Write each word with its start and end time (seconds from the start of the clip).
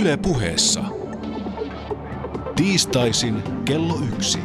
Yle 0.00 0.16
puheessa. 0.16 0.84
Tiistaisin 2.56 3.42
kello 3.64 3.94
yksi. 4.14 4.38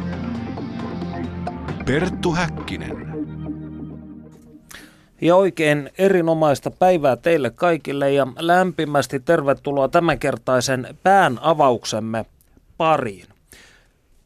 Perttu 1.86 2.32
Häkkinen. 2.32 2.96
Ja 5.20 5.36
oikein 5.36 5.90
erinomaista 5.98 6.70
päivää 6.70 7.16
teille 7.16 7.50
kaikille 7.50 8.12
ja 8.12 8.26
lämpimästi 8.38 9.20
tervetuloa 9.20 9.88
tämänkertaisen 9.88 10.96
pään 11.02 11.38
avauksemme 11.42 12.26
pariin. 12.76 13.26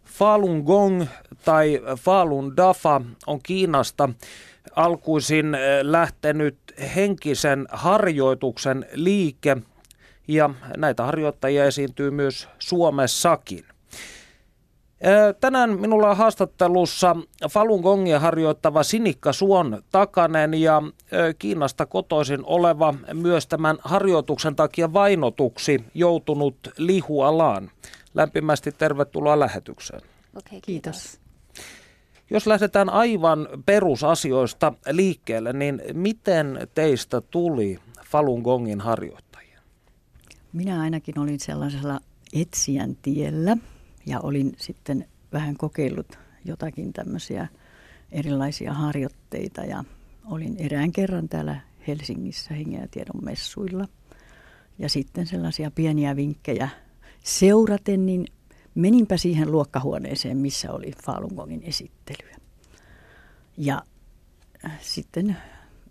Falun 0.04 0.60
Gong 0.60 1.04
tai 1.44 1.82
Falun 1.98 2.56
Dafa 2.56 3.00
on 3.26 3.40
Kiinasta 3.42 4.08
alkuisin 4.76 5.54
eh, 5.54 5.60
lähtenyt 5.82 6.56
henkisen 6.94 7.66
harjoituksen 7.72 8.86
liike 8.92 9.56
ja 10.28 10.50
näitä 10.76 11.04
harjoittajia 11.04 11.64
esiintyy 11.64 12.10
myös 12.10 12.48
Suomessakin. 12.58 13.64
Tänään 15.40 15.80
minulla 15.80 16.10
on 16.10 16.16
haastattelussa 16.16 17.16
Falun 17.50 17.80
Gongia 17.80 18.20
harjoittava 18.20 18.82
Sinikka 18.82 19.32
Suon 19.32 19.82
Takanen 19.90 20.54
ja 20.54 20.82
Kiinasta 21.38 21.86
kotoisin 21.86 22.40
oleva 22.44 22.94
myös 23.12 23.46
tämän 23.46 23.78
harjoituksen 23.82 24.56
takia 24.56 24.92
vainotuksi 24.92 25.84
joutunut 25.94 26.56
Lihualaan. 26.78 27.70
Lämpimästi 28.14 28.72
tervetuloa 28.72 29.40
lähetykseen. 29.40 30.00
Okay, 30.36 30.60
kiitos. 30.60 31.20
Jos 32.30 32.46
lähdetään 32.46 32.90
aivan 32.90 33.48
perusasioista 33.66 34.72
liikkeelle, 34.90 35.52
niin 35.52 35.82
miten 35.92 36.68
teistä 36.74 37.20
tuli 37.20 37.78
Falun 38.10 38.42
Gongin 38.42 38.80
harjoittajia? 38.80 39.23
Minä 40.54 40.80
ainakin 40.80 41.18
olin 41.18 41.40
sellaisella 41.40 42.00
etsijän 42.32 42.96
tiellä 43.02 43.56
ja 44.06 44.20
olin 44.20 44.52
sitten 44.58 45.08
vähän 45.32 45.56
kokeillut 45.56 46.18
jotakin 46.44 46.92
tämmöisiä 46.92 47.48
erilaisia 48.12 48.72
harjoitteita 48.72 49.64
ja 49.64 49.84
olin 50.24 50.56
erään 50.58 50.92
kerran 50.92 51.28
täällä 51.28 51.60
Helsingissä 51.86 52.54
hengen 52.54 52.80
ja 52.80 52.88
tiedon 52.88 53.24
messuilla. 53.24 53.88
Ja 54.78 54.88
sitten 54.88 55.26
sellaisia 55.26 55.70
pieniä 55.70 56.16
vinkkejä 56.16 56.68
seuraten, 57.24 58.06
niin 58.06 58.26
meninpä 58.74 59.16
siihen 59.16 59.52
luokkahuoneeseen, 59.52 60.36
missä 60.36 60.72
oli 60.72 60.92
Falun 61.04 61.34
Gongin 61.36 61.62
esittelyä. 61.62 62.36
Ja 63.56 63.82
äh, 64.64 64.78
sitten 64.80 65.36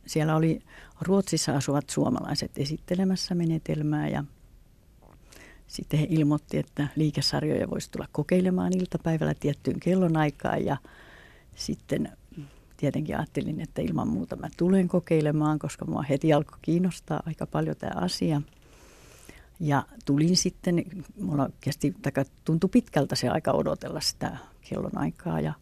siellä 0.06 0.36
oli 0.36 0.62
Ruotsissa 1.02 1.56
asuvat 1.56 1.90
suomalaiset 1.90 2.52
esittelemässä 2.58 3.36
menetelmää 3.36 4.08
ja 4.08 4.24
sitten 5.74 6.00
he 6.00 6.08
ilmoitti, 6.10 6.58
että 6.58 6.88
liikesarjoja 6.96 7.70
voisi 7.70 7.92
tulla 7.92 8.08
kokeilemaan 8.12 8.74
iltapäivällä 8.78 9.34
tiettyyn 9.34 9.80
kellonaikaan 9.80 10.66
ja 10.66 10.78
sitten 11.56 12.10
tietenkin 12.78 13.18
ajattelin, 13.18 13.62
että 13.62 13.82
ilman 13.82 14.08
muuta 14.08 14.36
mä 14.36 14.48
tulen 14.58 14.88
kokeilemaan, 14.88 15.60
koska 15.60 15.86
mua 15.86 16.02
heti 16.02 16.34
alkoi 16.34 16.58
kiinnostaa 16.62 17.24
aika 17.26 17.46
paljon 17.48 17.76
tämä 17.76 18.02
asia– 18.02 18.42
ja 19.60 19.84
tulin 20.06 20.38
sitten, 20.38 20.84
mulla 21.22 21.50
kesti, 21.62 21.94
tuntui 22.46 22.70
pitkältä 22.70 23.16
se 23.16 23.30
aika 23.30 23.52
odotella 23.52 24.02
sitä 24.02 24.38
kellon 24.62 24.98
aikaa 24.98 25.40
ja 25.40 25.54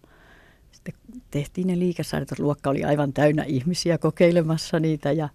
sitten 0.72 0.94
tehtiin 1.32 1.68
ne 1.68 1.80
liikesarjat. 1.80 2.40
Luokka 2.40 2.70
oli 2.70 2.84
aivan 2.84 3.14
täynnä 3.14 3.44
ihmisiä 3.44 3.98
kokeilemassa 3.98 4.80
niitä 4.80 5.12
ja, 5.12 5.30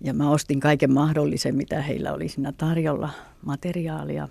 ja 0.00 0.14
mä 0.14 0.30
ostin 0.30 0.60
kaiken 0.60 0.92
mahdollisen, 0.92 1.56
mitä 1.56 1.82
heillä 1.82 2.12
oli 2.12 2.28
siinä 2.28 2.52
tarjolla, 2.52 3.10
materiaalia. 3.42 4.28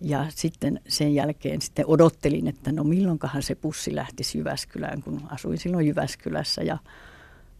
Ja 0.00 0.26
sitten 0.28 0.80
sen 0.88 1.14
jälkeen 1.14 1.60
sitten 1.60 1.84
odottelin, 1.88 2.48
että 2.48 2.72
no 2.72 2.84
milloinkahan 2.84 3.42
se 3.42 3.54
pussi 3.54 3.94
lähtisi 3.94 4.38
Jyväskylään, 4.38 5.02
kun 5.02 5.20
asuin 5.30 5.58
silloin 5.58 5.86
Jyväskylässä 5.86 6.62
ja, 6.62 6.78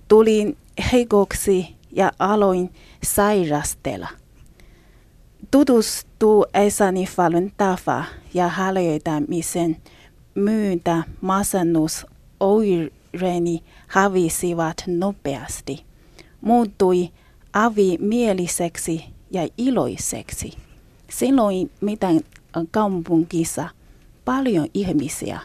Tulin 0.09 0.57
heikoksi 0.93 1.77
ja 1.93 2.13
aloin 2.19 2.75
sairastella. 3.05 4.09
Tutustuessani 5.53 7.07
Falun 7.07 7.53
Tafa 7.57 8.05
ja 8.35 8.49
harjoittamisen 8.49 9.77
myyntä 10.35 11.03
masennusoireeni 11.21 13.65
hävisivät 13.87 14.77
nopeasti 14.87 15.85
muuttui 16.41 17.11
avimieliseksi 17.53 19.05
ja 19.31 19.49
iloiseksi. 19.59 20.53
Silloin 21.11 21.71
miten 21.81 22.21
kaupungissa 22.71 23.69
paljon 24.25 24.69
ihmisiä 24.75 25.41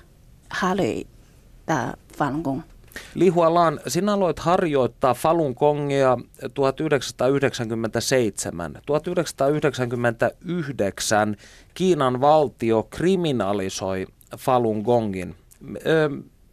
harjoittaa 0.50 1.94
Falun 2.18 2.64
Gong. 2.98 3.16
Lihualan, 3.16 3.80
sinä 3.88 4.14
aloit 4.14 4.40
harjoittaa 4.40 5.14
Falun 5.14 5.54
Gongia 5.58 6.18
1997. 6.54 8.80
1999 8.86 11.38
Kiinan 11.74 12.22
valtio 12.22 12.88
kriminalisoi 12.90 14.08
Falun 14.38 14.82
Gongin. 14.82 15.36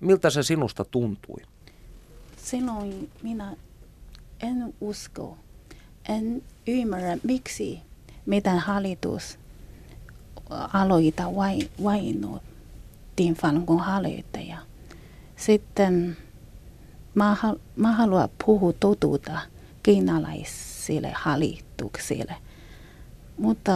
Miltä 0.00 0.30
se 0.30 0.42
sinusta 0.42 0.84
tuntui? 0.84 1.40
Silloin 2.36 3.10
minä 3.22 3.56
en 4.42 4.74
usko, 4.80 5.36
en 6.08 6.42
ymmärrä 6.66 7.16
miksi 7.22 7.80
meidän 8.26 8.58
hallitus 8.58 9.38
aloita 10.50 11.34
vai, 11.36 11.58
vainut 11.84 12.42
Falun 13.34 13.64
Gong 13.64 13.80
harjoittaja. 13.80 14.58
Sitten 15.36 16.16
mä, 17.14 17.36
mä 17.76 17.92
haluan 17.92 18.28
puhua 18.46 18.72
totuutta 18.72 19.38
kiinalaisille 19.82 21.12
hallituksille. 21.14 22.34
Mutta 23.38 23.72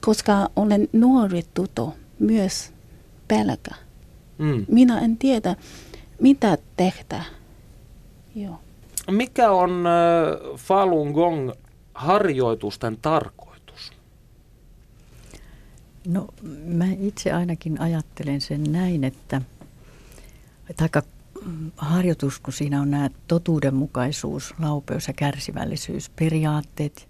koska 0.00 0.50
olen 0.56 0.88
nuori 0.92 1.42
tuto, 1.54 1.94
myös 2.18 2.72
pelkä 3.28 3.86
Mm. 4.38 4.64
Minä 4.68 5.00
en 5.00 5.16
tiedä, 5.16 5.56
mitä 6.20 6.58
tehdä. 6.76 7.24
Joo. 8.34 8.60
Mikä 9.10 9.50
on 9.50 9.84
äh, 9.86 10.56
Falun 10.56 11.12
Gong 11.12 11.50
harjoitusten 11.94 12.98
tarkoitus? 13.02 13.92
No 16.06 16.26
mä 16.64 16.84
itse 17.00 17.32
ainakin 17.32 17.80
ajattelen 17.80 18.40
sen 18.40 18.62
näin, 18.62 19.04
että 19.04 19.42
taikka 20.76 21.02
mm, 21.46 21.70
harjoitus, 21.76 22.40
kun 22.40 22.52
siinä 22.52 22.80
on 22.80 22.90
nämä 22.90 23.10
totuudenmukaisuus, 23.28 24.54
laupeus 24.58 25.08
ja 25.08 25.14
kärsivällisyys, 25.14 26.10
periaatteet, 26.10 27.08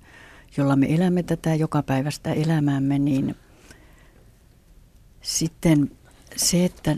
jolla 0.57 0.77
me 0.77 0.95
elämme 0.95 1.23
tätä 1.23 1.55
jokapäiväistä 1.55 2.33
elämäämme, 2.33 2.99
niin 2.99 3.37
sitten 5.23 5.91
se, 6.37 6.65
että 6.65 6.97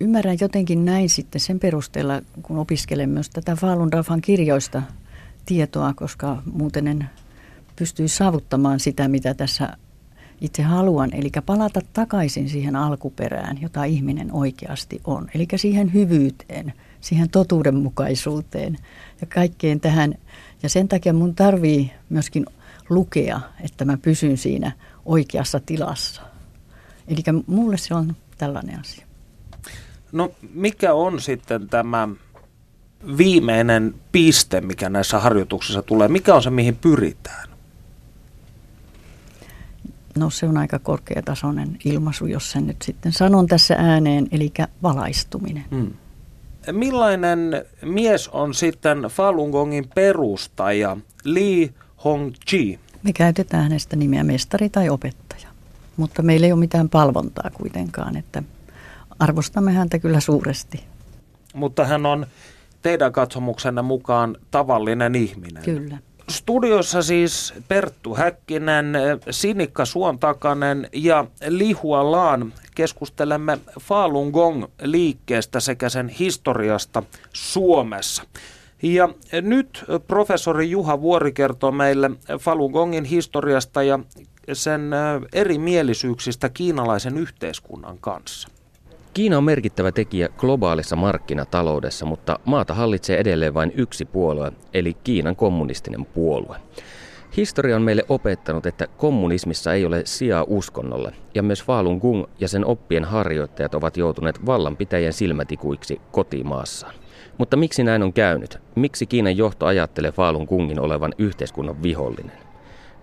ymmärrän 0.00 0.36
jotenkin 0.40 0.84
näin 0.84 1.08
sitten 1.08 1.40
sen 1.40 1.60
perusteella, 1.60 2.22
kun 2.42 2.58
opiskelen 2.58 3.10
myös 3.10 3.30
tätä 3.30 3.56
Falun 3.56 3.90
Dafan 3.90 4.20
kirjoista 4.20 4.82
tietoa, 5.46 5.94
koska 5.94 6.42
muuten 6.52 6.86
en 6.86 7.10
pystyisi 7.76 8.16
saavuttamaan 8.16 8.80
sitä, 8.80 9.08
mitä 9.08 9.34
tässä 9.34 9.76
itse 10.40 10.62
haluan. 10.62 11.10
Eli 11.14 11.30
palata 11.46 11.80
takaisin 11.92 12.48
siihen 12.48 12.76
alkuperään, 12.76 13.58
jota 13.62 13.84
ihminen 13.84 14.32
oikeasti 14.32 15.00
on. 15.04 15.28
Eli 15.34 15.46
siihen 15.56 15.94
hyvyyteen, 15.94 16.72
siihen 17.00 17.30
totuudenmukaisuuteen 17.30 18.78
ja 19.20 19.26
kaikkeen 19.26 19.80
tähän. 19.80 20.14
Ja 20.62 20.68
sen 20.68 20.88
takia 20.88 21.12
mun 21.12 21.34
tarvii 21.34 21.92
myöskin 22.08 22.46
lukea, 22.88 23.40
että 23.60 23.84
mä 23.84 23.96
pysyn 23.96 24.36
siinä 24.36 24.72
oikeassa 25.04 25.60
tilassa. 25.66 26.22
Eli 27.08 27.22
mulle 27.46 27.76
se 27.76 27.94
on 27.94 28.16
tällainen 28.38 28.80
asia. 28.80 29.06
No 30.12 30.30
mikä 30.54 30.94
on 30.94 31.20
sitten 31.20 31.68
tämä 31.68 32.08
viimeinen 33.18 33.94
piste, 34.12 34.60
mikä 34.60 34.88
näissä 34.88 35.18
harjoituksissa 35.18 35.82
tulee? 35.82 36.08
Mikä 36.08 36.34
on 36.34 36.42
se, 36.42 36.50
mihin 36.50 36.76
pyritään? 36.76 37.55
No 40.16 40.30
se 40.30 40.46
on 40.46 40.56
aika 40.56 40.78
korkeatasoinen 40.78 41.78
ilmaisu, 41.84 42.26
jos 42.26 42.50
sen 42.50 42.66
nyt 42.66 42.82
sitten 42.82 43.12
sanon 43.12 43.46
tässä 43.46 43.74
ääneen, 43.78 44.28
eli 44.32 44.52
valaistuminen. 44.82 45.64
Hmm. 45.70 45.92
Millainen 46.72 47.38
mies 47.82 48.28
on 48.28 48.54
sitten 48.54 48.98
Falun 48.98 49.50
Gongin 49.50 49.88
perustaja 49.94 50.96
Li 51.24 51.74
Hongji? 52.04 52.80
Me 53.02 53.12
käytetään 53.12 53.62
hänestä 53.62 53.96
nimeä 53.96 54.24
mestari 54.24 54.68
tai 54.68 54.88
opettaja, 54.88 55.48
mutta 55.96 56.22
meillä 56.22 56.46
ei 56.46 56.52
ole 56.52 56.60
mitään 56.60 56.88
palvontaa 56.88 57.50
kuitenkaan, 57.54 58.16
että 58.16 58.42
arvostamme 59.18 59.72
häntä 59.72 59.98
kyllä 59.98 60.20
suuresti. 60.20 60.84
Mutta 61.54 61.84
hän 61.84 62.06
on 62.06 62.26
teidän 62.82 63.12
katsomuksenne 63.12 63.82
mukaan 63.82 64.36
tavallinen 64.50 65.14
ihminen. 65.14 65.62
Kyllä. 65.62 65.98
Studiossa 66.28 67.02
siis 67.02 67.54
Perttu 67.68 68.14
Häkkinen, 68.14 68.92
Sinikka 69.30 69.84
Suontakanen 69.84 70.88
ja 70.92 71.24
Lihua 71.48 72.12
Laan 72.12 72.52
keskustelemme 72.74 73.58
Falun 73.80 74.30
Gong-liikkeestä 74.30 75.60
sekä 75.60 75.88
sen 75.88 76.08
historiasta 76.08 77.02
Suomessa. 77.32 78.22
Ja 78.82 79.08
nyt 79.42 79.84
professori 80.08 80.70
Juha 80.70 81.00
Vuori 81.00 81.32
kertoo 81.32 81.72
meille 81.72 82.10
Falun 82.40 82.70
Gongin 82.70 83.04
historiasta 83.04 83.82
ja 83.82 83.98
sen 84.52 84.90
erimielisyyksistä 85.32 86.48
kiinalaisen 86.48 87.18
yhteiskunnan 87.18 87.98
kanssa. 87.98 88.48
Kiina 89.16 89.38
on 89.38 89.44
merkittävä 89.44 89.92
tekijä 89.92 90.28
globaalissa 90.28 90.96
markkinataloudessa, 90.96 92.06
mutta 92.06 92.38
maata 92.44 92.74
hallitsee 92.74 93.18
edelleen 93.18 93.54
vain 93.54 93.72
yksi 93.76 94.04
puolue, 94.04 94.52
eli 94.74 94.94
Kiinan 95.04 95.36
kommunistinen 95.36 96.06
puolue. 96.06 96.56
Historia 97.36 97.76
on 97.76 97.82
meille 97.82 98.04
opettanut, 98.08 98.66
että 98.66 98.86
kommunismissa 98.86 99.74
ei 99.74 99.84
ole 99.84 100.02
sijaa 100.04 100.44
uskonnolle, 100.48 101.12
ja 101.34 101.42
myös 101.42 101.64
Falun 101.64 101.98
Gong 101.98 102.24
ja 102.40 102.48
sen 102.48 102.64
oppien 102.64 103.04
harjoittajat 103.04 103.74
ovat 103.74 103.96
joutuneet 103.96 104.46
vallanpitäjien 104.46 105.12
silmätikuiksi 105.12 106.00
kotimaassaan. 106.12 106.94
Mutta 107.38 107.56
miksi 107.56 107.84
näin 107.84 108.02
on 108.02 108.12
käynyt? 108.12 108.58
Miksi 108.74 109.06
Kiinan 109.06 109.36
johto 109.36 109.66
ajattelee 109.66 110.12
Falun 110.12 110.46
Gongin 110.48 110.80
olevan 110.80 111.14
yhteiskunnan 111.18 111.82
vihollinen? 111.82 112.38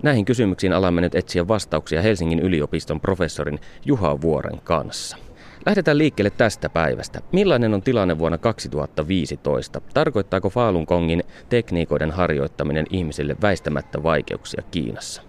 Näihin 0.03 0.25
kysymyksiin 0.25 0.73
alamme 0.73 1.01
nyt 1.01 1.15
etsiä 1.15 1.47
vastauksia 1.47 2.01
Helsingin 2.01 2.39
yliopiston 2.39 2.99
professorin 3.01 3.59
Juha 3.85 4.21
Vuoren 4.21 4.61
kanssa. 4.63 5.17
Lähdetään 5.65 5.97
liikkeelle 5.97 6.29
tästä 6.29 6.69
päivästä. 6.69 7.21
Millainen 7.31 7.73
on 7.73 7.81
tilanne 7.81 8.19
vuonna 8.19 8.37
2015? 8.37 9.81
Tarkoittaako 9.93 10.49
Falun 10.49 10.85
Gongin 10.87 11.23
tekniikoiden 11.49 12.11
harjoittaminen 12.11 12.85
ihmisille 12.89 13.35
väistämättä 13.41 14.03
vaikeuksia 14.03 14.63
Kiinassa? 14.71 15.21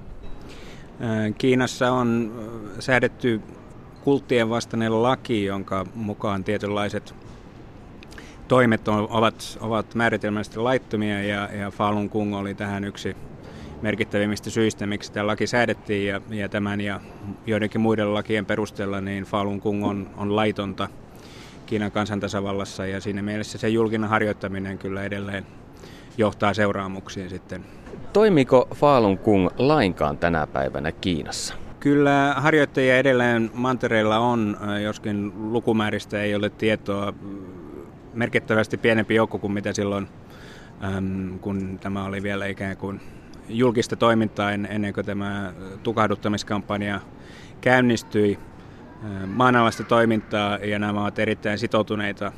Kiinassa 1.39 1.93
on 1.93 2.33
säädetty 2.79 3.41
kulttien 4.05 4.51
vastainen 4.51 5.03
laki, 5.03 5.45
jonka 5.45 5.87
mukaan 5.95 6.45
tietynlaiset 6.45 7.15
toimet 8.49 8.89
ovat, 8.89 9.59
ovat 9.61 9.95
määritelmällisesti 9.95 10.59
laittomia 10.59 11.23
ja, 11.23 11.49
ja 11.53 11.71
Falun 11.71 12.11
Gong 12.13 12.35
oli 12.35 12.55
tähän 12.55 12.85
yksi 12.85 13.17
merkittävimmistä 13.83 14.51
syistä, 14.51 14.87
miksi 14.87 15.13
tämä 15.13 15.27
laki 15.27 15.47
säädettiin 15.47 16.07
ja, 16.09 16.21
ja 16.31 16.49
tämän 16.49 16.81
ja 16.81 17.01
joidenkin 17.47 17.81
muiden 17.81 18.15
lakien 18.15 18.47
perusteella 18.47 19.01
niin 19.01 19.25
Falun 19.25 19.59
Gong 19.59 19.87
on, 19.87 20.11
on 20.17 20.37
laitonta 20.37 20.89
Kiinan 21.67 21.93
kansantasavallassa 21.93 22.87
ja 22.87 23.01
siinä 23.01 23.23
mielessä 23.23 23.59
se 23.59 23.69
julkinen 23.69 24.09
harjoittaminen 24.09 24.79
kyllä 24.79 25.05
edelleen 25.05 25.47
johtaa 26.19 26.55
seuraamuksiin 26.55 27.31
sitten. 27.31 27.65
Toimiko 28.13 28.69
Falun 28.75 29.19
Gong 29.25 29.49
lainkaan 29.59 30.19
tänä 30.19 30.47
päivänä 30.47 30.93
Kiinassa? 30.93 31.55
Kyllä 31.81 32.35
harjoittajia 32.37 32.99
edelleen 32.99 33.51
mantereilla 33.55 34.19
on, 34.19 34.57
joskin 34.83 35.33
lukumääristä 35.53 36.23
ei 36.23 36.35
ole 36.35 36.51
tietoa. 36.51 37.13
Merkittävästi 38.15 38.77
pienempi 38.77 39.15
joukko 39.15 39.39
kuin 39.39 39.53
mitä 39.53 39.73
silloin, 39.73 40.09
kun 41.41 41.79
tämä 41.83 42.05
oli 42.05 42.23
vielä 42.23 42.47
ikään 42.47 42.77
kuin 42.77 43.01
julkista 43.49 43.97
toimintaa 43.97 44.53
ennen 44.53 44.95
kuin 44.95 45.07
tämä 45.07 45.53
tukahduttamiskampanja 45.83 47.01
käynnistyi. 47.61 48.39
Maanalaista 49.27 49.85
toimintaa 49.85 50.59
ja 50.59 50.79
nämä 50.79 51.03
ovat 51.03 51.19
erittäin 51.19 51.59
sitoutuneita 51.59 52.33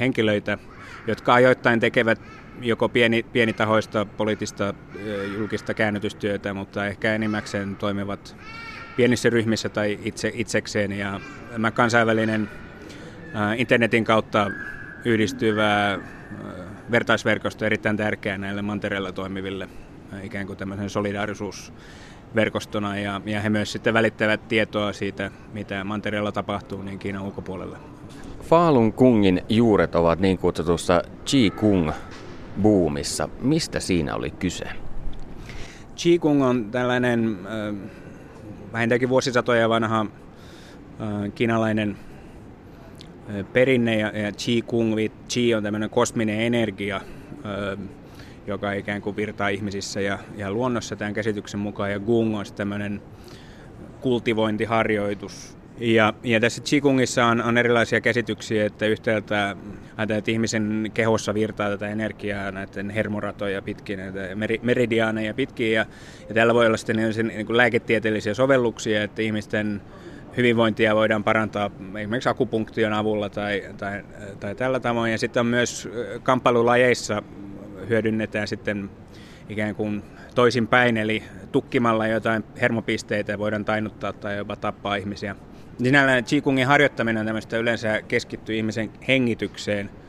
henkilöitä, 0.00 0.58
jotka 1.06 1.34
ajoittain 1.34 1.80
tekevät 1.80 2.20
joko 2.60 2.88
pieni, 2.88 3.22
pienitahoista 3.22 4.04
poliittista 4.04 4.74
julkista 5.36 5.74
käännytystyötä, 5.74 6.54
mutta 6.54 6.86
ehkä 6.86 7.14
enimmäkseen 7.14 7.76
toimivat 7.76 8.36
pienissä 8.96 9.30
ryhmissä 9.30 9.68
tai 9.68 9.98
itse, 10.02 10.30
itsekseen. 10.34 10.92
Ja 10.92 11.20
tämä 11.52 11.70
kansainvälinen 11.70 12.50
internetin 13.56 14.04
kautta 14.04 14.50
yhdistyvä 15.04 15.98
vertaisverkosto 16.90 17.64
on 17.64 17.66
erittäin 17.66 17.96
tärkeä 17.96 18.38
näille 18.38 18.62
mantereilla 18.62 19.12
toimiville 19.12 19.68
ikään 20.22 20.46
kuin 20.46 20.56
tämmöisen 20.56 20.90
solidaarisuusverkostona 20.90 22.98
ja, 22.98 23.20
ja 23.26 23.40
he 23.40 23.50
myös 23.50 23.72
sitten 23.72 23.94
välittävät 23.94 24.48
tietoa 24.48 24.92
siitä, 24.92 25.30
mitä 25.52 25.84
mantereella 25.84 26.32
tapahtuu 26.32 26.82
niin 26.82 26.98
Kiinan 26.98 27.22
ulkopuolella. 27.22 27.78
Falun 28.42 28.94
Gongin 28.96 29.42
juuret 29.48 29.94
ovat 29.94 30.18
niin 30.18 30.38
kutsutussa 30.38 31.02
Qi-Kung 31.24 31.92
buumissa. 32.62 33.28
Mistä 33.40 33.80
siinä 33.80 34.14
oli 34.14 34.30
kyse? 34.30 34.64
Qi-Kung 35.96 36.44
on 36.44 36.70
tällainen 36.70 37.38
äh, 37.46 37.74
vähintäänkin 38.72 39.08
vuosisatoja 39.08 39.68
vanha 39.68 40.00
äh, 40.00 40.06
kiinalainen 41.34 41.96
äh, 43.30 43.46
perinne 43.52 43.98
ja, 43.98 44.18
ja 44.18 44.30
Qi-Kung, 44.30 44.94
Qi 45.34 45.54
on 45.54 45.62
tämmöinen 45.62 45.90
kosminen 45.90 46.40
energia, 46.40 46.96
äh, 46.96 47.78
joka 48.46 48.72
ikään 48.72 49.02
kuin 49.02 49.16
virtaa 49.16 49.48
ihmisissä 49.48 50.00
ja, 50.00 50.18
ja 50.36 50.50
luonnossa 50.50 50.96
tämän 50.96 51.14
käsityksen 51.14 51.60
mukaan. 51.60 51.92
Ja 51.92 52.00
Gung 52.00 52.36
on 52.36 52.44
tämmöinen 52.56 53.02
kultivointiharjoitus. 54.00 55.56
Ja, 55.78 56.14
ja 56.22 56.40
tässä 56.40 56.62
Qigungissa 56.62 57.24
on, 57.26 57.42
on 57.42 57.58
erilaisia 57.58 58.00
käsityksiä, 58.00 58.66
että 58.66 58.86
yhtäältä 58.86 59.56
että 59.98 60.30
ihmisen 60.30 60.90
kehossa 60.94 61.34
virtaa 61.34 61.70
tätä 61.70 61.88
energiaa 61.88 62.50
näiden 62.50 62.90
hermoratoja 62.90 63.62
pitkin, 63.62 63.98
näitä 63.98 64.18
meridiaaneja 64.62 65.34
pitkin. 65.34 65.72
Ja, 65.72 65.86
ja 66.28 66.34
tällä 66.34 66.54
voi 66.54 66.66
olla 66.66 66.76
sitten 66.76 66.96
niin, 66.96 67.28
niin 67.28 67.46
kuin 67.46 67.56
lääketieteellisiä 67.56 68.34
sovelluksia, 68.34 69.02
että 69.02 69.22
ihmisten 69.22 69.82
hyvinvointia 70.36 70.94
voidaan 70.94 71.24
parantaa 71.24 71.70
esimerkiksi 71.98 72.28
akupunktion 72.28 72.92
avulla 72.92 73.28
tai, 73.28 73.62
tai, 73.76 74.02
tai 74.40 74.54
tällä 74.54 74.80
tavoin. 74.80 75.12
Ja 75.12 75.18
sitten 75.18 75.40
on 75.40 75.46
myös 75.46 75.88
kamppailulajeissa 76.22 77.22
hyödynnetään 77.88 78.48
sitten 78.48 78.90
ikään 79.48 79.74
kuin 79.74 80.02
toisinpäin, 80.34 80.96
eli 80.96 81.22
tukkimalla 81.52 82.06
jotain 82.06 82.44
hermopisteitä 82.60 83.38
voidaan 83.38 83.64
tainuttaa 83.64 84.12
tai 84.12 84.36
jopa 84.36 84.56
tappaa 84.56 84.96
ihmisiä. 84.96 85.36
Sinällään 85.82 86.24
Qigongin 86.24 86.66
harjoittaminen 86.66 87.20
on 87.20 87.26
tämmöistä 87.26 87.58
yleensä 87.58 88.02
keskittyy 88.02 88.56
ihmisen 88.56 88.90
hengitykseen– 89.08 89.90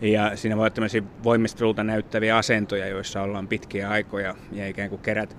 ja 0.00 0.36
siinä 0.36 0.56
voi 0.56 0.62
olla 0.62 0.70
tämmöisiä 0.70 1.02
voimistelulta 1.24 1.84
näyttäviä 1.84 2.36
asentoja, 2.36 2.86
joissa 2.88 3.22
ollaan 3.22 3.48
pitkiä 3.48 3.88
aikoja 3.88 4.34
ja 4.52 4.68
ikään 4.68 4.88
kuin 4.88 5.02
kerät, 5.02 5.36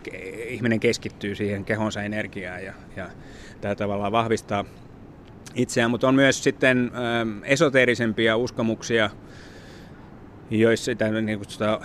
ihminen 0.48 0.80
keskittyy 0.80 1.36
siihen 1.36 1.66
kehonsa 1.66 2.04
energiaan 2.04 2.64
ja, 2.64 2.74
ja 2.96 3.10
tällä 3.62 3.76
tavalla 3.76 4.12
vahvistaa 4.12 4.66
itseään. 5.56 5.92
Mutta 5.92 6.08
on 6.08 6.16
myös 6.16 6.44
sitten 6.44 6.92
ähm, 6.96 7.44
esoteerisempia 7.44 8.38
uskomuksia, 8.38 9.10
joissa 10.50 10.86
sitä 10.86 11.12
niin 11.22 11.40
kutsutaan 11.40 11.80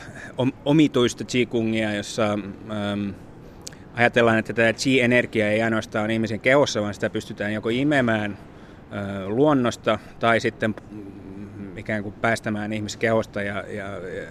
omituista 0.65 1.25
qigongia, 1.25 1.95
jossa 1.95 2.33
ähm, 2.33 3.11
ajatellaan, 3.95 4.39
että 4.39 4.53
tämä 4.53 4.73
chi-energia 4.73 5.51
ei 5.51 5.63
ainoastaan 5.63 6.05
ole 6.05 6.13
ihmisen 6.13 6.41
kehossa, 6.41 6.83
vaan 6.83 6.95
sitä 6.95 7.11
pystytään 7.11 7.53
joko 7.53 7.69
imemään 7.69 8.39
äh, 8.93 9.29
luonnosta 9.29 9.99
tai 10.21 10.41
sitten 10.41 10.75
ikään 11.77 12.03
kuin 12.03 12.15
päästämään 12.21 12.73
ihmiskehosta 12.73 13.43
ja, 13.43 13.65
ja, 13.69 13.87
ja 13.87 14.27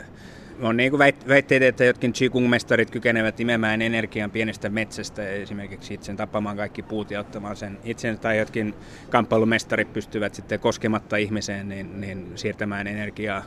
on 0.62 0.78
niin 0.78 0.92
kuin 0.92 1.00
väitteet, 1.28 1.64
että 1.64 1.84
jotkin 1.84 2.14
Qigong-mestarit 2.14 2.92
kykenevät 2.92 3.40
imemään 3.40 3.82
energian 3.82 4.32
pienestä 4.32 4.70
metsästä, 4.70 5.30
esimerkiksi 5.30 5.94
itsen 5.94 6.18
tappamaan 6.18 6.58
kaikki 6.58 6.84
puut 6.84 7.12
ja 7.12 7.20
ottamaan 7.20 7.56
sen 7.56 7.78
itsen, 7.84 8.20
tai 8.20 8.38
jotkin 8.38 8.74
kamppailumestarit 9.10 9.94
pystyvät 9.94 10.36
sitten 10.36 10.60
koskematta 10.60 11.18
ihmiseen, 11.18 11.70
niin, 11.70 12.02
niin 12.02 12.32
siirtämään 12.36 12.88
energiaa 12.88 13.44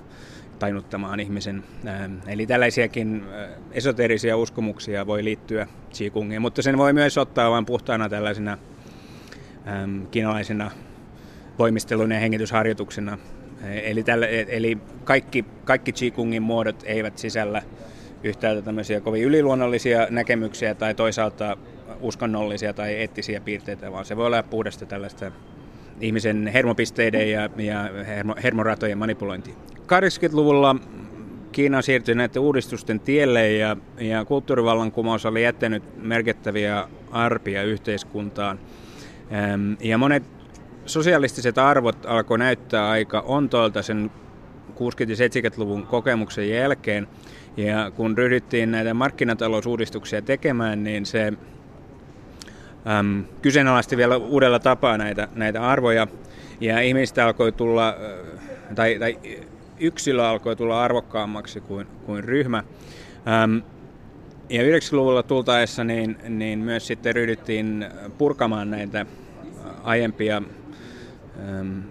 tainuttamaan 0.62 1.21
ihmisen. 1.21 1.64
Eli 2.26 2.47
tällaisiakin 2.47 3.25
esoterisia 3.73 4.37
uskomuksia 4.37 5.07
voi 5.07 5.25
liittyä 5.25 5.66
Qigongiin, 5.99 6.42
mutta 6.42 6.62
sen 6.62 6.78
voi 6.78 6.92
myös 6.92 7.19
ottaa 7.19 7.50
vain 7.50 7.66
puhtaana 7.66 8.09
tällaisena 8.09 8.59
kiinalaisena 10.11 10.71
voimistelun 11.59 12.12
ja 12.12 12.21
hengitysharjoituksena 12.21 13.19
Eli, 13.83 14.02
tällä, 14.02 14.26
eli 14.26 14.78
kaikki, 15.04 15.45
kaikki 15.64 15.92
Qigongin 15.92 16.42
muodot 16.42 16.83
eivät 16.85 17.19
sisällä 17.19 17.62
yhtäältä 18.23 18.62
tämmöisiä 18.62 19.00
kovin 19.00 19.25
yliluonnollisia 19.25 20.07
näkemyksiä 20.11 20.75
tai 20.75 20.95
toisaalta 20.95 21.57
uskonnollisia 22.00 22.73
tai 22.73 22.95
eettisiä 22.95 23.40
piirteitä, 23.40 23.92
vaan 23.92 24.04
se 24.04 24.16
voi 24.16 24.26
olla 24.26 24.42
puhdasta 24.42 24.87
tällaista 24.87 25.33
ihmisen 26.00 26.46
hermopisteiden 26.46 27.30
ja, 27.30 27.50
ja 27.56 27.90
hermo, 28.06 28.34
hermoratojen 28.42 28.99
manipulointia. 28.99 29.54
80-luvulla 29.78 30.76
Kiina 31.52 31.82
siirtyi 31.82 32.14
näiden 32.14 32.42
uudistusten 32.42 33.00
tielle 33.00 33.52
ja, 33.52 33.76
ja 34.00 34.25
kulttuurivallankumous 34.25 35.26
oli 35.26 35.42
jättänyt 35.42 35.82
merkittäviä 35.96 36.88
arpia 37.11 37.62
yhteiskuntaan. 37.62 38.58
Ja 39.80 39.99
monet 39.99 40.22
sosialistiset 40.87 41.58
arvot 41.58 42.06
alkoi 42.06 42.38
näyttää 42.38 42.88
aika 42.88 43.20
ontoilta 43.20 43.82
sen 43.82 44.11
60-70-luvun 44.70 45.87
kokemuksen 45.87 46.50
jälkeen. 46.50 47.08
Ja 47.56 47.90
kun 47.90 48.18
ryhdyttiin 48.18 48.70
näitä 48.70 48.94
markkinatalousuudistuksia 48.94 50.22
tekemään, 50.22 50.84
niin 50.84 51.06
se 51.06 51.32
äm, 52.87 53.25
kyseenalaisti 53.43 53.97
vielä 53.97 54.17
uudella 54.17 54.59
tapaa 54.59 54.99
näitä, 54.99 55.29
näitä 55.35 55.62
arvoja. 55.62 56.07
Ja 56.61 56.81
ihmistä 56.81 57.27
alkoi 57.27 57.53
tulla, 57.53 57.97
tai, 58.75 58.99
tai 58.99 59.19
yksilö 59.81 60.29
alkoi 60.29 60.57
tulla 60.57 60.85
arvokkaammaksi 60.85 61.61
kuin, 61.61 61.87
kuin 62.07 62.25
ryhmä. 62.25 62.65
Äm, 63.43 63.62
ja 64.49 64.62
90-luvulla 64.62 65.23
tultaessa 65.23 65.85
niin, 65.85 66.17
niin 66.29 66.59
myös 66.59 66.87
sitten 66.87 67.15
ryhdyttiin 67.15 67.87
purkamaan 68.19 68.71
näitä 68.71 69.07
aiempia 69.83 70.43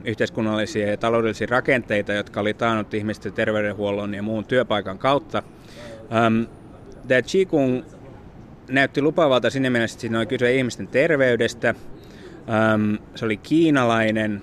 yhteiskunnallisia 0.05 0.89
ja 0.89 0.97
taloudellisia 0.97 1.47
rakenteita, 1.49 2.13
jotka 2.13 2.39
oli 2.39 2.53
taannut 2.53 2.93
ihmisten 2.93 3.33
terveydenhuollon 3.33 4.13
ja 4.13 4.23
muun 4.23 4.45
työpaikan 4.45 4.97
kautta. 4.97 5.43
Tämä 7.07 7.21
Qigong 7.21 7.83
näytti 8.71 9.01
lupaavalta 9.01 9.49
sinne 9.49 9.69
mielessä, 9.69 9.95
että 9.95 10.01
siinä 10.01 10.17
oli 10.17 10.25
kyse 10.25 10.55
ihmisten 10.55 10.87
terveydestä. 10.87 11.75
Se 13.15 13.25
oli 13.25 13.37
kiinalainen 13.37 14.41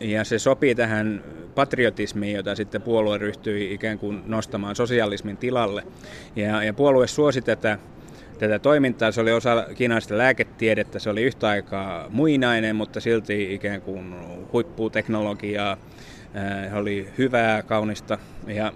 ja 0.00 0.24
se 0.24 0.38
sopii 0.38 0.74
tähän 0.74 1.24
patriotismiin, 1.54 2.36
jota 2.36 2.54
sitten 2.54 2.82
puolue 2.82 3.18
ryhtyi 3.18 3.74
ikään 3.74 3.98
kuin 3.98 4.22
nostamaan 4.26 4.76
sosialismin 4.76 5.36
tilalle. 5.36 5.82
Ja, 6.36 6.64
ja 6.64 6.74
puolue 6.74 7.06
suosi 7.06 7.42
tätä 7.42 7.78
tätä 8.38 8.58
toimintaa. 8.58 9.12
Se 9.12 9.20
oli 9.20 9.32
osa 9.32 9.66
kiinalaista 9.74 10.18
lääketiedettä, 10.18 10.98
se 10.98 11.10
oli 11.10 11.22
yhtä 11.22 11.48
aikaa 11.48 12.06
muinainen, 12.10 12.76
mutta 12.76 13.00
silti 13.00 13.54
ikään 13.54 13.80
kuin 13.80 14.14
huipputeknologiaa. 14.52 15.76
Se 16.70 16.76
oli 16.76 17.08
hyvää, 17.18 17.62
kaunista 17.62 18.18
ja 18.46 18.72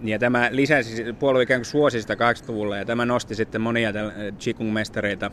ja 0.00 0.18
tämä 0.18 0.48
lisäsi, 0.50 1.12
puolue 1.12 1.42
ikään 1.42 1.60
kuin 1.60 1.66
suosi 1.66 2.00
sitä 2.00 2.14
80-luvulla 2.14 2.76
ja 2.76 2.84
tämä 2.84 3.06
nosti 3.06 3.34
sitten 3.34 3.60
monia 3.60 3.92
Qigong-mestareita 4.38 5.30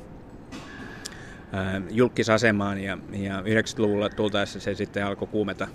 julkisasemaan 1.90 2.78
ja, 2.78 2.98
ja 3.12 3.42
90-luvulla 3.42 4.10
tultaessa 4.10 4.60
se 4.60 4.76
sitten 4.76 5.06
alkoi 5.06 5.28
kuumeta. 5.28 5.68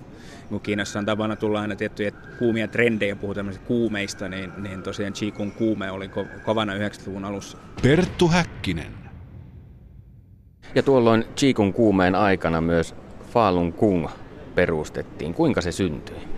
Kun 0.49 0.61
Kiinassa 0.61 0.99
on 0.99 1.07
tapana 1.07 1.37
tulla 1.37 1.61
aina 1.61 1.77
tiettyjä 1.77 2.11
kuumia 2.39 2.69
trendejä, 2.69 3.17
puhutaan 3.17 3.55
kuumeista, 3.67 4.29
niin, 4.29 4.53
niin 4.57 4.83
tosiaan 4.83 5.13
Qigong 5.13 5.57
kuume 5.57 5.91
oli 5.91 6.07
ko- 6.07 6.41
kovana 6.45 6.75
90-luvun 6.75 7.25
alussa. 7.25 7.59
Perttu 7.83 8.29
Häkkinen. 8.29 8.93
Ja 10.75 10.83
tuolloin 10.83 11.25
Qigong 11.41 11.75
kuumeen 11.75 12.15
aikana 12.15 12.61
myös 12.61 12.95
Falun 13.31 13.75
Gong 13.79 14.09
perustettiin. 14.55 15.35
Kuinka 15.35 15.61
se 15.61 15.73
syntyi? 15.73 16.38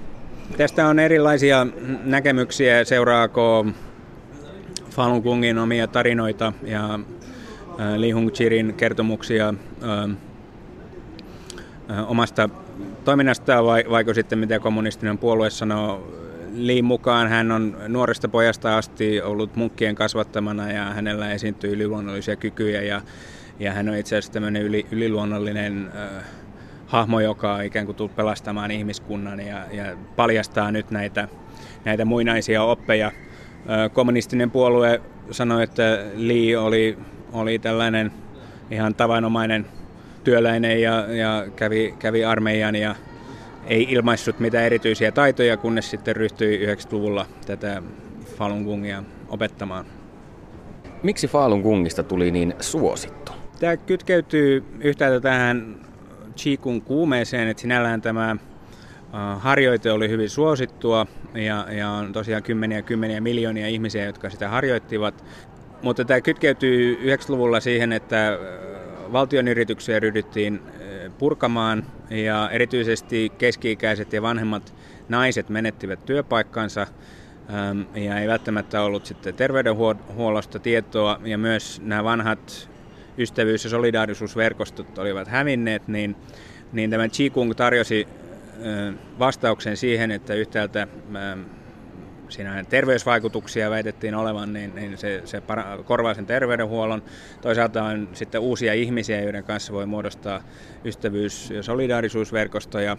Tästä 0.57 0.87
on 0.87 0.99
erilaisia 0.99 1.67
näkemyksiä. 2.05 2.85
Seuraako 2.85 3.67
Falun 4.91 5.23
Gongin 5.23 5.59
omia 5.59 5.87
tarinoita 5.87 6.53
ja 6.63 6.99
Li 7.97 8.11
Hongqirin 8.11 8.75
kertomuksia 8.75 9.55
omasta 12.07 12.49
toiminnastaan 13.05 13.65
vai, 13.65 13.85
vaiko 13.91 14.15
sitten 14.15 14.39
mitä 14.39 14.59
kommunistinen 14.59 15.19
puolue 15.19 15.51
sanoo. 15.51 16.13
Liin 16.55 16.85
mukaan 16.85 17.29
hän 17.29 17.53
on 17.53 17.77
nuoresta 17.89 18.29
pojasta 18.29 18.79
asti 18.79 19.23
ollut 19.23 19.57
munkkien 19.57 19.95
kasvattamana 19.95 20.73
ja 20.73 20.85
hänellä 20.85 21.33
esiintyy 21.33 21.73
yliluonnollisia 21.73 22.37
kykyjä 22.37 22.83
ja, 22.83 23.01
ja 23.59 23.73
hän 23.73 23.89
on 23.89 23.97
itse 23.97 24.17
asiassa 24.17 24.33
tämmöinen 24.33 24.63
yli, 24.63 24.87
yliluonnollinen 24.91 25.91
äh, 25.97 26.25
hahmo, 26.91 27.21
joka 27.21 27.55
on 27.55 27.65
ikään 27.65 27.87
kuin 27.87 27.97
tullut 27.97 28.17
pelastamaan 28.17 28.71
ihmiskunnan 28.71 29.41
ja, 29.41 29.65
ja 29.73 29.97
paljastaa 30.17 30.73
nyt 30.73 30.91
näitä, 30.91 31.29
näitä 31.85 32.05
muinaisia 32.05 32.63
oppeja. 32.63 33.13
Kommunistinen 33.93 34.51
puolue 34.51 35.01
sanoi, 35.31 35.63
että 35.63 36.05
Li 36.15 36.57
oli 36.57 36.99
oli 37.33 37.59
tällainen 37.59 38.13
ihan 38.71 38.95
tavanomainen 38.95 39.67
työläinen 40.25 40.83
ja, 40.83 41.15
ja 41.15 41.47
kävi, 41.57 41.95
kävi 41.99 42.25
armeijan 42.25 42.75
ja 42.77 42.95
ei 43.67 43.87
ilmaissut 43.91 44.41
mitään 44.41 44.65
erityisiä 44.65 45.13
taitoja, 45.13 45.57
kunnes 45.57 45.91
sitten 45.91 46.17
ryhtyi 46.17 46.67
90-luvulla 46.67 47.27
tätä 47.47 47.83
Falun 48.37 48.63
Gongia 48.63 49.03
opettamaan. 49.29 49.85
Miksi 51.03 51.29
Falun 51.29 51.61
Gongista 51.61 52.03
tuli 52.03 52.31
niin 52.31 52.55
suosittu? 52.61 53.33
Tämä 53.61 53.77
kytkeytyy 53.77 54.65
yhtäältä 54.81 55.21
tähän 55.21 55.77
Qigong 56.45 56.85
kuumeeseen, 56.85 57.49
että 57.49 57.61
sinällään 57.61 58.01
tämä 58.01 58.37
harjoite 59.39 59.93
oli 59.93 60.09
hyvin 60.09 60.31
suosittua 60.31 61.07
ja, 61.35 61.67
ja 61.71 61.91
on 61.91 62.13
tosiaan 62.13 62.43
kymmeniä 62.43 62.83
kymmeniä 62.83 63.21
miljoonia 63.21 63.69
ihmisiä, 63.69 64.05
jotka 64.05 64.31
sitä 64.31 64.49
harjoittivat. 64.49 65.25
Mutta 65.83 66.05
tämä 66.05 66.21
kytkeytyy 66.21 66.99
90-luvulla 67.17 67.61
siihen, 67.61 67.93
että 67.93 68.39
valtion 69.13 69.49
yrityksiä 69.49 70.01
ryhdyttiin 70.01 70.61
purkamaan 71.19 71.87
ja 72.11 72.51
erityisesti 72.51 73.33
keski-ikäiset 73.39 74.13
ja 74.13 74.23
vanhemmat 74.23 74.75
naiset 75.09 75.49
menettivät 75.49 76.05
työpaikkansa 76.05 76.87
ja 77.95 78.19
ei 78.19 78.29
välttämättä 78.29 78.83
ollut 78.83 79.07
sitten 79.07 79.35
terveydenhuollosta 79.35 80.59
tietoa 80.59 81.21
ja 81.25 81.39
myös 81.39 81.81
nämä 81.85 82.05
vanhat 82.05 82.70
ystävyys- 83.21 83.65
ja 83.65 83.71
solidaarisuusverkostot 83.71 84.99
olivat 84.99 85.29
hävinneet, 85.29 85.89
niin, 85.89 86.17
niin 86.73 86.91
tämä 86.91 87.09
Qigong 87.09 87.55
tarjosi 87.55 88.09
vastauksen 89.19 89.77
siihen, 89.77 90.11
että 90.11 90.35
yhtäältä 90.35 90.87
siinä 92.29 92.65
terveysvaikutuksia 92.65 93.71
väitettiin 93.71 94.15
olevan, 94.15 94.53
niin, 94.53 94.75
niin 94.75 94.99
se, 94.99 95.23
se 95.25 95.41
para, 95.41 95.79
korvaa 95.85 96.15
sen 96.15 96.27
terveydenhuollon. 96.27 97.03
Toisaalta 97.41 97.85
on 97.85 98.09
sitten 98.13 98.41
uusia 98.41 98.75
ihmisiä, 98.75 99.21
joiden 99.21 99.45
kanssa 99.45 99.73
voi 99.73 99.87
muodostaa 99.87 100.43
ystävyys- 100.85 101.51
ja 101.51 101.63
solidaarisuusverkostoja. 101.63 102.97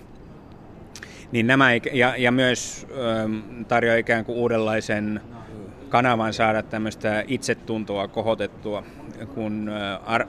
Niin 1.31 1.47
nämä, 1.47 1.69
ja, 1.93 2.13
ja 2.17 2.31
myös 2.31 2.87
tarjoaa 3.67 3.97
ikään 3.97 4.25
kuin 4.25 4.37
uudenlaisen 4.37 5.21
kanavan 5.91 6.33
saada 6.33 6.63
tämmöistä 6.63 7.23
itsetuntoa 7.27 8.07
kohotettua. 8.07 8.83
Kun 9.35 9.71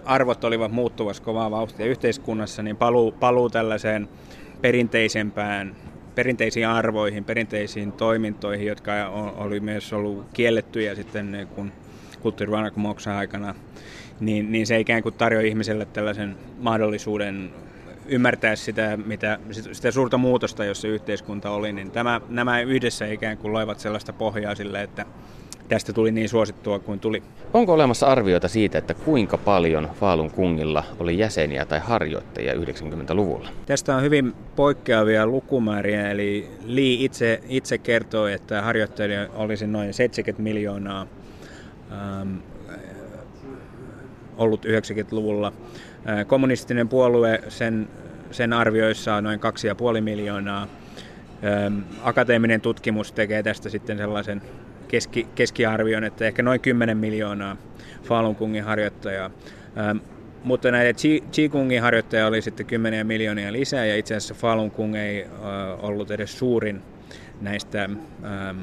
arvot 0.05 0.45
olivat 0.45 0.73
muuttuvassa 0.73 1.23
kovaa 1.23 1.51
vauhtia 1.51 1.87
yhteiskunnassa, 1.87 2.63
niin 2.63 2.77
paluu, 2.77 3.13
paluu 3.13 3.51
tällaiseen 3.51 4.09
perinteisempään 4.61 5.77
perinteisiin 6.15 6.69
arvoihin, 6.69 7.25
perinteisiin 7.25 7.93
toimintoihin, 7.93 8.67
jotka 8.67 9.09
oli 9.37 9.61
myös 9.61 9.93
ollut 9.93 10.27
kiellettyjä 10.33 10.95
sitten 10.95 11.49
kun 11.55 11.73
kulttuurivallankumouksen 12.21 13.13
aikana, 13.13 13.55
niin, 14.21 14.53
niin 14.53 14.67
se 14.67 14.81
ikään 14.81 15.03
kuin 15.03 15.15
tarjoaa 15.15 15.45
ihmiselle 15.45 15.85
tällaisen 15.85 16.37
mahdollisuuden 16.59 17.51
ymmärtää 18.07 18.57
sitä, 18.57 18.99
mitä, 19.07 19.39
sitä 19.73 19.91
suurta 19.91 20.19
muutosta, 20.19 20.65
jossa 20.65 20.89
yhteiskunta 20.89 21.51
oli, 21.51 21.73
niin 21.73 21.91
tämä, 21.91 22.21
nämä 22.29 22.61
yhdessä 22.61 23.07
ikään 23.07 23.39
kuin 23.39 23.53
loivat 23.53 23.81
sellaista 23.81 24.13
pohjaa 24.13 24.55
sille, 24.55 24.83
että 24.83 25.07
tästä 25.73 25.93
tuli 25.93 26.13
niin 26.13 26.29
suosittua 26.29 26.79
kuin 26.79 27.01
tuli. 27.01 27.23
Onko 27.53 27.73
olemassa 27.73 28.07
arvioita 28.07 28.49
siitä, 28.49 28.79
että 28.79 28.95
kuinka 28.95 29.39
paljon 29.39 29.91
Faalun 30.01 30.31
kungilla 30.31 30.85
oli 30.99 31.19
jäseniä 31.19 31.65
tai 31.65 31.79
harjoittajia 31.79 32.55
90-luvulla? 32.55 33.49
Tästä 33.67 33.97
on 33.97 34.03
hyvin 34.03 34.35
poikkeavia 34.57 35.27
lukumääriä, 35.27 36.11
eli 36.11 36.51
Lee 36.65 36.97
itse, 36.99 37.41
itse 37.49 37.79
kertoi, 37.79 38.33
että 38.33 38.63
harjoittajia 38.63 39.29
olisi 39.35 39.67
noin 39.67 39.95
70 39.95 40.43
miljoonaa 40.43 41.07
ähm, 41.93 42.37
ollut 44.37 44.65
90-luvulla. 44.65 45.53
Äh, 46.09 46.27
kommunistinen 46.27 46.89
puolue, 46.89 47.43
sen, 47.49 47.89
sen 48.31 48.53
arvioissa 48.53 49.15
on 49.15 49.25
noin 49.25 49.41
2,5 49.95 50.01
miljoonaa. 50.01 50.67
Ähm, 51.45 51.79
akateeminen 52.03 52.61
tutkimus 52.61 53.13
tekee 53.13 53.43
tästä 53.43 53.69
sitten 53.69 53.99
sellaisen 53.99 54.43
keski, 54.93 55.27
keskiarvion, 55.35 56.05
että 56.05 56.27
ehkä 56.27 56.43
noin 56.43 56.61
10 56.61 56.97
miljoonaa 56.97 57.57
Falun 58.03 58.37
Gongin 58.39 58.65
harjoittajaa. 58.65 59.31
Ähm, 59.79 59.99
mutta 60.45 60.71
näitä 60.71 61.01
Qigongin 61.37 61.83
harjoittajia 61.83 62.27
oli 62.27 62.43
sitten 62.43 62.67
kymmeniä 62.67 63.05
miljoonia 63.05 63.53
lisää 63.53 63.87
ja 63.87 63.97
itse 63.97 64.15
asiassa 64.15 64.35
Falun 64.35 64.73
Gong 64.77 64.95
ei 64.95 65.25
äh, 65.25 65.31
ollut 65.85 66.11
edes 66.11 66.39
suurin 66.39 66.83
näistä 67.41 67.85
ähm, 67.85 68.59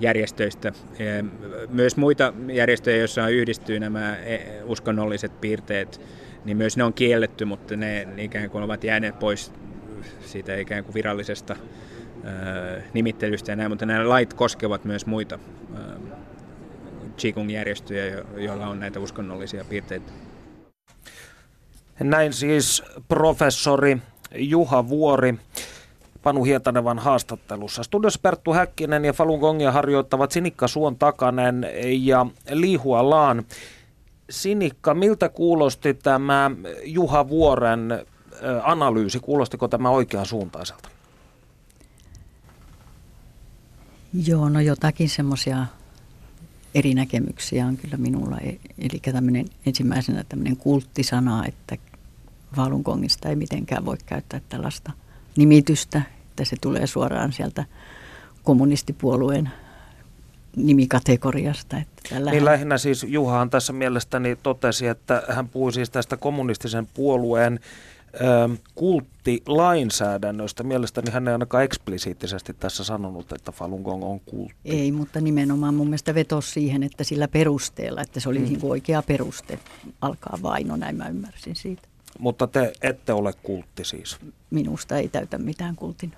järjestöistä. 0.00 0.72
Ja 0.98 1.24
myös 1.68 1.96
muita 1.96 2.32
järjestöjä, 2.52 2.96
joissa 2.96 3.28
yhdistyy 3.28 3.80
nämä 3.80 4.16
e, 4.16 4.62
uskonnolliset 4.64 5.40
piirteet, 5.40 6.00
niin 6.44 6.56
myös 6.56 6.76
ne 6.76 6.84
on 6.84 6.92
kielletty, 6.92 7.44
mutta 7.44 7.76
ne 7.76 8.08
ikään 8.16 8.50
kuin 8.50 8.64
ovat 8.64 8.84
jääneet 8.84 9.18
pois 9.18 9.52
siitä 10.20 10.56
ikään 10.56 10.84
kuin 10.84 10.94
virallisesta 10.94 11.56
nimittelystä 12.94 13.52
ja 13.52 13.56
näin, 13.56 13.70
mutta 13.70 13.86
nämä 13.86 14.08
lait 14.08 14.34
koskevat 14.34 14.84
myös 14.84 15.06
muita 15.06 15.38
Qigong-järjestöjä, 17.16 18.24
joilla 18.36 18.66
on 18.66 18.80
näitä 18.80 19.00
uskonnollisia 19.00 19.64
piirteitä. 19.64 20.12
Näin 22.00 22.32
siis 22.32 22.82
professori 23.08 23.98
Juha 24.34 24.88
Vuori. 24.88 25.34
Panu 26.22 26.44
Hietanevan 26.44 26.98
haastattelussa. 26.98 27.82
Studiossa 27.82 28.20
Perttu 28.22 28.52
Häkkinen 28.52 29.04
ja 29.04 29.12
Falun 29.12 29.40
Gongia 29.40 29.72
harjoittavat 29.72 30.30
Sinikka 30.30 30.68
Suon 30.68 30.96
Takanen 30.96 31.66
ja 31.84 32.26
Lihua 32.50 33.10
Laan. 33.10 33.44
Sinikka, 34.30 34.94
miltä 34.94 35.28
kuulosti 35.28 35.94
tämä 35.94 36.50
Juha 36.84 37.28
Vuoren 37.28 38.06
analyysi? 38.62 39.20
Kuulostiko 39.20 39.68
tämä 39.68 39.90
oikean 39.90 40.26
suuntaiselta? 40.26 40.88
Joo, 44.24 44.48
no 44.48 44.60
jotakin 44.60 45.08
semmoisia 45.08 45.66
eri 46.74 46.94
näkemyksiä 46.94 47.66
on 47.66 47.76
kyllä 47.76 47.96
minulla. 47.96 48.38
E, 48.38 48.48
eli 48.78 49.00
tämmöinen 49.12 49.46
ensimmäisenä 49.66 50.24
tämmöinen 50.28 50.56
kulttisana, 50.56 51.46
että 51.46 51.76
Falun 52.56 52.84
ei 53.28 53.36
mitenkään 53.36 53.84
voi 53.84 53.96
käyttää 54.06 54.40
tällaista 54.48 54.92
nimitystä, 55.36 56.02
että 56.30 56.44
se 56.44 56.56
tulee 56.60 56.86
suoraan 56.86 57.32
sieltä 57.32 57.64
kommunistipuolueen 58.44 59.50
nimikategoriasta. 60.56 61.78
Että 61.78 62.02
tällä 62.10 62.30
niin 62.30 62.44
lähinnä 62.44 62.78
siis 62.78 63.06
Juhahan 63.08 63.50
tässä 63.50 63.72
mielestäni 63.72 64.36
totesi, 64.42 64.86
että 64.86 65.22
hän 65.28 65.48
puhui 65.48 65.72
siis 65.72 65.90
tästä 65.90 66.16
kommunistisen 66.16 66.86
puolueen 66.94 67.60
kulttilainsäädännöstä. 68.74 70.62
Mielestäni 70.62 71.10
hän 71.10 71.28
ei 71.28 71.32
ainakaan 71.32 71.64
eksplisiittisesti 71.64 72.54
tässä 72.54 72.84
sanonut, 72.84 73.32
että 73.32 73.52
Falun 73.52 73.82
Gong 73.82 74.04
on 74.04 74.20
kultti. 74.20 74.56
Ei, 74.64 74.92
mutta 74.92 75.20
nimenomaan 75.20 75.74
mun 75.74 75.86
mielestä 75.86 76.14
vetosi 76.14 76.50
siihen, 76.50 76.82
että 76.82 77.04
sillä 77.04 77.28
perusteella, 77.28 78.00
että 78.00 78.20
se 78.20 78.28
oli 78.28 78.38
hmm. 78.38 78.46
niin 78.46 78.60
oikea 78.62 79.02
peruste 79.02 79.58
alkaa 80.00 80.38
vaino, 80.42 80.76
näin 80.76 80.96
mä 80.96 81.08
ymmärsin 81.08 81.56
siitä. 81.56 81.82
Mutta 82.18 82.46
te 82.46 82.72
ette 82.82 83.12
ole 83.12 83.32
kultti 83.42 83.84
siis? 83.84 84.16
Minusta 84.50 84.96
ei 84.96 85.08
täytä 85.08 85.38
mitään 85.38 85.76
kultin. 85.76 86.12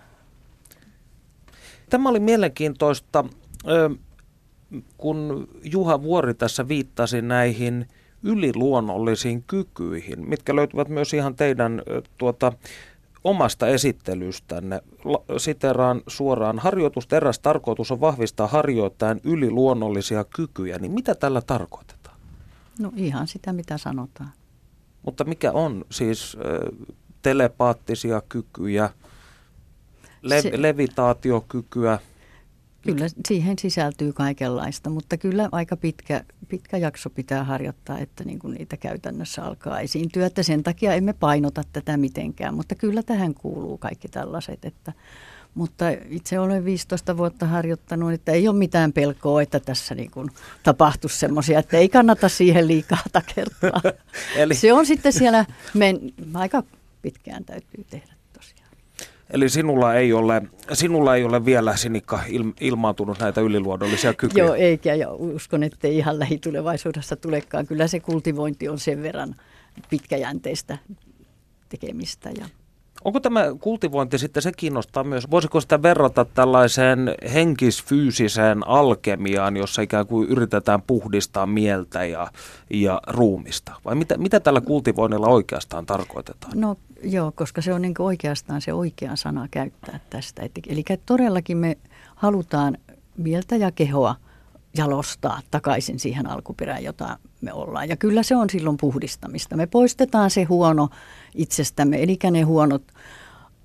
Tämä 1.90 2.08
oli 2.08 2.20
mielenkiintoista, 2.20 3.24
kun 4.96 5.48
Juha 5.64 6.02
Vuori 6.02 6.34
tässä 6.34 6.68
viittasi 6.68 7.22
näihin 7.22 7.88
yliluonnollisiin 8.22 9.44
kykyihin, 9.46 10.28
mitkä 10.28 10.56
löytyvät 10.56 10.88
myös 10.88 11.14
ihan 11.14 11.34
teidän 11.34 11.82
tuota, 12.18 12.52
omasta 13.24 13.68
esittelystänne. 13.68 14.80
Siteraan 15.36 16.02
suoraan, 16.06 16.58
harjoitusta 16.58 17.16
eräs 17.16 17.38
tarkoitus 17.38 17.90
on 17.90 18.00
vahvistaa 18.00 18.46
harjoittajan 18.46 19.20
yliluonnollisia 19.24 20.24
kykyjä. 20.24 20.78
Niin 20.78 20.92
mitä 20.92 21.14
tällä 21.14 21.40
tarkoitetaan? 21.40 22.16
No 22.78 22.92
ihan 22.96 23.26
sitä, 23.26 23.52
mitä 23.52 23.78
sanotaan. 23.78 24.30
Mutta 25.02 25.24
mikä 25.24 25.52
on 25.52 25.84
siis 25.90 26.36
telepaattisia 27.22 28.22
kykyjä, 28.28 28.90
le- 30.22 30.42
se, 30.42 30.62
levitaatiokykyä? 30.62 31.98
Kyllä 32.82 33.06
siihen 33.28 33.58
sisältyy 33.58 34.12
kaikenlaista, 34.12 34.90
mutta 34.90 35.16
kyllä 35.16 35.48
aika 35.52 35.76
pitkä, 35.76 36.24
pitkä 36.48 36.76
jakso 36.76 37.10
pitää 37.10 37.44
harjoittaa, 37.44 37.98
että 37.98 38.24
niin 38.24 38.38
kuin 38.38 38.54
niitä 38.54 38.76
käytännössä 38.76 39.44
alkaa 39.44 39.80
esiintyä. 39.80 40.26
Että 40.26 40.42
sen 40.42 40.62
takia 40.62 40.94
emme 40.94 41.12
painota 41.12 41.62
tätä 41.72 41.96
mitenkään, 41.96 42.54
mutta 42.54 42.74
kyllä 42.74 43.02
tähän 43.02 43.34
kuuluu 43.34 43.78
kaikki 43.78 44.08
tällaiset. 44.08 44.64
Että, 44.64 44.92
mutta 45.54 45.84
itse 46.08 46.38
olen 46.38 46.64
15 46.64 47.16
vuotta 47.16 47.46
harjoittanut, 47.46 48.12
että 48.12 48.32
ei 48.32 48.48
ole 48.48 48.56
mitään 48.58 48.92
pelkoa, 48.92 49.42
että 49.42 49.60
tässä 49.60 49.94
niin 49.94 50.10
kuin 50.10 50.30
tapahtuisi 50.62 51.18
semmoisia, 51.18 51.58
että 51.58 51.76
ei 51.76 51.88
kannata 51.88 52.28
siihen 52.28 52.68
liikaa 52.68 53.02
takertaa. 53.12 53.82
Eli... 54.36 54.54
Se 54.54 54.72
on 54.72 54.86
sitten 54.86 55.12
siellä, 55.12 55.46
men, 55.74 56.00
aika 56.34 56.62
pitkään 57.02 57.44
täytyy 57.44 57.84
tehdä. 57.90 58.17
Eli 59.30 59.48
sinulla 59.48 59.94
ei 59.94 60.12
ole, 60.12 60.42
sinulla 60.72 61.16
ei 61.16 61.24
ole 61.24 61.44
vielä, 61.44 61.76
Sinikka, 61.76 62.20
il, 62.28 62.44
ilmaantunut 62.60 63.18
näitä 63.18 63.40
yliluonnollisia 63.40 64.14
kykyjä. 64.14 64.44
Joo, 64.44 64.54
eikä. 64.54 64.94
Ja 64.94 65.10
uskon, 65.10 65.62
että 65.62 65.88
ihan 65.88 66.18
lähitulevaisuudessa 66.18 67.16
tulekaan. 67.16 67.66
Kyllä 67.66 67.86
se 67.86 68.00
kultivointi 68.00 68.68
on 68.68 68.78
sen 68.78 69.02
verran 69.02 69.34
pitkäjänteistä 69.90 70.78
tekemistä. 71.68 72.30
Ja 72.38 72.46
Onko 73.04 73.20
tämä 73.20 73.44
kultivointi 73.60 74.18
sitten, 74.18 74.42
se 74.42 74.52
kiinnostaa 74.56 75.04
myös, 75.04 75.30
voisiko 75.30 75.60
sitä 75.60 75.82
verrata 75.82 76.24
tällaiseen 76.24 77.14
henkisfyysiseen 77.32 78.66
alkemiaan, 78.66 79.56
jossa 79.56 79.82
ikään 79.82 80.06
kuin 80.06 80.28
yritetään 80.28 80.82
puhdistaa 80.82 81.46
mieltä 81.46 82.04
ja, 82.04 82.30
ja 82.70 83.00
ruumista? 83.06 83.72
Vai 83.84 83.94
mitä, 83.94 84.18
mitä 84.18 84.40
tällä 84.40 84.60
kultivoinnilla 84.60 85.28
oikeastaan 85.28 85.86
tarkoitetaan? 85.86 86.60
No 86.60 86.76
joo, 87.02 87.32
koska 87.32 87.62
se 87.62 87.74
on 87.74 87.82
niin 87.82 87.94
oikeastaan 87.98 88.60
se 88.60 88.72
oikea 88.72 89.16
sana 89.16 89.48
käyttää 89.50 90.00
tästä. 90.10 90.42
Eli 90.68 90.84
todellakin 91.06 91.56
me 91.56 91.78
halutaan 92.14 92.78
mieltä 93.16 93.56
ja 93.56 93.72
kehoa 93.72 94.16
jalostaa 94.76 95.40
takaisin 95.50 95.98
siihen 95.98 96.26
alkuperään, 96.26 96.84
jota 96.84 97.18
me 97.40 97.52
ollaan. 97.52 97.88
Ja 97.88 97.96
kyllä 97.96 98.22
se 98.22 98.36
on 98.36 98.50
silloin 98.50 98.76
puhdistamista. 98.76 99.56
Me 99.56 99.66
poistetaan 99.66 100.30
se 100.30 100.44
huono 100.44 100.88
itsestämme, 101.34 102.02
eli 102.02 102.18
ne 102.30 102.42
huonot 102.42 102.82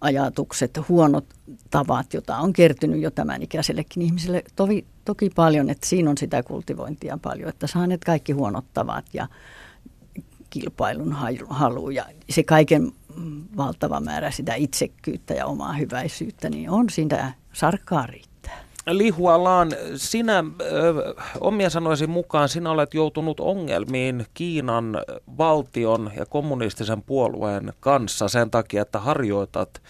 ajatukset, 0.01 0.79
huonot 0.89 1.25
tavat, 1.69 2.13
joita 2.13 2.37
on 2.37 2.53
kertynyt 2.53 3.01
jo 3.01 3.11
tämän 3.11 3.41
ikäisellekin 3.41 4.03
ihmiselle 4.03 4.43
tovi, 4.55 4.85
toki 5.05 5.29
paljon, 5.29 5.69
että 5.69 5.87
siinä 5.87 6.09
on 6.09 6.17
sitä 6.17 6.43
kultivointia 6.43 7.17
paljon, 7.21 7.49
että 7.49 7.67
saaneet 7.67 8.03
kaikki 8.03 8.31
huonot 8.31 8.65
tavat 8.73 9.05
ja 9.13 9.27
kilpailun 10.49 11.13
halu 11.49 11.89
ja 11.89 12.05
se 12.29 12.43
kaiken 12.43 12.91
valtava 13.57 13.99
määrä 13.99 14.31
sitä 14.31 14.55
itsekkyyttä 14.55 15.33
ja 15.33 15.45
omaa 15.45 15.73
hyväisyyttä, 15.73 16.49
niin 16.49 16.69
on 16.69 16.89
siinä 16.89 17.33
sarkkaa 17.53 18.07
Lihualaan, 18.87 19.71
sinä 19.95 20.43
omia 21.39 21.69
sanoisin 21.69 22.09
mukaan, 22.09 22.49
sinä 22.49 22.71
olet 22.71 22.93
joutunut 22.93 23.39
ongelmiin 23.39 24.25
Kiinan 24.33 24.97
valtion 25.37 26.11
ja 26.15 26.25
kommunistisen 26.25 27.01
puolueen 27.01 27.73
kanssa 27.79 28.27
sen 28.27 28.51
takia, 28.51 28.81
että 28.81 28.99
harjoitat 28.99 29.81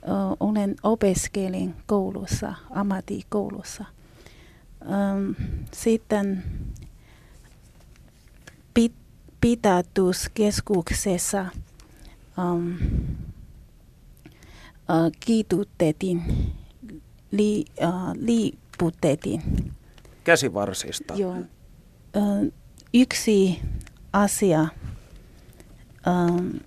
Ö, 0.03 0.07
olen 0.41 0.77
opiskelin 0.83 1.75
koulussa, 1.87 2.55
ammattikoulussa. 2.71 3.85
Öm, 4.83 5.35
sitten 5.73 6.43
pit, 8.75 8.93
pidätyskeskuksessa 9.41 11.47
um, 12.39 12.77
uh, 14.89 15.11
kiitutettiin, 15.21 16.23
li, 17.31 17.65
uh, 17.83 18.13
liiputettiin. 18.15 19.43
Käsivarsista. 20.25 21.15
Joo. 21.15 21.37
Uh, 22.17 22.53
yksi 22.95 23.61
asia, 24.13 24.69
um, 26.07 26.61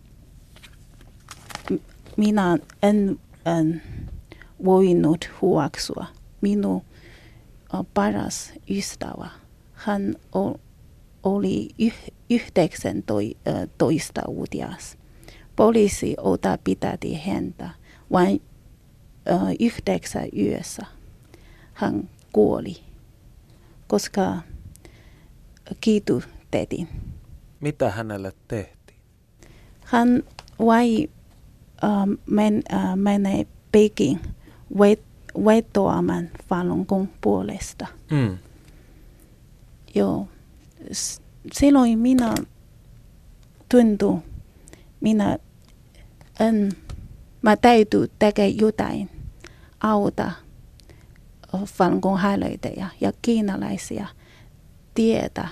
minä 2.17 2.57
en, 2.83 3.19
en 3.45 3.81
voinut 4.65 5.29
huoksua. 5.41 6.05
Minun 6.41 6.75
uh, 6.75 6.83
paras 7.93 8.53
ystävä, 8.69 9.29
hän 9.73 10.15
o, 10.35 10.53
oli 11.23 11.69
yh, 11.79 11.93
19-vuotias. 12.33 14.98
Poliisi 15.59 16.15
ota 16.17 16.57
pitäti 16.63 17.15
häntä 17.15 17.69
vain 18.11 18.41
uh, 19.31 19.49
yhdeksän 19.59 20.27
yössä. 20.37 20.85
Hän 21.73 22.09
kuoli, 22.33 22.75
koska 23.87 24.37
kiitutettiin. 25.81 26.87
Mitä 27.59 27.89
hänelle 27.91 28.31
tehtiin? 28.47 28.99
Hän 29.81 30.23
vai 30.59 31.09
uh, 31.83 32.17
men, 32.25 32.63
uh, 32.73 32.95
menee 32.95 33.47
Peking 33.71 34.19
vet, 34.79 35.01
vetoamaan 35.45 36.29
Falun 36.47 36.85
Gong 36.89 37.07
puolesta. 37.21 37.87
Mm. 38.11 38.37
Joo. 39.95 40.27
S- 40.91 41.21
silloin 41.53 41.99
minä 41.99 42.35
tuntuu, 43.69 44.23
minä 45.01 45.37
en, 46.39 46.71
mä 47.41 47.57
täytyy 47.57 48.11
tehdä 48.19 48.45
jotain, 48.45 49.09
auta 49.81 50.31
harjoittajia 52.17 52.87
ja 53.01 53.11
kiinalaisia 53.21 54.07
tietä, 54.93 55.47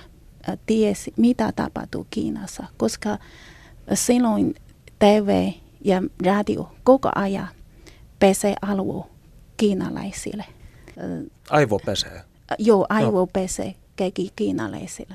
tiesi 0.66 1.12
mitä 1.16 1.52
tapahtuu 1.56 2.06
Kiinassa, 2.10 2.64
koska 2.76 3.18
silloin 3.94 4.54
TV 4.98 5.50
ja 5.84 6.02
radio 6.24 6.72
koko 6.84 7.10
ajan 7.14 7.48
pesee 8.18 8.54
alue 8.62 9.04
kiinalaisille. 9.56 10.44
Äh, 10.98 11.26
Aivopesee. 11.50 12.22
Joo, 12.58 12.86
aivopese 12.88 13.74
kaikki 13.98 14.32
kiinalaisille. 14.36 15.14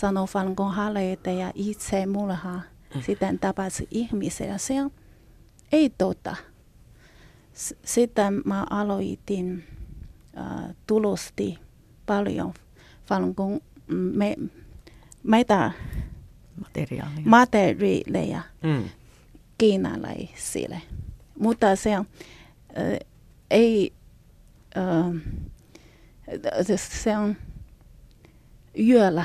Sanoo 0.00 0.26
harjoittaja 0.72 1.52
itse 1.54 2.06
murhaa, 2.06 2.62
sitten 3.06 3.38
tapasi 3.38 3.88
ihmisiä. 3.90 4.58
Se 4.58 4.82
on 4.82 4.90
ei 5.72 5.90
totta. 5.98 6.36
S- 7.54 7.74
Sitten 7.84 8.42
mä 8.44 8.66
aloitin 8.70 9.64
äh, 10.38 10.74
tulosti 10.86 11.58
paljon 12.06 12.54
Falun 13.06 13.34
Gong 13.36 13.58
me, 13.88 14.36
meitä 15.22 15.72
Materiaalia. 16.56 17.22
materiaaleja 17.24 18.40
Mm. 18.62 18.84
kiinalaisille. 19.58 20.82
Mutta 21.40 21.76
se 21.76 21.98
on, 21.98 22.06
äh, 22.78 22.98
ei, 23.50 23.92
äh, 24.76 25.14
se 26.76 27.16
on 27.18 27.36
yöllä 28.88 29.24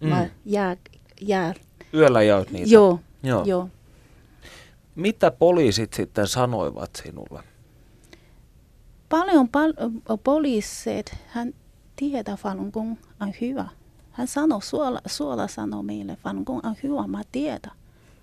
Mm. 0.00 0.08
mä 0.08 0.26
jää, 0.44 0.76
jää. 1.20 1.54
Yöllä 1.94 2.22
jaot 2.22 2.50
niitä. 2.50 2.70
Joo, 2.70 3.00
Joo. 3.22 3.44
joo. 3.44 3.68
Mitä 4.98 5.30
poliisit 5.30 5.92
sitten 5.92 6.26
sanoivat 6.26 6.90
sinulle? 7.02 7.42
Paljon 9.08 9.48
pal- 9.48 10.18
poliisit, 10.24 11.14
hän 11.26 11.54
tietää 11.96 12.36
Falun 12.36 12.70
Gong 12.72 12.96
on 13.20 13.32
hyvä. 13.40 13.68
Hän 14.10 14.26
sanoi, 14.26 14.62
suola, 14.62 15.00
suola 15.06 15.48
sanoi 15.48 15.82
meille, 15.82 16.16
Falun 16.16 16.42
Gong 16.46 16.60
on 16.66 16.76
hyvä, 16.82 17.06
mä 17.06 17.22
tiedän. 17.32 17.72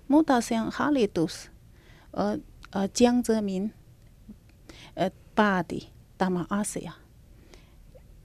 Mutta 0.08 0.40
se 0.40 0.60
on 0.60 0.72
hallitus, 0.74 1.50
äh, 2.18 2.32
äh, 2.82 2.90
Jiang 3.00 3.22
Zemin 3.22 3.74
äh, 5.00 5.10
pääti 5.34 5.88
tämä 6.18 6.44
asia. 6.50 6.92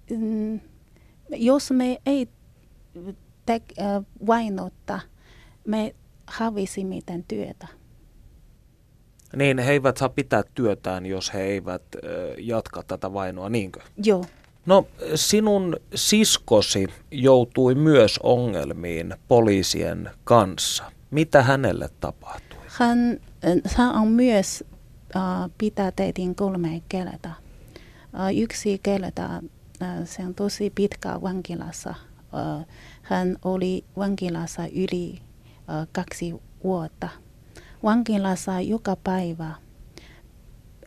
Mm, 0.10 0.60
jos 1.30 1.72
me 1.72 2.02
ei 2.06 2.30
te, 3.46 3.62
äh, 3.80 4.06
vainota, 4.28 5.00
me 5.68 5.96
hävisimme 6.26 7.00
tämän 7.06 7.24
työtä. 7.28 7.81
Niin 9.36 9.60
he 9.60 9.72
eivät 9.72 9.98
saa 9.98 10.10
pitää 10.10 10.44
työtään, 10.56 11.06
jos 11.06 11.34
he 11.34 11.42
eivät 11.42 11.82
jatka 12.38 12.84
tätä 12.84 13.14
vainoa, 13.14 13.50
niinkö? 13.50 13.80
Joo. 14.04 14.26
No 14.66 14.88
sinun 15.16 15.78
siskosi 15.96 16.88
joutui 17.12 17.76
myös 17.76 18.20
ongelmiin 18.24 19.16
poliisien 19.28 20.10
kanssa. 20.24 20.84
Mitä 21.12 21.44
hänelle 21.44 21.90
tapahtui? 22.00 22.60
Hän, 22.68 23.20
hän 23.76 23.96
on 23.96 24.08
myös 24.08 24.64
äh, 25.16 25.22
pidätettiin 25.58 26.36
kolme 26.36 26.82
kertaa. 26.90 27.36
Äh, 28.20 28.38
yksi 28.38 28.80
kerta, 28.84 29.26
äh, 29.82 29.98
se 30.06 30.24
on 30.26 30.36
tosi 30.36 30.70
pitkä 30.76 31.22
vankilassa. 31.22 31.90
Äh, 31.90 32.66
hän 33.02 33.38
oli 33.46 33.84
vankilassa 33.98 34.68
yli 34.68 35.14
äh, 35.70 35.88
kaksi 35.92 36.34
vuotta. 36.64 37.10
Vankilassa 37.84 38.62
joka 38.62 38.96
päivä 38.96 39.52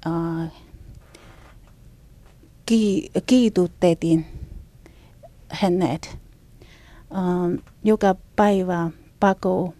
äh, 0.06 0.52
ki, 2.66 3.10
kiitutettiin 3.26 4.26
hänet. 5.48 6.18
Äh, 7.12 7.64
joka 7.84 8.14
päivä 8.36 8.90
pako 9.20 9.74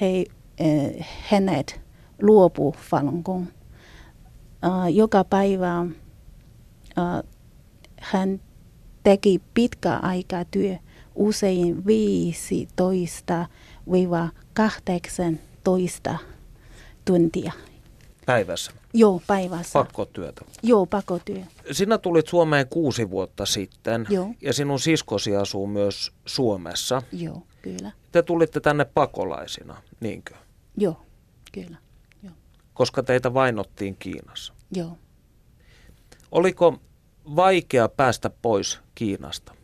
he, 0.00 0.24
äh, 0.60 1.06
hänet 1.30 1.80
luopu 2.22 2.74
Falun 2.90 3.22
Gong. 3.24 3.46
Äh, 4.64 4.94
joka 4.94 5.24
päivä 5.24 5.78
äh, 5.78 5.86
hän 8.00 8.40
teki 9.02 9.40
pitkä 9.54 9.96
aika 9.96 10.44
työ, 10.50 10.76
usein 11.14 11.84
15-18 16.12 16.16
tuntia. 17.04 17.52
Päivässä. 18.26 18.72
Joo, 18.94 19.22
päivässä. 19.26 19.72
Pakkotyötä. 19.72 20.44
Joo, 20.62 20.86
pakotyö. 20.86 21.42
Sinä 21.72 21.98
tulit 21.98 22.26
Suomeen 22.26 22.68
kuusi 22.68 23.10
vuotta 23.10 23.46
sitten 23.46 24.06
Joo. 24.10 24.34
ja 24.40 24.52
sinun 24.52 24.80
siskosi 24.80 25.36
asuu 25.36 25.66
myös 25.66 26.12
Suomessa. 26.26 27.02
Joo, 27.12 27.42
kyllä. 27.62 27.92
Te 28.12 28.22
tulitte 28.22 28.60
tänne 28.60 28.84
pakolaisina, 28.84 29.82
niinkö? 30.00 30.34
Joo, 30.76 31.02
kyllä. 31.52 31.76
Koska 32.74 33.02
teitä 33.02 33.34
vainottiin 33.34 33.96
Kiinassa. 33.98 34.54
Joo. 34.74 34.98
Oliko 36.30 36.78
vaikea 37.36 37.88
päästä 37.88 38.30
pois 38.30 38.80
Kiinasta? 38.94 39.54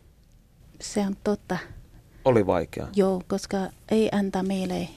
Se 0.81 0.99
on 0.99 1.15
totta. 1.23 1.57
Oli 2.25 2.47
vaikea. 2.47 2.87
Joo, 2.95 3.21
koska 3.27 3.57
ei 3.91 4.09
anta 4.11 4.43
meille 4.43 4.87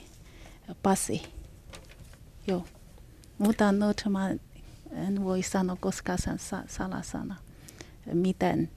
passi. 0.83 1.21
Joo. 2.47 2.65
Mutta 3.37 3.71
nyt 3.71 4.03
mä 4.09 4.29
en 4.91 5.23
voi 5.23 5.43
sanoa, 5.43 5.75
koska 5.79 6.17
se 6.17 6.29
on 6.29 6.39
sa- 6.39 6.63
salasana, 6.67 7.35
miten 8.13 8.71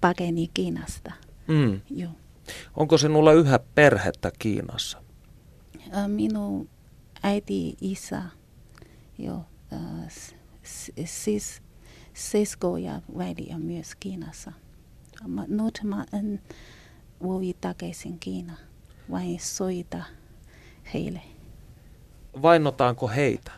pakeni 0.00 0.50
Kiinasta. 0.54 1.12
Mm. 1.48 1.80
Joo. 1.90 2.10
Onko 2.76 2.98
sinulla 2.98 3.32
yhä 3.32 3.58
perhettä 3.74 4.30
Kiinassa? 4.38 5.02
Minun 6.06 6.68
äiti, 7.22 7.76
isä, 7.80 8.22
joo, 9.18 9.44
ä, 9.72 10.08
s- 10.08 10.92
sis, 11.04 11.62
sisko 12.14 12.76
ja 12.76 13.00
veli 13.18 13.48
on 13.54 13.62
myös 13.62 13.94
Kiinassa. 14.00 14.52
Nyt 15.48 15.80
mä 15.84 16.04
en 16.12 16.42
voi 17.22 17.54
takaisin 17.60 18.18
Kiina, 18.18 18.56
vain 19.10 19.40
soita 19.40 20.02
heille. 20.94 21.20
Vainotaanko 22.42 23.08
heitä? 23.08 23.50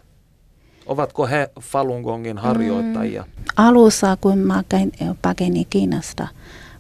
Ovatko 0.87 1.27
he 1.27 1.51
Falun 1.61 2.03
Gongin 2.03 2.39
harjoittajia? 2.39 3.23
Mm. 3.23 3.45
Alussa, 3.57 4.17
kun 4.21 4.39
mä 4.39 4.63
pakenin 5.23 5.67
Kiinasta, 5.71 6.29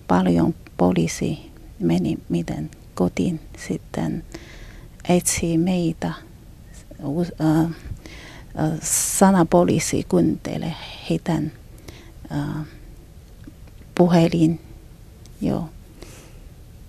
paljon 0.08 0.54
poliisi 0.76 1.50
meni 1.78 2.18
miten 2.28 2.70
kotiin 2.94 3.40
sitten 3.58 4.24
etsii 5.08 5.58
meitä. 5.58 6.12
Sana 8.82 9.44
poliisi 9.44 10.06
kuuntelee 10.08 10.74
heidän 11.10 11.52
uh, 12.30 12.66
puhelin. 13.94 14.60
Joo. 15.40 15.68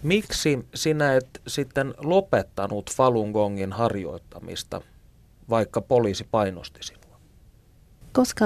Miksi 0.04 0.66
sinä 0.76 1.14
et 1.16 1.42
sitten 1.48 1.94
lopettanut 1.98 2.92
Falun 2.92 3.32
Gongin 3.32 3.74
harjoittamista, 3.74 4.82
vaikka 5.50 5.82
poliisi 5.82 6.28
painosti 6.32 6.80
sinua? 6.84 7.20
Koska 8.12 8.46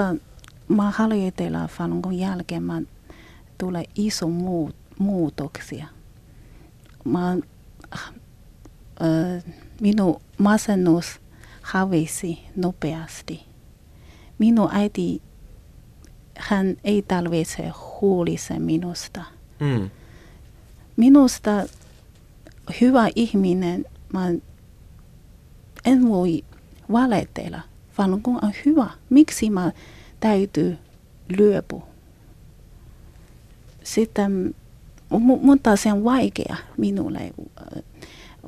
mä 0.68 0.90
harjoitella 0.90 1.68
Falun 1.68 2.00
Gong 2.00 2.20
jälkeen, 2.20 2.62
mä 2.62 2.82
tulee 3.58 3.84
iso 3.94 4.28
muut, 4.28 4.76
muutoksia. 4.98 5.86
Mä, 7.04 7.36
äh, 7.92 9.44
minun 9.80 10.20
masennus 10.38 11.20
havisi 11.62 12.38
nopeasti. 12.56 13.46
Minun 14.38 14.68
äiti, 14.72 15.22
hän 16.38 16.76
ei 16.84 17.02
tarvitse 17.02 17.72
huolisen 18.00 18.62
minusta. 18.62 19.24
Mm 19.60 19.90
minusta 20.96 21.50
hyvä 22.80 23.08
ihminen, 23.14 23.84
mä 24.12 24.28
en 25.84 26.08
voi 26.08 26.44
valetella, 26.92 27.60
vaan 27.98 28.22
kun 28.22 28.44
on 28.44 28.52
hyvä, 28.64 28.90
miksi 29.10 29.50
mä 29.50 29.72
täytyy 30.20 30.78
lyöpua. 31.38 31.86
Sitten, 33.82 34.54
mutta 35.42 35.76
se 35.76 35.92
on 35.92 36.04
vaikea 36.04 36.56
minulle 36.76 37.18
äh, 37.20 37.82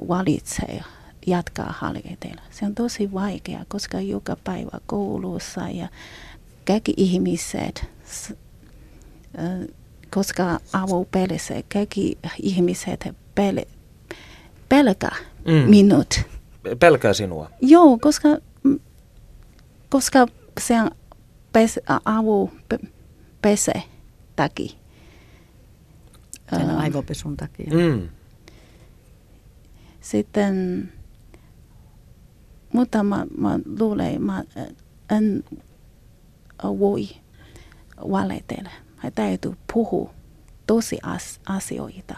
valitsee 0.08 0.82
jatkaa 1.26 1.74
harjoitella. 1.78 2.42
Se 2.50 2.66
on 2.66 2.74
tosi 2.74 3.12
vaikea, 3.12 3.64
koska 3.68 4.00
joka 4.00 4.36
päivä 4.44 4.80
koulussa 4.86 5.68
ja 5.68 5.88
kaikki 6.66 6.94
ihmiset 6.96 7.84
äh, 9.38 9.68
koska 10.14 10.60
avopelissä 10.72 11.54
kaikki 11.72 12.18
ihmiset 12.42 13.08
pel, 13.34 13.60
pelkää 14.68 15.16
mm. 15.46 15.70
minut. 15.70 16.20
Pelkää 16.80 17.12
sinua? 17.12 17.50
Joo, 17.60 17.98
koska, 17.98 18.28
koska 19.88 20.26
se 20.60 20.82
on 20.82 20.90
pes, 21.52 21.80
avu 22.04 22.50
pese 23.42 23.82
takia. 24.36 24.72
Sen 26.50 26.70
aivopesun 26.70 27.36
takia. 27.36 27.66
Mm. 27.74 28.08
Sitten, 30.00 30.88
mutta 32.72 33.02
mä, 33.02 33.26
mä 33.38 33.58
luulen, 33.78 34.22
mä 34.22 34.44
en 35.10 35.44
voi 36.62 37.08
valetella 38.98 39.10
täytyy 39.14 39.52
puhua 39.72 40.10
tosi 40.66 40.98
asioita. 41.46 42.14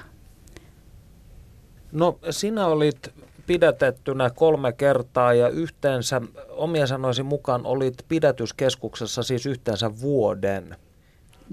No 1.93 2.19
sinä 2.31 2.67
olit 2.67 3.13
pidätettynä 3.47 4.31
kolme 4.31 4.73
kertaa 4.73 5.35
ja 5.35 5.49
yhteensä 5.49 6.21
omia 6.49 6.87
sanoisi 6.87 7.23
mukaan 7.23 7.67
olit 7.67 8.05
pidätyskeskuksessa 8.09 9.23
siis 9.23 9.47
yhteensä 9.47 10.01
vuoden. 10.01 10.77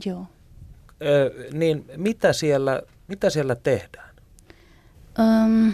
Joo. 0.06 0.26
Ö, 1.02 1.32
niin 1.54 1.86
mitä 1.98 2.34
siellä, 2.34 2.82
mitä 3.08 3.30
siellä 3.30 3.56
tehdään? 3.56 4.16
Um, 5.20 5.74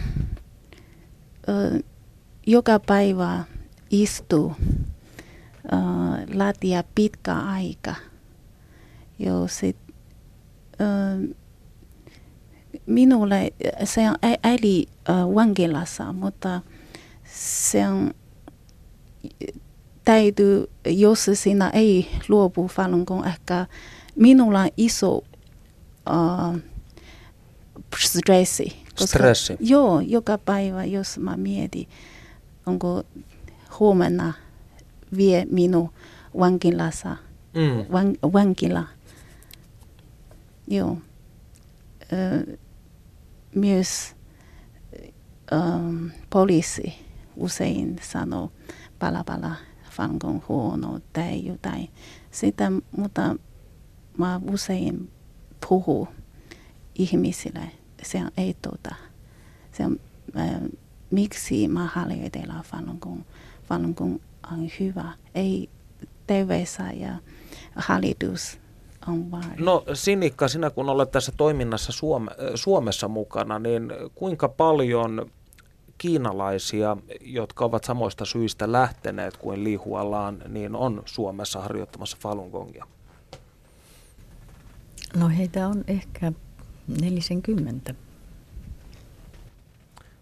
ö, 1.50 1.80
joka 2.48 2.80
päivä 2.80 3.44
istuu 3.90 4.46
uh, 4.46 4.56
latia 6.34 6.84
pitkä 6.96 7.36
aika– 7.36 7.96
Joo, 9.26 9.48
sit, 9.48 9.78
äh, 10.82 11.36
minulle 12.86 13.54
se 13.84 14.10
on 14.10 14.16
äli 14.44 14.88
äh, 15.10 15.16
vankilassa, 15.36 16.14
mutta 16.14 16.62
se 17.26 17.88
on 17.88 18.14
täytyy, 20.06 20.70
jos 20.86 21.30
sinä 21.34 21.70
ei 21.70 22.12
luopu 22.30 22.68
Falun 22.68 23.04
Gong, 23.08 23.26
ehkä 23.26 23.66
minulla 24.16 24.60
on 24.62 24.70
iso 24.78 25.22
äh, 26.10 26.62
stressi. 28.00 28.84
Koska, 28.90 29.06
stressi? 29.08 29.58
Joo, 29.60 30.00
joka 30.00 30.38
päivä, 30.38 30.86
jos 30.86 31.18
mä 31.18 31.38
mietin, 31.38 31.88
onko 32.66 33.04
huomenna 33.80 34.34
vie 35.18 35.46
minun 35.52 35.90
vankilassa, 36.40 37.10
mm. 37.54 37.92
van, 37.92 38.16
vankila 38.34 38.84
Joo. 40.68 40.98
Myös 43.56 44.16
poliisi 46.30 46.94
usein 47.36 48.00
sanoo 48.02 48.52
pala 49.00 49.24
pala 49.24 49.56
fangon 49.90 50.44
huono 50.48 51.00
tai 51.14 51.46
jotain. 51.46 51.90
Sitä, 52.32 52.72
mutta 52.98 53.36
mä 54.18 54.42
usein 54.52 55.12
puhun 55.70 56.08
ihmisille. 56.96 57.72
Se 58.04 58.22
ei 58.38 58.54
tota. 58.62 58.96
Se 59.72 59.86
on, 59.86 60.00
ö, 60.36 60.70
miksi 61.12 61.68
mä 61.68 61.88
harjoitellaan 61.88 62.64
Falun 62.64 62.98
Gong. 63.02 63.22
Falun 63.64 63.94
Gong 63.98 64.20
on 64.52 64.70
hyvä. 64.80 65.14
Ei 65.36 65.70
terveessä 66.28 66.92
ja 66.92 67.16
hallitus 67.76 68.60
on 69.08 69.32
väärin. 69.32 69.66
No 69.66 69.84
Sinikka, 69.94 70.48
sinä 70.48 70.70
kun 70.70 70.90
olet 70.90 71.12
tässä 71.12 71.32
toiminnassa 71.38 71.92
Suome, 71.92 72.32
Suomessa 72.56 73.08
mukana, 73.08 73.60
niin 73.60 73.92
kuinka 74.16 74.50
paljon 74.50 75.32
kiinalaisia, 75.98 76.98
jotka 77.22 77.66
ovat 77.66 77.84
samoista 77.84 78.26
syistä 78.26 78.72
lähteneet 78.72 79.38
kuin 79.38 79.64
liihuallaan, 79.64 80.44
niin 80.48 80.76
on 80.76 81.04
Suomessa 81.06 81.62
harjoittamassa 81.62 82.18
Falun 82.20 82.50
Gongia? 82.50 82.88
No 85.16 85.30
heitä 85.30 85.68
on 85.68 85.84
ehkä 85.88 86.32
40. 87.02 87.94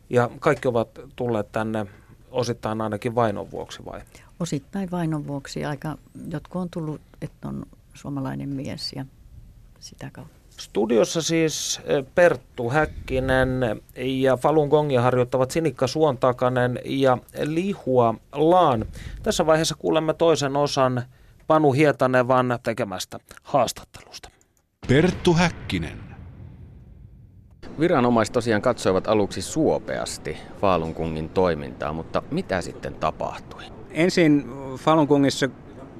Ja 0.10 0.30
kaikki 0.39 0.67
ovat 0.67 0.89
tulleet 1.15 1.52
tänne 1.52 1.86
osittain 2.32 2.82
ainakin 2.82 3.15
vainon 3.15 3.52
vuoksi 3.52 3.86
vai? 3.86 4.02
Osittain 4.39 4.91
vainon 4.91 5.28
vuoksi. 5.28 5.65
Aika, 5.65 5.98
jotkut 6.32 6.62
on 6.62 6.70
tullut, 6.70 7.02
että 7.22 7.48
on 7.48 7.65
suomalainen 8.02 8.50
mies 8.50 8.94
ja 8.96 9.06
sitä 9.80 10.10
kautta. 10.14 10.42
Studiossa 10.60 11.22
siis 11.22 11.82
eh, 11.86 12.06
Perttu 12.16 12.70
Häkkinen 12.70 13.82
ja 13.96 14.38
Falun 14.38 14.68
Gongia 14.68 15.02
harjoittavat 15.02 15.52
Sinikka 15.52 15.88
Suontakanen 15.88 16.80
ja 16.86 17.18
Lihua 17.44 18.16
Laan. 18.32 18.86
Tässä 19.24 19.46
vaiheessa 19.46 19.76
kuulemme 19.76 20.14
toisen 20.14 20.56
osan 20.56 21.04
Panu 21.48 21.72
Hietanevan 21.72 22.60
tekemästä 22.64 23.20
haastattelusta. 23.44 24.30
Perttu 24.88 25.34
Häkkinen. 25.34 26.00
Viranomaiset 27.80 28.34
tosiaan 28.34 28.62
katsoivat 28.62 29.08
aluksi 29.08 29.42
suopeasti 29.42 30.38
Falun 30.62 30.92
Gongin 30.92 31.30
toimintaa, 31.30 31.94
mutta 31.94 32.24
mitä 32.32 32.62
sitten 32.62 32.94
tapahtui? 32.94 33.64
Ensin 33.90 34.46
Falun 34.78 35.08
Gongissa 35.08 35.50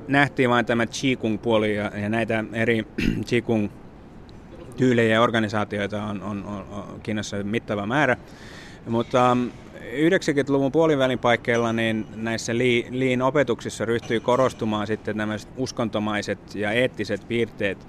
nähtiin 0.08 0.50
vain 0.50 0.66
tämä 0.66 0.86
Qigong-puoli 0.86 1.76
ja, 1.76 1.92
ja 2.02 2.10
näitä 2.10 2.44
eri 2.54 2.86
Qigong-tyylejä 3.30 5.14
ja 5.14 5.22
organisaatioita 5.22 6.04
on, 6.04 6.22
on, 6.22 6.44
on, 6.46 6.66
on 6.72 7.00
Kiinassa 7.04 7.44
mittava 7.44 7.86
määrä. 7.86 8.18
Mutta 8.88 9.38
90-luvun 9.92 10.66
um, 10.66 10.72
puolivälin 10.72 11.20
paikkeilla 11.20 11.74
niin 11.74 12.06
näissä 12.16 12.58
liin 12.90 13.22
opetuksissa 13.22 13.86
ryhtyi 13.86 14.20
korostumaan 14.20 14.88
sitten 14.88 15.18
nämä 15.18 15.36
uskontomaiset 15.58 16.56
ja 16.56 16.72
eettiset 16.72 17.28
piirteet. 17.28 17.88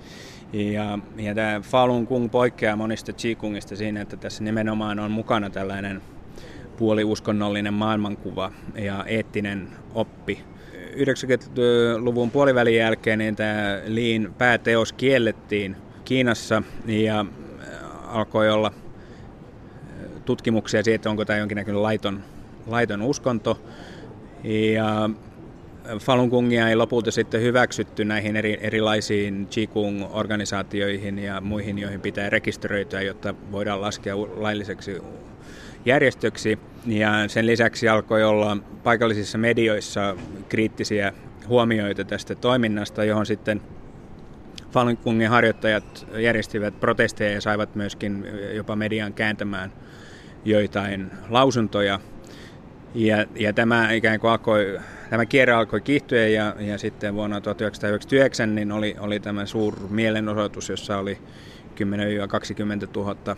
Ja, 0.53 0.99
ja 1.17 1.35
tämä 1.35 1.61
Falun 1.61 2.05
Gong 2.05 2.31
poikkeaa 2.31 2.77
monista 2.77 3.13
Qigongista 3.13 3.77
siinä, 3.77 4.01
että 4.01 4.17
tässä 4.17 4.45
nimenomaan 4.45 4.99
on 4.99 5.11
mukana 5.11 5.51
tällainen 5.51 6.03
puoliuskonnollinen 6.77 7.75
maailmankuva 7.75 8.53
ja 8.75 9.05
eettinen 9.07 9.69
oppi 9.95 10.45
90-luvun 10.93 12.31
puolivälin 12.31 12.77
jälkeen 12.77 13.19
niin 13.19 13.37
tämä 13.37 13.81
liin 13.87 14.35
pääteos 14.39 14.93
kiellettiin 14.93 15.77
Kiinassa 16.05 16.63
ja 16.87 17.21
äh, 17.21 18.17
alkoi 18.17 18.51
olla 18.51 18.73
tutkimuksia 20.25 20.83
siitä, 20.83 21.11
onko 21.11 21.25
tämä 21.25 21.39
jonkinnäköinen 21.39 21.83
laiton, 21.83 22.21
laiton 22.67 23.03
uskonto. 23.03 23.61
Ja 24.75 25.11
Falun 25.99 26.29
Gongia 26.29 26.69
ei 26.69 26.77
lopulta 26.77 27.11
sitten 27.11 27.41
hyväksytty 27.43 28.05
näihin 28.05 28.37
eri, 28.37 28.59
erilaisiin 28.61 29.49
Qigong-organisaatioihin 29.51 31.19
ja 31.19 31.41
muihin, 31.41 31.79
joihin 31.79 32.01
pitää 32.01 32.31
rekisteröityä, 32.31 33.03
jotta 33.03 33.35
voidaan 33.53 33.81
laskea 33.81 34.19
lailliseksi 34.19 35.03
järjestöksi. 35.85 36.59
Ja 36.87 37.29
sen 37.29 37.47
lisäksi 37.47 37.89
alkoi 37.89 38.25
olla 38.25 38.57
paikallisissa 38.83 39.39
medioissa 39.39 40.17
kriittisiä 40.49 41.13
huomioita 41.49 42.05
tästä 42.05 42.35
toiminnasta, 42.35 43.05
johon 43.05 43.27
sitten 43.27 43.61
Falun 44.71 44.99
Gongin 45.05 45.29
harjoittajat 45.29 46.07
järjestivät 46.17 46.81
protesteja 46.81 47.33
ja 47.33 47.41
saivat 47.41 47.75
myöskin 47.75 48.27
jopa 48.55 48.77
median 48.77 49.13
kääntämään 49.13 49.73
joitain 50.45 51.11
lausuntoja. 51.29 52.01
Ja, 52.95 53.27
ja 53.37 53.53
tämä 53.53 53.93
ikään 53.93 54.21
kuin 54.21 54.31
alkoi 54.31 54.79
tämä 55.11 55.27
kierre 55.27 55.55
alkoi 55.55 55.81
kiihtyä 55.81 56.29
ja, 56.29 56.57
ja 56.59 56.79
sitten 56.79 57.15
vuonna 57.15 57.41
1999 57.41 58.55
niin 58.55 58.73
oli, 58.73 58.97
oli 59.01 59.21
tämä 59.21 59.47
suur 59.47 59.77
mielenosoitus, 59.91 60.69
jossa 60.69 60.99
oli 60.99 61.19
10-20 61.75 61.77
000 62.97 63.37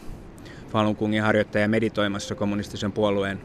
Falun 0.75 0.97
Gongin 0.99 1.23
harjoittajia 1.23 1.69
meditoimassa 1.69 2.35
kommunistisen 2.35 2.93
puolueen 2.93 3.41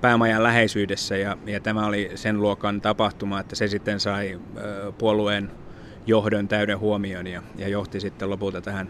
päämajan 0.00 0.42
läheisyydessä 0.42 1.16
ja, 1.16 1.36
ja 1.46 1.60
tämä 1.60 1.86
oli 1.86 2.10
sen 2.14 2.40
luokan 2.40 2.80
tapahtuma, 2.80 3.40
että 3.40 3.56
se 3.56 3.68
sitten 3.68 4.00
sai 4.00 4.40
puolueen 4.98 5.50
johdon 6.06 6.48
täyden 6.48 6.78
huomion 6.78 7.26
ja, 7.26 7.42
ja 7.56 7.68
johti 7.68 8.00
sitten 8.00 8.30
lopulta 8.30 8.60
tähän 8.60 8.88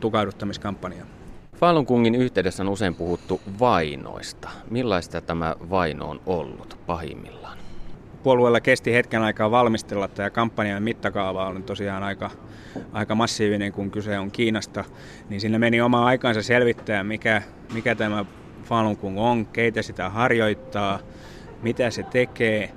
tukahduttamiskampanjaan. 0.00 1.08
Falun 1.56 1.84
Gongin 1.88 2.14
yhteydessä 2.14 2.62
on 2.62 2.68
usein 2.68 2.94
puhuttu 2.94 3.40
vainoista. 3.60 4.48
Millaista 4.70 5.20
tämä 5.20 5.56
vaino 5.70 6.10
on 6.10 6.20
ollut 6.26 6.78
pahimmillaan? 6.86 7.58
Puolueella 8.26 8.60
kesti 8.60 8.92
hetken 8.92 9.22
aikaa 9.22 9.50
valmistella. 9.50 10.08
Tämä 10.08 10.30
kampanjan 10.30 10.82
mittakaava 10.82 11.46
on 11.46 11.62
tosiaan 11.62 12.02
aika, 12.02 12.30
aika 12.92 13.14
massiivinen, 13.14 13.72
kun 13.72 13.90
kyse 13.90 14.18
on 14.18 14.30
Kiinasta. 14.30 14.84
Niin 15.28 15.40
siinä 15.40 15.58
meni 15.58 15.80
oma 15.80 16.06
aikansa 16.06 16.42
selvittää, 16.42 17.04
mikä, 17.04 17.42
mikä 17.72 17.94
tämä 17.94 18.24
Falun 18.64 18.98
Gong 19.00 19.18
on, 19.18 19.46
keitä 19.46 19.82
sitä 19.82 20.08
harjoittaa, 20.10 20.98
mitä 21.62 21.90
se 21.90 22.02
tekee. 22.02 22.72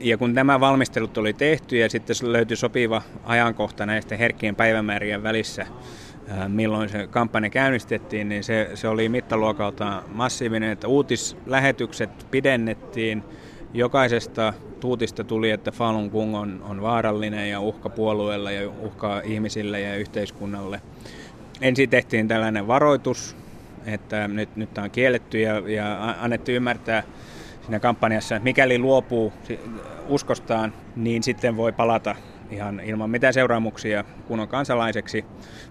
Ja 0.00 0.18
kun 0.18 0.34
nämä 0.34 0.60
valmistelut 0.60 1.18
oli 1.18 1.32
tehty 1.32 1.76
ja 1.76 1.90
sitten 1.90 2.16
löytyi 2.22 2.56
sopiva 2.56 3.02
ajankohta 3.24 3.86
näistä 3.86 4.16
herkkien 4.16 4.56
päivämäärien 4.56 5.22
välissä, 5.22 5.66
milloin 6.48 6.88
se 6.88 7.06
kampanja 7.06 7.50
käynnistettiin, 7.50 8.28
niin 8.28 8.44
se, 8.44 8.70
se 8.74 8.88
oli 8.88 9.08
mittaluokalta 9.08 10.02
massiivinen, 10.12 10.70
että 10.70 10.88
uutislähetykset 10.88 12.26
pidennettiin, 12.30 13.24
jokaisesta 13.74 14.52
tuutista 14.82 15.24
tuli, 15.24 15.50
että 15.50 15.70
Falun 15.70 16.08
Gong 16.08 16.36
on, 16.36 16.62
on 16.68 16.82
vaarallinen 16.82 17.50
ja 17.50 17.60
uhka 17.60 17.88
puolueelle 17.88 18.54
ja 18.54 18.70
uhka 18.70 19.20
ihmisille 19.24 19.80
ja 19.80 19.96
yhteiskunnalle. 19.96 20.80
Ensin 21.60 21.90
tehtiin 21.90 22.28
tällainen 22.28 22.66
varoitus, 22.66 23.36
että 23.86 24.28
nyt, 24.28 24.56
nyt 24.56 24.74
tämä 24.74 24.84
on 24.84 24.90
kielletty 24.90 25.40
ja, 25.40 25.62
ja 25.68 26.14
annettu 26.20 26.50
ymmärtää 26.50 27.02
siinä 27.60 27.80
kampanjassa, 27.80 28.36
että 28.36 28.44
mikäli 28.44 28.78
luopuu 28.78 29.32
uskostaan, 30.08 30.72
niin 30.96 31.22
sitten 31.22 31.56
voi 31.56 31.72
palata 31.72 32.16
ihan 32.50 32.80
ilman 32.80 33.10
mitään 33.10 33.34
seuraamuksia 33.34 34.04
kunnon 34.28 34.48
kansalaiseksi. 34.48 35.24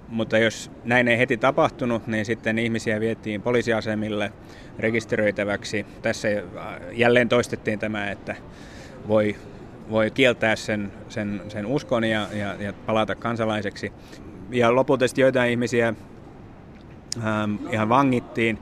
Mutta 0.07 0.37
jos 0.37 0.71
näin 0.83 1.07
ei 1.07 1.17
heti 1.17 1.37
tapahtunut, 1.37 2.07
niin 2.07 2.25
sitten 2.25 2.59
ihmisiä 2.59 2.99
vietiin 2.99 3.41
poliisiasemille 3.41 4.31
rekisteröitäväksi. 4.79 5.85
Tässä 6.01 6.27
jälleen 6.91 7.29
toistettiin 7.29 7.79
tämä, 7.79 8.11
että 8.11 8.35
voi, 9.07 9.35
voi 9.89 10.11
kieltää 10.11 10.55
sen, 10.55 10.91
sen, 11.09 11.41
sen 11.47 11.65
uskon 11.65 12.03
ja, 12.03 12.27
ja, 12.33 12.55
ja 12.59 12.73
palata 12.73 13.15
kansalaiseksi. 13.15 13.93
Ja 14.51 14.75
lopulta 14.75 15.05
joitain 15.17 15.51
ihmisiä 15.51 15.93
ähm, 17.17 17.55
ihan 17.71 17.89
vangittiin 17.89 18.59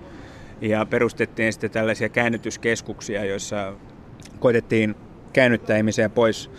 ja 0.62 0.86
perustettiin 0.86 1.54
sitten 1.54 1.71
tällaisia 1.71 2.10
käännytyskeskuksia, 2.10 3.25
joissa 3.25 3.73
koitettiin 4.39 4.95
käännyttää 5.34 5.78
ihmisiä 5.78 6.10
pois 6.10 6.52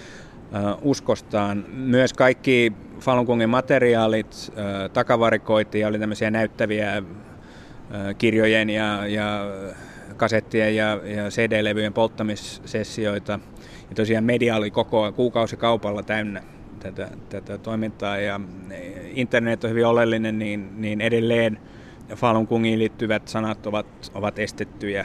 äh, 0.54 0.62
uskostaan. 0.82 1.64
Myös 1.68 2.12
kaikki 2.12 2.72
Falun 3.00 3.26
Gongin 3.26 3.50
materiaalit 3.50 4.52
äh, 4.58 4.90
takavarikoitiin 4.92 5.82
ja 5.82 5.88
oli 5.88 5.98
tämmöisiä 5.98 6.30
näyttäviä 6.30 6.96
äh, 6.96 7.04
kirjojen 8.18 8.70
ja, 8.70 9.06
ja 9.06 9.46
kasettien 10.16 10.76
ja, 10.76 11.00
ja 11.04 11.28
CD-levyjen 11.28 11.92
polttamissessioita. 11.92 13.40
Ja 13.90 13.96
tosiaan 13.96 14.24
media 14.24 14.56
oli 14.56 14.70
koko 14.70 15.12
kuukausikaupalla 15.12 16.02
täynnä 16.02 16.42
tätä, 16.80 17.08
tätä 17.28 17.58
toimintaa 17.58 18.18
ja 18.18 18.40
internet 19.14 19.64
on 19.64 19.70
hyvin 19.70 19.86
oleellinen, 19.86 20.38
niin, 20.38 20.80
niin 20.82 21.00
edelleen 21.00 21.58
Falun 22.16 22.46
Gongiin 22.50 22.78
liittyvät 22.78 23.28
sanat 23.28 23.66
ovat, 23.66 23.86
ovat 24.14 24.38
estettyjä 24.38 25.04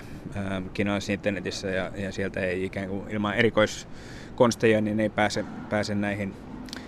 kiinalaisessa 0.73 1.13
internetissä 1.13 1.67
ja, 1.67 1.91
ja 1.95 2.11
sieltä 2.11 2.39
ei 2.39 2.65
ikään 2.65 2.89
kuin 2.89 3.09
ilman 3.09 3.35
erikoiskonsteja 3.35 4.81
niin 4.81 4.99
ei 4.99 5.09
pääse, 5.09 5.45
pääse 5.69 5.95
näihin 5.95 6.33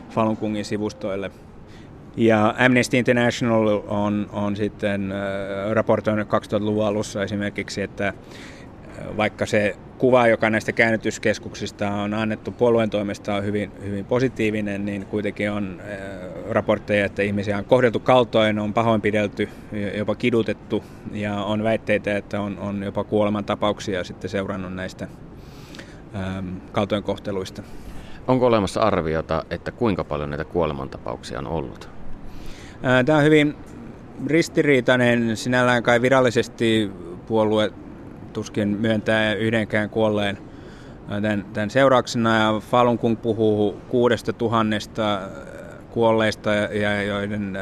Falun 0.10 0.38
Gongin 0.40 0.66
sivustoille. 0.66 1.32
Ja 2.18 2.56
Amnesty 2.60 2.98
International 2.98 3.82
on, 3.88 4.30
on 4.32 4.56
sitten 4.56 5.14
raportoinut 5.72 6.28
2000-luvun 6.28 6.86
alussa 6.86 7.24
esimerkiksi, 7.24 7.82
että 7.82 8.14
vaikka 9.18 9.46
se 9.46 9.76
kuva, 9.98 10.28
joka 10.28 10.50
näistä 10.50 10.72
käännytyskeskuksista 10.72 11.92
on 11.92 12.14
annettu 12.14 12.52
puolueen 12.52 12.90
toimesta 12.90 13.36
on 13.36 13.44
hyvin, 13.44 13.72
hyvin 13.84 14.06
positiivinen, 14.06 14.86
niin 14.86 15.06
kuitenkin 15.06 15.52
on 15.52 15.82
äh, 15.82 15.88
raportteja, 16.50 17.06
että 17.06 17.22
ihmisiä 17.22 17.58
on 17.58 17.66
kohdeltu 17.66 18.00
kaltoin, 18.00 18.60
on 18.60 18.74
pahoinpidelty, 18.74 19.50
jopa 19.98 20.16
kidutettu 20.16 20.84
ja 21.12 21.36
on 21.36 21.64
väitteitä, 21.64 22.18
että 22.18 22.42
on, 22.42 22.60
on 22.60 22.84
jopa 22.84 23.04
kuolemantapauksia 23.04 24.04
sitten 24.04 24.30
seurannut 24.30 24.74
näistä 24.74 25.08
ähm, 26.16 26.48
kaltoinkohteluista. 26.72 27.64
Onko 28.28 28.46
olemassa 28.46 28.82
arviota, 28.82 29.46
että 29.50 29.72
kuinka 29.72 30.04
paljon 30.04 30.30
näitä 30.30 30.46
kuolemantapauksia 30.46 31.40
on 31.40 31.48
ollut? 31.48 31.90
Äh, 32.86 33.06
tämä 33.06 33.18
on 33.18 33.24
hyvin 33.24 33.56
ristiriitainen, 34.28 35.38
sinällään 35.38 35.84
kai 35.84 36.02
virallisesti 36.02 36.92
puolue 37.28 37.72
tuskin 38.38 38.68
myöntää 38.68 39.34
yhdenkään 39.34 39.90
kuolleen 39.90 40.38
tämän, 41.10 41.46
tämän 41.54 41.70
seurauksena. 41.70 42.40
Ja 42.40 42.60
Falun 42.60 43.00
Gong 43.02 43.22
puhuu 43.22 43.82
kuudesta 43.90 44.34
tuhannesta 44.34 45.22
kuolleista 45.90 46.54
ja 46.54 47.04
joiden 47.04 47.58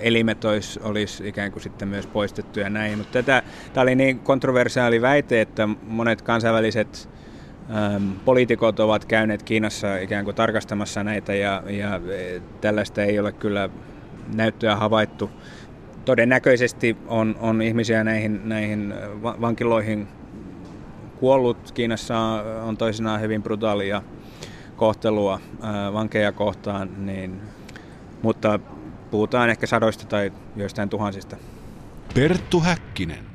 elimet 0.00 0.44
olisi, 0.44 0.80
olisi 0.82 1.28
ikään 1.28 1.52
kuin 1.52 1.62
sitten 1.62 1.88
myös 1.88 2.06
poistettu 2.06 2.60
ja 2.60 2.70
näin. 2.70 2.98
Mutta 2.98 3.12
tätä, 3.12 3.42
tämä 3.72 3.82
oli 3.82 3.94
niin 3.94 4.18
kontroversiaali 4.18 5.02
väite, 5.02 5.40
että 5.40 5.68
monet 5.82 6.22
kansainväliset 6.22 7.08
poliitikot 8.24 8.80
ovat 8.80 9.04
käyneet 9.04 9.42
Kiinassa 9.42 9.96
ikään 9.96 10.24
kuin 10.24 10.36
tarkastamassa 10.36 11.04
näitä 11.04 11.34
ja, 11.34 11.62
ja 11.66 12.00
e, 12.14 12.40
tällaista 12.60 13.02
ei 13.02 13.18
ole 13.18 13.32
kyllä 13.32 13.68
näyttöä 14.34 14.76
havaittu. 14.76 15.30
Todennäköisesti 16.08 16.96
on, 17.06 17.36
on 17.40 17.62
ihmisiä 17.62 18.04
näihin, 18.04 18.48
näihin 18.48 18.94
vankiloihin 19.22 20.08
kuollut. 21.20 21.72
Kiinassa 21.72 22.18
on 22.62 22.76
toisinaan 22.76 23.20
hyvin 23.20 23.42
brutaalia 23.42 24.02
kohtelua 24.76 25.40
vankeja 25.92 26.32
kohtaan, 26.32 27.06
niin, 27.06 27.40
mutta 28.22 28.60
puhutaan 29.10 29.50
ehkä 29.50 29.66
sadoista 29.66 30.06
tai 30.06 30.32
joistain 30.56 30.88
tuhansista. 30.88 31.36
Perttu 32.14 32.60
Häkkinen. 32.60 33.27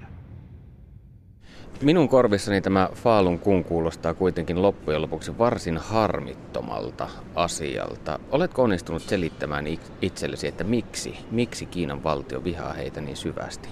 Minun 1.84 2.10
korvissani 2.10 2.62
tämä 2.62 2.90
Faalun 2.94 3.40
kun 3.40 3.64
kuulostaa 3.64 4.14
kuitenkin 4.14 4.62
loppujen 4.62 5.02
lopuksi 5.02 5.38
varsin 5.38 5.78
harmittomalta 5.78 7.08
asialta. 7.36 8.20
Oletko 8.32 8.64
onnistunut 8.64 9.02
selittämään 9.02 9.66
itsellesi, 10.02 10.48
että 10.48 10.64
miksi, 10.64 11.16
miksi 11.32 11.66
Kiinan 11.66 12.04
valtio 12.04 12.44
vihaa 12.44 12.74
heitä 12.74 13.02
niin 13.02 13.18
syvästi? 13.18 13.70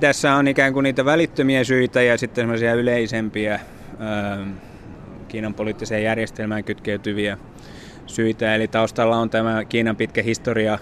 Tässä 0.00 0.34
on 0.34 0.48
ikään 0.48 0.72
kuin 0.72 0.84
niitä 0.84 1.04
välittömiä 1.04 1.64
syitä 1.64 2.02
ja 2.02 2.18
sitten 2.18 2.42
semmoisia 2.42 2.74
yleisempiä 2.74 3.54
ähm, 3.54 4.50
Kiinan 5.28 5.54
poliittiseen 5.54 6.04
järjestelmään 6.04 6.64
kytkeytyviä 6.64 7.38
syitä. 8.06 8.54
Eli 8.54 8.68
taustalla 8.68 9.16
on 9.16 9.30
tämä 9.30 9.64
Kiinan 9.64 9.96
pitkä 9.96 10.22
historia 10.22 10.78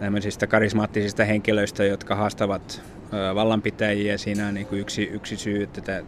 tämmöisistä 0.00 0.46
karismaattisista 0.46 1.24
henkilöistä, 1.24 1.84
jotka 1.84 2.14
haastavat 2.14 2.82
vallanpitäjiä. 3.34 4.18
Siinä 4.18 4.48
on 4.48 4.54
niin 4.54 4.66
kuin 4.66 4.80
yksi, 4.80 5.02
yksi 5.02 5.36
syy, 5.36 5.62
että 5.62 5.80
tämä, 5.80 6.02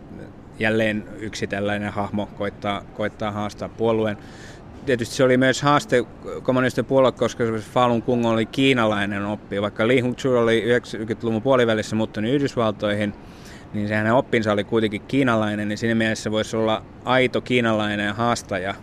jälleen 0.58 1.04
yksi 1.18 1.46
tällainen 1.46 1.92
hahmo 1.92 2.26
koittaa, 2.26 2.82
koittaa 2.96 3.30
haastaa 3.30 3.68
puolueen. 3.68 4.16
tietysti 4.86 5.14
se 5.14 5.24
oli 5.24 5.36
myös 5.36 5.62
haaste 5.62 6.04
kommunististen 6.42 6.84
puolue, 6.84 7.12
koska 7.12 7.44
Falun 7.72 8.02
Gong 8.06 8.26
oli 8.26 8.46
kiinalainen 8.46 9.26
oppi. 9.26 9.62
Vaikka 9.62 9.88
Li 9.88 10.00
Hongzhu 10.00 10.36
oli 10.36 10.64
90-luvun 10.78 11.42
puolivälissä 11.42 11.96
muuttunut 11.96 12.30
Yhdysvaltoihin, 12.30 13.12
niin 13.74 13.88
se 13.88 13.94
hänen 13.94 14.14
oppinsa 14.14 14.52
oli 14.52 14.64
kuitenkin 14.64 15.00
kiinalainen, 15.00 15.68
niin 15.68 15.78
siinä 15.78 15.94
mielessä 15.94 16.30
voisi 16.30 16.56
olla 16.56 16.82
aito 17.04 17.40
kiinalainen 17.40 18.14
haastaja 18.14 18.74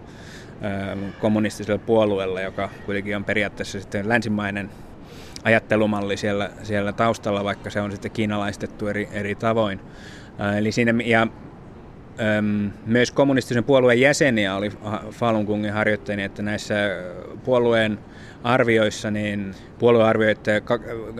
kommunistiselle 1.19 1.81
puolueelle, 1.85 2.41
joka 2.41 2.69
kuitenkin 2.85 3.15
on 3.15 3.23
periaatteessa 3.23 3.79
sitten 3.79 4.09
länsimainen 4.09 4.69
ajattelumalli 5.45 6.17
siellä, 6.17 6.49
siellä 6.63 6.93
taustalla, 6.93 7.43
vaikka 7.43 7.69
se 7.69 7.81
on 7.81 7.91
sitten 7.91 8.11
kiinalaistettu 8.11 8.87
eri, 8.87 9.09
eri 9.11 9.35
tavoin. 9.35 9.79
Äh, 10.41 10.57
eli 10.57 10.71
siinä, 10.71 10.93
ja 11.05 11.27
Öm, 12.37 12.71
myös 12.85 13.11
kommunistisen 13.11 13.63
puolueen 13.63 14.01
jäseniä 14.01 14.55
oli 14.55 14.71
Falun 15.11 15.45
Gongin 15.45 15.73
harjoittajia, 15.73 16.25
että 16.25 16.41
näissä 16.43 16.75
puolueen 17.43 17.99
arvioissa 18.43 19.11
niin 19.11 19.55
puolue 19.79 20.03
arvioi, 20.03 20.31
että 20.31 20.51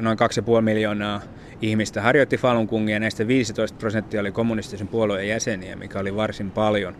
noin 0.01 0.17
2,5 0.57 0.61
miljoonaa 0.61 1.21
ihmistä 1.61 2.01
harjoitti 2.01 2.38
Falun 2.38 2.65
Gongia, 2.65 2.99
näistä 2.99 3.28
15 3.28 3.78
prosenttia 3.78 4.21
oli 4.21 4.32
kommunistisen 4.32 4.88
puolueen 4.88 5.28
jäseniä, 5.28 5.76
mikä 5.76 5.99
oli 5.99 6.15
varsin 6.15 6.51
paljon. 6.51 6.95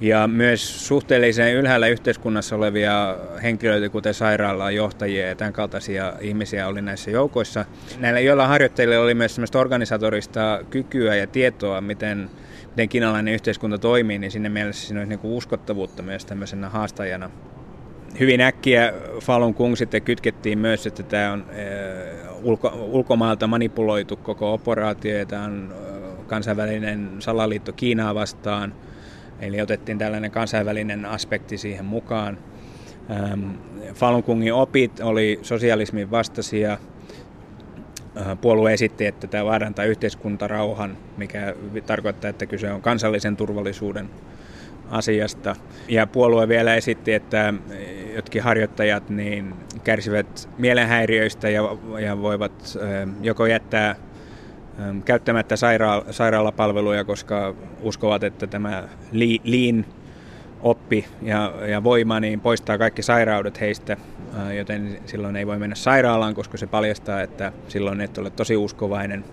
Ja 0.00 0.26
myös 0.28 0.88
suhteellisen 0.88 1.54
ylhäällä 1.54 1.88
yhteiskunnassa 1.88 2.56
olevia 2.56 3.16
henkilöitä, 3.42 3.88
kuten 3.88 4.14
sairaalaan 4.14 4.74
johtajia 4.74 5.28
ja 5.28 5.34
tämän 5.34 5.52
kaltaisia 5.52 6.12
ihmisiä 6.20 6.68
oli 6.68 6.82
näissä 6.82 7.10
joukoissa. 7.10 7.64
Näillä 7.98 8.20
joilla 8.20 8.46
harjoittajilla 8.46 8.98
oli 8.98 9.14
myös 9.14 9.36
organisatorista 9.54 10.60
kykyä 10.70 11.14
ja 11.14 11.26
tietoa, 11.26 11.80
miten 11.80 12.30
miten 12.78 12.88
kiinalainen 12.88 13.34
yhteiskunta 13.34 13.78
toimii, 13.78 14.18
niin 14.18 14.30
sinne 14.30 14.48
mielessä 14.48 14.86
siinä 14.86 15.00
olisi 15.00 15.16
niin 15.16 15.20
uskottavuutta 15.22 16.02
myös 16.02 16.24
tämmöisenä 16.24 16.68
haastajana. 16.68 17.30
Hyvin 18.20 18.40
äkkiä 18.40 18.92
Falun 19.22 19.54
Gong 19.58 19.76
sitten 19.76 20.02
kytkettiin 20.02 20.58
myös, 20.58 20.86
että 20.86 21.02
tämä 21.02 21.32
on 21.32 21.46
ulko, 22.42 22.72
ulkomailta 22.74 23.46
manipuloitu 23.46 24.16
koko 24.16 24.52
operaatio 24.52 25.18
ja 25.18 25.26
tämä 25.26 25.44
on 25.44 25.74
kansainvälinen 26.26 27.10
salaliitto 27.18 27.72
Kiinaa 27.72 28.14
vastaan. 28.14 28.74
Eli 29.40 29.60
otettiin 29.60 29.98
tällainen 29.98 30.30
kansainvälinen 30.30 31.06
aspekti 31.06 31.58
siihen 31.58 31.84
mukaan. 31.84 32.38
Falun 33.94 34.22
Gongin 34.26 34.54
opit 34.54 35.00
oli 35.00 35.38
sosialismin 35.42 36.10
vastaisia, 36.10 36.78
puolue 38.40 38.72
esitti, 38.72 39.06
että 39.06 39.26
tämä 39.26 39.44
vaarantaa 39.44 39.84
yhteiskuntarauhan, 39.84 40.96
mikä 41.16 41.54
tarkoittaa, 41.86 42.30
että 42.30 42.46
kyse 42.46 42.72
on 42.72 42.82
kansallisen 42.82 43.36
turvallisuuden 43.36 44.10
asiasta. 44.90 45.56
Ja 45.88 46.06
puolue 46.06 46.48
vielä 46.48 46.74
esitti, 46.74 47.12
että 47.12 47.54
jotkin 48.14 48.42
harjoittajat 48.42 49.10
niin 49.10 49.54
kärsivät 49.84 50.48
mielenhäiriöistä 50.58 51.48
ja, 51.50 51.62
ja 52.00 52.22
voivat 52.22 52.78
joko 53.22 53.46
jättää 53.46 53.96
käyttämättä 55.04 55.56
sairaala, 55.56 56.04
sairaalapalveluja, 56.10 57.04
koska 57.04 57.54
uskovat, 57.82 58.24
että 58.24 58.46
tämä 58.46 58.88
lean 59.44 59.84
oppi 60.60 61.04
ja, 61.22 61.52
ja 61.66 61.84
voima 61.84 62.20
niin 62.20 62.40
poistaa 62.40 62.78
kaikki 62.78 63.02
sairaudet 63.02 63.60
heistä 63.60 63.96
joten 64.56 64.98
silloin 65.06 65.36
ei 65.36 65.46
voi 65.46 65.58
mennä 65.58 65.76
sairaalaan, 65.76 66.34
koska 66.34 66.58
se 66.58 66.66
paljastaa, 66.66 67.20
että 67.20 67.52
silloin 67.68 68.00
et 68.00 68.18
ole 68.18 68.30
tosi 68.30 68.56
uskovainen. 68.56 69.24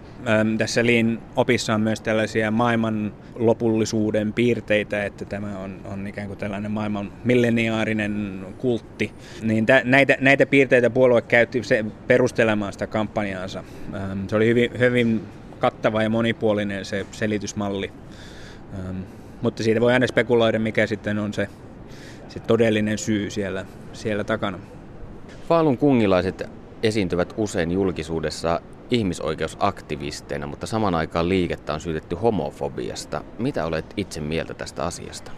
Tässä 0.58 0.86
Liin 0.86 1.20
opissa 1.36 1.74
on 1.74 1.82
myös 1.82 2.02
tällaisia 2.02 2.52
maailman 2.52 3.14
lopullisuuden 3.36 4.34
piirteitä, 4.34 5.06
että 5.06 5.26
tämä 5.26 5.60
on, 5.60 5.82
on 5.86 6.08
ikään 6.08 6.28
kuin 6.28 6.40
tällainen 6.40 6.72
maailman 6.72 7.12
milleniaarinen 7.24 8.46
kultti. 8.58 9.12
Niin 9.42 9.66
tä, 9.66 9.82
näitä, 9.84 10.18
näitä 10.20 10.46
piirteitä 10.46 10.90
puolue 10.90 11.22
käytti 11.22 11.64
se 11.64 11.86
perustelemaan 12.08 12.74
sitä 12.74 12.88
kampanjaansa. 12.88 13.64
Se 14.28 14.36
oli 14.36 14.48
hyvin, 14.48 14.72
hyvin 14.80 15.22
kattava 15.60 16.04
ja 16.04 16.10
monipuolinen 16.10 16.86
se 16.86 17.06
selitysmalli. 17.12 17.92
Mutta 19.42 19.64
siitä 19.64 19.82
voi 19.82 19.94
aina 19.94 20.08
spekuloida, 20.08 20.60
mikä 20.60 20.88
sitten 20.88 21.20
on 21.20 21.34
se, 21.34 21.48
se 22.28 22.40
todellinen 22.40 22.98
syy 22.98 23.30
siellä, 23.30 23.66
siellä 23.94 24.24
takana. 24.24 24.60
Falun 25.48 25.78
kungilaiset 25.78 26.44
esiintyvät 26.84 27.34
usein 27.38 27.72
julkisuudessa 27.72 28.62
ihmisoikeusaktivisteina, 28.92 30.48
mutta 30.48 30.68
saman 30.68 30.96
aikaan 30.96 31.30
liikettä 31.30 31.74
on 31.74 31.80
syytetty 31.80 32.16
homofobiasta. 32.16 33.22
Mitä 33.40 33.66
olet 33.66 33.94
itse 33.98 34.22
mieltä 34.22 34.54
tästä 34.54 34.84
asiasta? 34.84 35.32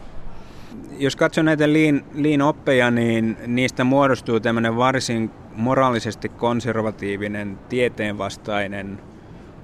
Jos 0.97 1.15
katsoo 1.15 1.43
näitä 1.43 1.73
liin, 1.73 2.05
liin 2.13 2.41
oppeja, 2.41 2.91
niin 2.91 3.37
niistä 3.47 3.83
muodostuu 3.83 4.39
tämmöinen 4.39 4.75
varsin 4.75 5.31
moraalisesti 5.55 6.29
konservatiivinen, 6.29 7.59
tieteenvastainen 7.69 8.99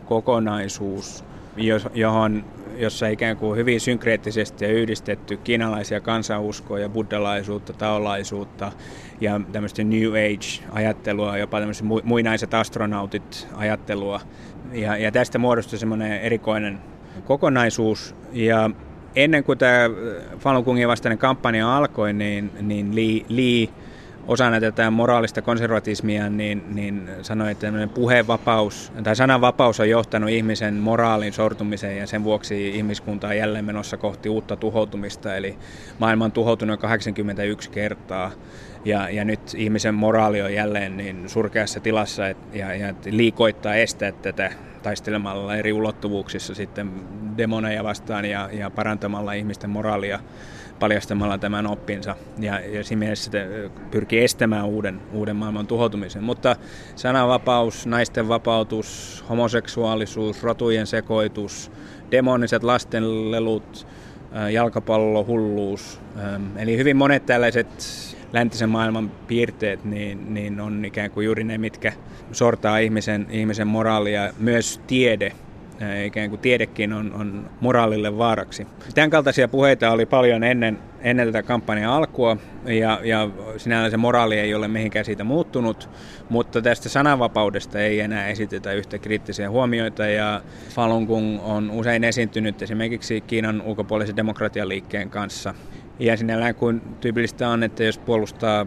kokonaisuus, 0.05 1.23
johon 1.93 2.43
jossa 2.77 3.07
ikään 3.07 3.37
kuin 3.37 3.57
hyvin 3.57 3.81
synkreettisesti 3.81 4.65
ja 4.65 4.71
yhdistetty 4.71 5.37
kiinalaisia 5.37 6.01
kansanuskoja, 6.01 6.89
buddhalaisuutta, 6.89 7.73
taolaisuutta 7.73 8.71
ja 9.21 9.41
tämmöistä 9.51 9.83
New 9.83 10.09
Age-ajattelua, 10.09 11.37
jopa 11.37 11.59
tämmöiset 11.59 11.85
muinaiset 12.03 12.53
astronautit 12.53 13.47
ajattelua. 13.55 14.21
Ja, 14.71 14.97
ja 14.97 15.11
tästä 15.11 15.37
muodostui 15.37 15.79
semmoinen 15.79 16.21
erikoinen 16.21 16.79
kokonaisuus. 17.25 18.15
Ja 18.31 18.69
ennen 19.15 19.43
kuin 19.43 19.57
tämä 19.57 19.89
Falun 20.39 20.63
Gongin 20.63 20.87
vastainen 20.87 21.17
kampanja 21.17 21.77
alkoi, 21.77 22.13
niin, 22.13 22.51
niin 22.61 22.95
Lee, 22.95 23.25
Lee 23.29 23.67
osana 24.27 24.59
tätä 24.59 24.91
moraalista 24.91 25.41
konservatismia, 25.41 26.29
niin, 26.29 26.63
niin 26.75 27.09
sanoi, 27.21 27.51
että 27.51 27.67
puheenvapaus 27.93 28.91
tai 29.03 29.15
sananvapaus 29.15 29.79
on 29.79 29.89
johtanut 29.89 30.29
ihmisen 30.29 30.73
moraalin 30.73 31.33
sortumiseen 31.33 31.97
ja 31.97 32.07
sen 32.07 32.23
vuoksi 32.23 32.69
ihmiskunta 32.77 33.27
on 33.27 33.37
jälleen 33.37 33.65
menossa 33.65 33.97
kohti 33.97 34.29
uutta 34.29 34.55
tuhoutumista. 34.55 35.35
Eli 35.35 35.57
maailma 35.99 36.25
on 36.25 36.31
tuhoutunut 36.31 36.79
81 36.79 37.69
kertaa 37.69 38.31
ja, 38.85 39.09
ja 39.09 39.25
nyt 39.25 39.39
ihmisen 39.55 39.95
moraali 39.95 40.41
on 40.41 40.53
jälleen 40.53 40.97
niin 40.97 41.29
surkeassa 41.29 41.79
tilassa 41.79 42.27
et, 42.27 42.37
ja, 42.53 42.75
ja 42.75 42.93
liikoittaa 43.05 43.75
estää 43.75 44.11
tätä 44.11 44.51
taistelemalla 44.83 45.55
eri 45.55 45.73
ulottuvuuksissa 45.73 46.55
sitten 46.55 46.91
demoneja 47.37 47.83
vastaan 47.83 48.25
ja, 48.25 48.49
ja 48.51 48.69
parantamalla 48.69 49.33
ihmisten 49.33 49.69
moraalia 49.69 50.19
paljastamalla 50.83 51.37
tämän 51.37 51.67
oppinsa 51.67 52.15
ja, 52.39 52.59
ja 52.59 52.83
siinä 52.83 52.99
mielessä 52.99 53.31
pyrkii 53.91 54.23
estämään 54.23 54.65
uuden, 54.65 55.01
uuden 55.13 55.35
maailman 55.35 55.67
tuhoutumisen. 55.67 56.23
Mutta 56.23 56.55
sananvapaus, 56.95 57.87
naisten 57.87 58.27
vapautus, 58.27 59.23
homoseksuaalisuus, 59.29 60.43
rotujen 60.43 60.87
sekoitus, 60.87 61.71
demoniset 62.11 62.63
lastenlelut, 62.63 63.87
jalkapallo, 64.51 65.25
hulluus, 65.25 66.01
eli 66.55 66.77
hyvin 66.77 66.97
monet 66.97 67.25
tällaiset 67.25 67.67
läntisen 68.33 68.69
maailman 68.69 69.09
piirteet 69.27 69.85
niin, 69.85 70.33
niin 70.33 70.59
on 70.59 70.85
ikään 70.85 71.11
kuin 71.11 71.25
juuri 71.25 71.43
ne, 71.43 71.57
mitkä 71.57 71.93
sortaa 72.31 72.77
ihmisen, 72.77 73.27
ihmisen 73.29 73.67
moraalia. 73.67 74.33
Myös 74.39 74.81
tiede 74.87 75.31
ikään 76.05 76.29
kuin 76.29 76.39
tiedekin 76.39 76.93
on, 76.93 77.13
on 77.13 77.49
moraalille 77.59 78.17
vaaraksi. 78.17 78.67
Tämän 78.95 79.09
kaltaisia 79.09 79.47
puheita 79.47 79.91
oli 79.91 80.05
paljon 80.05 80.43
ennen, 80.43 80.79
ennen 81.01 81.27
tätä 81.27 81.43
kampanjan 81.43 81.91
alkua, 81.91 82.37
ja, 82.65 82.99
ja 83.03 83.29
sinällään 83.57 83.91
se 83.91 83.97
moraali 83.97 84.39
ei 84.39 84.55
ole 84.55 84.67
mihinkään 84.67 85.05
siitä 85.05 85.23
muuttunut, 85.23 85.89
mutta 86.29 86.61
tästä 86.61 86.89
sananvapaudesta 86.89 87.79
ei 87.79 87.99
enää 87.99 88.27
esitetä 88.27 88.73
yhtä 88.73 88.97
kriittisiä 88.97 89.49
huomioita, 89.49 90.05
ja 90.05 90.41
Falun 90.69 91.03
Gong 91.05 91.39
on 91.43 91.71
usein 91.71 92.03
esiintynyt 92.03 92.61
esimerkiksi 92.61 93.21
Kiinan 93.21 93.61
ulkopuolisen 93.61 94.15
demokratialiikkeen 94.15 95.09
kanssa. 95.09 95.53
Ja 95.99 96.17
sinällään 96.17 96.55
kuin 96.55 96.81
tyypillistä 97.01 97.49
on, 97.49 97.63
että 97.63 97.83
jos 97.83 97.97
puolustaa 97.97 98.65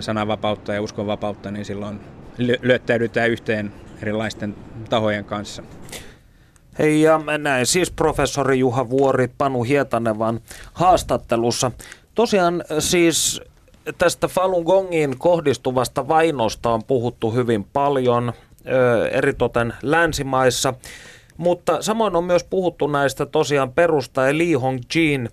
sananvapautta 0.00 0.74
ja 0.74 0.82
uskonvapautta, 0.82 1.50
niin 1.50 1.64
silloin 1.64 2.00
lyöttäydytään 2.62 3.30
yhteen 3.30 3.72
erilaisten 4.02 4.54
tahojen 4.90 5.24
kanssa. 5.24 5.62
Hei 6.78 7.02
ja 7.02 7.20
näin 7.38 7.66
siis 7.66 7.90
professori 7.90 8.58
Juha 8.58 8.90
Vuori 8.90 9.28
Panu 9.38 9.62
Hietanevan 9.62 10.40
haastattelussa. 10.72 11.70
Tosiaan 12.14 12.64
siis 12.78 13.40
tästä 13.98 14.28
Falun 14.28 14.64
Gongin 14.64 15.18
kohdistuvasta 15.18 16.08
vainosta 16.08 16.70
on 16.70 16.84
puhuttu 16.84 17.30
hyvin 17.30 17.64
paljon, 17.64 18.32
eritoten 19.10 19.74
länsimaissa. 19.82 20.74
Mutta 21.36 21.82
samoin 21.82 22.16
on 22.16 22.24
myös 22.24 22.44
puhuttu 22.44 22.86
näistä 22.86 23.26
tosiaan 23.26 23.72
perustaja 23.72 24.38
Li 24.38 24.52
Hongjin 24.52 25.28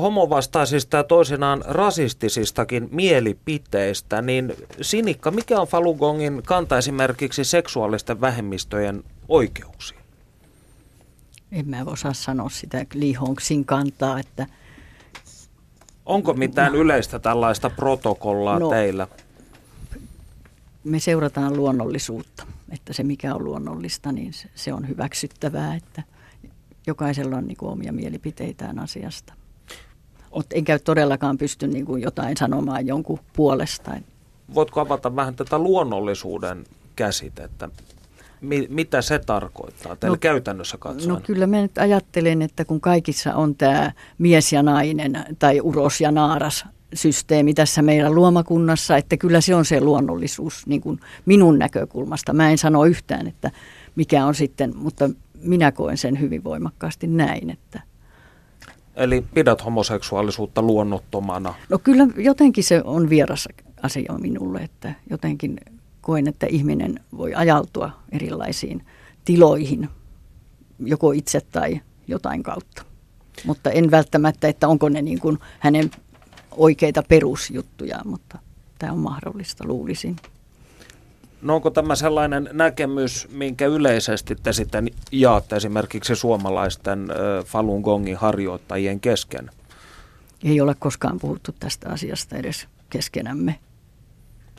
homovastaisista 0.00 0.96
ja 0.96 1.04
toisinaan 1.04 1.62
rasistisistakin 1.66 2.88
mielipiteistä, 2.90 4.22
niin 4.22 4.54
Sinikka, 4.80 5.30
mikä 5.30 5.60
on 5.60 5.66
Falun 5.66 5.96
Gongin 5.96 6.42
kanta 6.46 6.78
esimerkiksi 6.78 7.44
seksuaalisten 7.44 8.20
vähemmistöjen 8.20 9.04
oikeuksiin? 9.28 9.99
En 11.52 11.68
mä 11.68 11.82
osaa 11.86 12.12
sanoa 12.12 12.48
sitä 12.48 12.86
Li 12.94 13.12
Hongxin 13.12 13.64
kantaa, 13.64 14.18
että 14.18 14.46
Onko 16.06 16.34
mitään 16.34 16.74
yleistä 16.74 17.18
tällaista 17.18 17.70
protokollaa 17.70 18.58
No. 18.58 18.68
teillä? 18.70 19.08
me 20.84 20.98
seurataan 21.00 21.56
luonnollisuutta, 21.56 22.46
että 22.70 22.92
se 22.92 23.02
mikä 23.02 23.34
on 23.34 23.44
luonnollista, 23.44 24.12
niin 24.12 24.32
se, 24.32 24.48
se 24.54 24.72
on 24.72 24.88
hyväksyttävää, 24.88 25.74
että 25.74 26.02
jokaisella 26.86 27.36
on 27.36 27.46
niin 27.46 27.56
kuin 27.56 27.72
omia 27.72 27.92
mielipiteitään 27.92 28.78
asiasta. 28.78 29.32
Enkä 30.54 30.78
todellakaan 30.78 31.38
pysty 31.38 31.66
niin 31.66 31.86
kuin 31.86 32.02
jotain 32.02 32.36
sanomaan 32.36 32.86
jonkun 32.86 33.18
puolesta. 33.36 33.90
Voitko 34.54 34.80
avata 34.80 35.16
vähän 35.16 35.34
tätä 35.34 35.58
luonnollisuuden 35.58 36.64
käsitettä? 36.96 37.68
Mi- 38.40 38.66
mitä 38.70 39.02
se 39.02 39.18
tarkoittaa 39.18 39.96
teille 39.96 40.16
No- 40.16 40.20
käytännössä 40.20 40.76
katsoen? 40.78 41.08
No 41.08 41.20
kyllä 41.26 41.46
mä 41.46 41.56
nyt 41.62 41.78
ajattelen, 41.78 42.42
että 42.42 42.64
kun 42.64 42.80
kaikissa 42.80 43.34
on 43.34 43.54
tämä 43.54 43.92
mies 44.18 44.52
ja 44.52 44.62
nainen 44.62 45.24
tai 45.38 45.60
uros 45.60 46.00
ja 46.00 46.10
naaras 46.10 46.64
systeemi 46.94 47.54
tässä 47.54 47.82
meidän 47.82 48.14
luomakunnassa, 48.14 48.96
että 48.96 49.16
kyllä 49.16 49.40
se 49.40 49.54
on 49.54 49.64
se 49.64 49.80
luonnollisuus 49.80 50.66
niin 50.66 50.80
kuin 50.80 51.00
minun 51.26 51.58
näkökulmasta. 51.58 52.32
Mä 52.32 52.50
en 52.50 52.58
sano 52.58 52.84
yhtään, 52.84 53.26
että 53.26 53.50
mikä 53.96 54.26
on 54.26 54.34
sitten, 54.34 54.72
mutta 54.76 55.10
minä 55.42 55.72
koen 55.72 55.96
sen 55.96 56.20
hyvin 56.20 56.44
voimakkaasti 56.44 57.06
näin, 57.06 57.50
että 57.50 57.80
Eli 58.96 59.24
pidät 59.34 59.64
homoseksuaalisuutta 59.64 60.62
luonnottomana. 60.62 61.54
No 61.68 61.78
kyllä 61.78 62.06
jotenkin 62.16 62.64
se 62.64 62.82
on 62.84 63.10
vieras 63.10 63.48
asia 63.82 64.12
minulle, 64.20 64.58
että 64.58 64.94
jotenkin 65.10 65.60
koen, 66.00 66.28
että 66.28 66.46
ihminen 66.46 67.00
voi 67.16 67.34
ajautua 67.34 67.90
erilaisiin 68.12 68.84
tiloihin, 69.24 69.88
joko 70.78 71.12
itse 71.12 71.40
tai 71.40 71.80
jotain 72.08 72.42
kautta. 72.42 72.82
Mutta 73.46 73.70
en 73.70 73.90
välttämättä, 73.90 74.48
että 74.48 74.68
onko 74.68 74.88
ne 74.88 75.02
niin 75.02 75.20
kuin 75.20 75.38
hänen 75.58 75.90
oikeita 76.50 77.02
perusjuttuja, 77.08 78.00
mutta 78.04 78.38
tämä 78.78 78.92
on 78.92 78.98
mahdollista, 78.98 79.64
luulisin. 79.66 80.16
No 81.42 81.54
onko 81.54 81.70
tämä 81.70 81.94
sellainen 81.94 82.48
näkemys, 82.52 83.28
minkä 83.30 83.66
yleisesti 83.66 84.36
te 84.42 84.52
sitten 84.52 84.88
jaatte 85.12 85.56
esimerkiksi 85.56 86.16
suomalaisten 86.16 87.08
Falun 87.44 87.80
Gongin 87.80 88.16
harjoittajien 88.16 89.00
kesken? 89.00 89.50
Ei 90.44 90.60
ole 90.60 90.74
koskaan 90.78 91.18
puhuttu 91.20 91.54
tästä 91.60 91.88
asiasta 91.88 92.36
edes 92.36 92.68
keskenämme. 92.90 93.58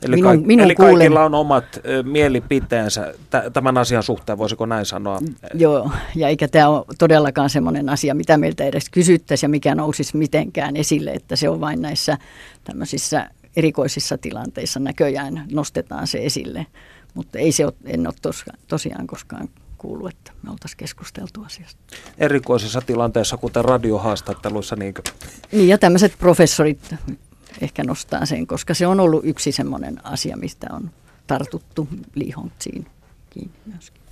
Eli, 0.02 0.16
Minun- 0.16 0.22
kaik- 0.22 0.46
minun 0.46 0.64
eli 0.64 0.74
kuulen- 0.74 0.94
kaikilla 0.94 1.24
on 1.24 1.34
omat 1.34 1.64
ö, 1.86 2.02
mielipiteensä 2.02 3.14
t- 3.30 3.52
tämän 3.52 3.78
asian 3.78 4.02
suhteen, 4.02 4.38
voisiko 4.38 4.66
näin 4.66 4.86
sanoa? 4.86 5.18
Joo, 5.54 5.90
ja 6.14 6.28
eikä 6.28 6.48
tämä 6.48 6.68
ole 6.68 6.84
todellakaan 6.98 7.50
semmoinen 7.50 7.88
asia, 7.88 8.14
mitä 8.14 8.36
meiltä 8.38 8.64
edes 8.64 8.90
kysyttäisiin 8.90 9.48
ja 9.48 9.50
mikä 9.50 9.74
nousisi 9.74 10.16
mitenkään 10.16 10.76
esille, 10.76 11.10
että 11.10 11.36
se 11.36 11.48
on 11.48 11.60
vain 11.60 11.82
näissä 11.82 12.18
tämmöisissä 12.64 13.30
erikoisissa 13.56 14.18
tilanteissa 14.18 14.80
näköjään 14.80 15.44
nostetaan 15.52 16.06
se 16.06 16.18
esille. 16.24 16.66
Mutta 17.14 17.38
ei 17.38 17.52
se 17.52 17.64
ole, 17.64 17.74
en 17.86 18.06
ole 18.06 18.14
tos, 18.22 18.44
tosiaan 18.68 19.06
koskaan 19.06 19.48
kuullut, 19.78 20.10
että 20.10 20.32
me 20.42 20.50
oltaisiin 20.50 20.76
keskusteltu 20.78 21.42
asiasta. 21.44 21.80
Erikoisissa 22.18 22.80
tilanteissa, 22.80 23.36
kuten 23.36 23.64
radiohaastatteluissa, 23.64 24.76
niin 24.76 24.94
Niin 25.52 25.68
ja 25.68 25.78
tämmöiset 25.78 26.12
professorit 26.18 26.94
ehkä 27.62 27.84
nostaa 27.84 28.26
sen, 28.26 28.46
koska 28.46 28.74
se 28.74 28.86
on 28.86 29.00
ollut 29.00 29.24
yksi 29.24 29.52
semmoinen 29.52 30.00
asia, 30.04 30.36
mistä 30.36 30.66
on 30.72 30.90
tartuttu 31.26 31.88
liihontsiin 32.14 32.86
kiinni 33.30 33.54
myöskin. 33.66 34.02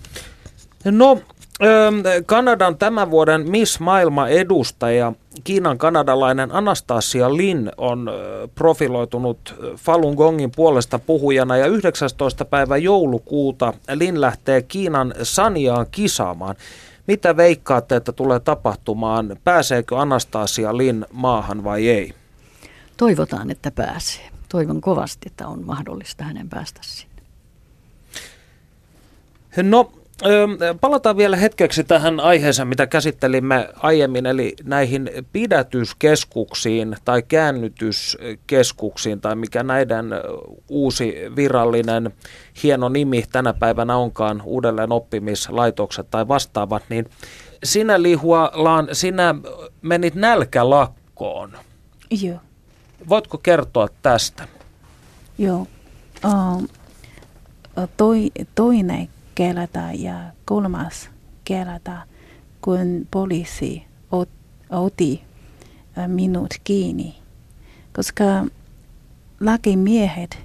No, 0.84 1.20
ö, 1.62 1.92
Kanadan 2.26 2.76
tämän 2.76 3.11
vuoden 3.11 3.51
Miss 3.51 3.80
Maailma-edustaja, 3.80 5.12
Kiinan 5.44 5.78
kanadalainen 5.78 6.53
Anastasia 6.53 7.36
Lin 7.36 7.72
on 7.76 8.09
ö, 8.09 8.48
profiloitunut 8.55 9.55
ö, 9.62 9.76
Falun 9.76 10.14
Gongin 10.14 10.51
puolesta 10.57 10.98
puhujana 10.98 11.57
ja 11.57 11.66
19. 11.66 12.44
päivä 12.44 12.76
joulukuuta 12.76 13.74
Lin 13.94 14.20
lähtee 14.20 14.62
Kiinan 14.62 15.14
Saniaan 15.22 15.86
kisaamaan. 15.90 16.57
Mitä 17.07 17.36
veikkaatte, 17.36 17.96
että 17.96 18.12
tulee 18.12 18.40
tapahtumaan? 18.40 19.36
Pääseekö 19.44 19.98
Anastasia 19.98 20.76
Lin 20.76 21.07
maahan 21.12 21.64
vai 21.64 21.88
ei? 21.88 22.20
Toivotaan, 23.01 23.51
että 23.51 23.70
pääsee. 23.70 24.30
Toivon 24.48 24.80
kovasti, 24.80 25.28
että 25.28 25.48
on 25.48 25.64
mahdollista 25.64 26.24
hänen 26.24 26.48
päästä 26.48 26.80
sinne. 26.82 27.22
No, 29.62 29.92
palataan 30.80 31.16
vielä 31.16 31.36
hetkeksi 31.36 31.84
tähän 31.84 32.20
aiheeseen, 32.20 32.68
mitä 32.68 32.86
käsittelimme 32.86 33.68
aiemmin, 33.76 34.26
eli 34.26 34.57
näihin 34.64 35.11
pidätyskeskuksiin 35.32 36.96
tai 37.05 37.22
käännytyskeskuksiin, 37.22 39.20
tai 39.20 39.36
mikä 39.36 39.62
näiden 39.62 40.11
uusi 40.68 41.14
virallinen 41.36 42.12
hieno 42.62 42.88
nimi 42.88 43.24
tänä 43.32 43.53
päivänä 43.53 43.96
onkaan, 43.96 44.42
uudelleen 44.44 44.92
oppimislaitokset 44.92 46.11
tai 46.11 46.28
vastaavat, 46.28 46.82
niin 46.88 47.07
sinä 47.64 48.03
Lihualaan, 48.03 48.88
sinä 48.92 49.34
menit 49.82 50.14
nälkälakkoon. 50.14 51.53
Joo. 52.22 52.38
Voitko 53.09 53.38
kertoa 53.38 53.88
tästä? 54.03 54.48
Joo. 55.38 55.66
Um, 56.24 56.68
toi, 57.96 58.30
toinen 58.55 59.09
kerta 59.34 59.80
ja 59.94 60.14
kolmas 60.44 61.11
kerta, 61.44 62.03
kun 62.61 63.09
poliisi 63.11 63.84
ot, 64.11 64.28
otti 64.70 65.22
äh, 65.98 66.09
minut 66.09 66.55
kiinni, 66.64 67.18
koska 67.92 68.24
lakimiehet 69.40 70.38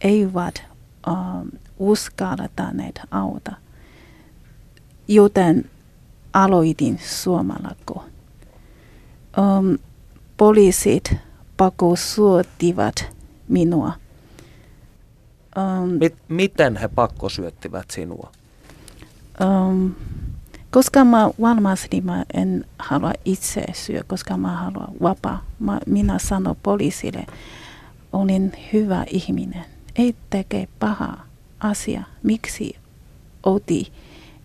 eivät 0.00 0.62
um, 1.06 1.50
uskaltaneet 1.78 3.00
auta, 3.10 3.52
joten 5.08 5.70
aloitin 6.32 6.98
suomalako. 7.04 8.04
Um, 9.38 9.78
poliisit 10.36 11.14
pakosuottivat 11.58 13.06
minua. 13.48 13.92
Um, 15.56 15.88
Mit, 15.90 16.14
miten 16.28 16.76
he 16.76 16.88
pakkosyöttivät 16.88 17.90
sinua? 17.90 18.32
um, 19.44 19.94
koska 20.70 21.04
mä 21.04 21.30
varmasti 21.40 22.00
mä 22.00 22.24
en 22.34 22.64
halua 22.78 23.12
itse 23.24 23.64
syö, 23.72 24.00
koska 24.06 24.36
mä 24.36 24.56
haluan 24.56 24.94
vapaa. 25.02 25.44
Mä, 25.58 25.80
minä 25.86 26.18
sanon 26.18 26.56
poliisille, 26.62 27.26
olin 28.12 28.52
hyvä 28.72 29.04
ihminen, 29.10 29.64
ei 29.96 30.14
teke 30.30 30.68
paha 30.78 31.16
asia. 31.60 32.02
Miksi 32.22 32.76
oti 33.42 33.92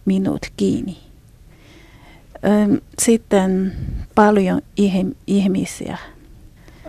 minut 0.05 0.45
kiinni? 0.57 0.97
Um, 2.67 2.77
sitten 2.99 3.73
paljon 4.15 4.61
ihm- 4.81 5.15
ihmisiä. 5.27 5.97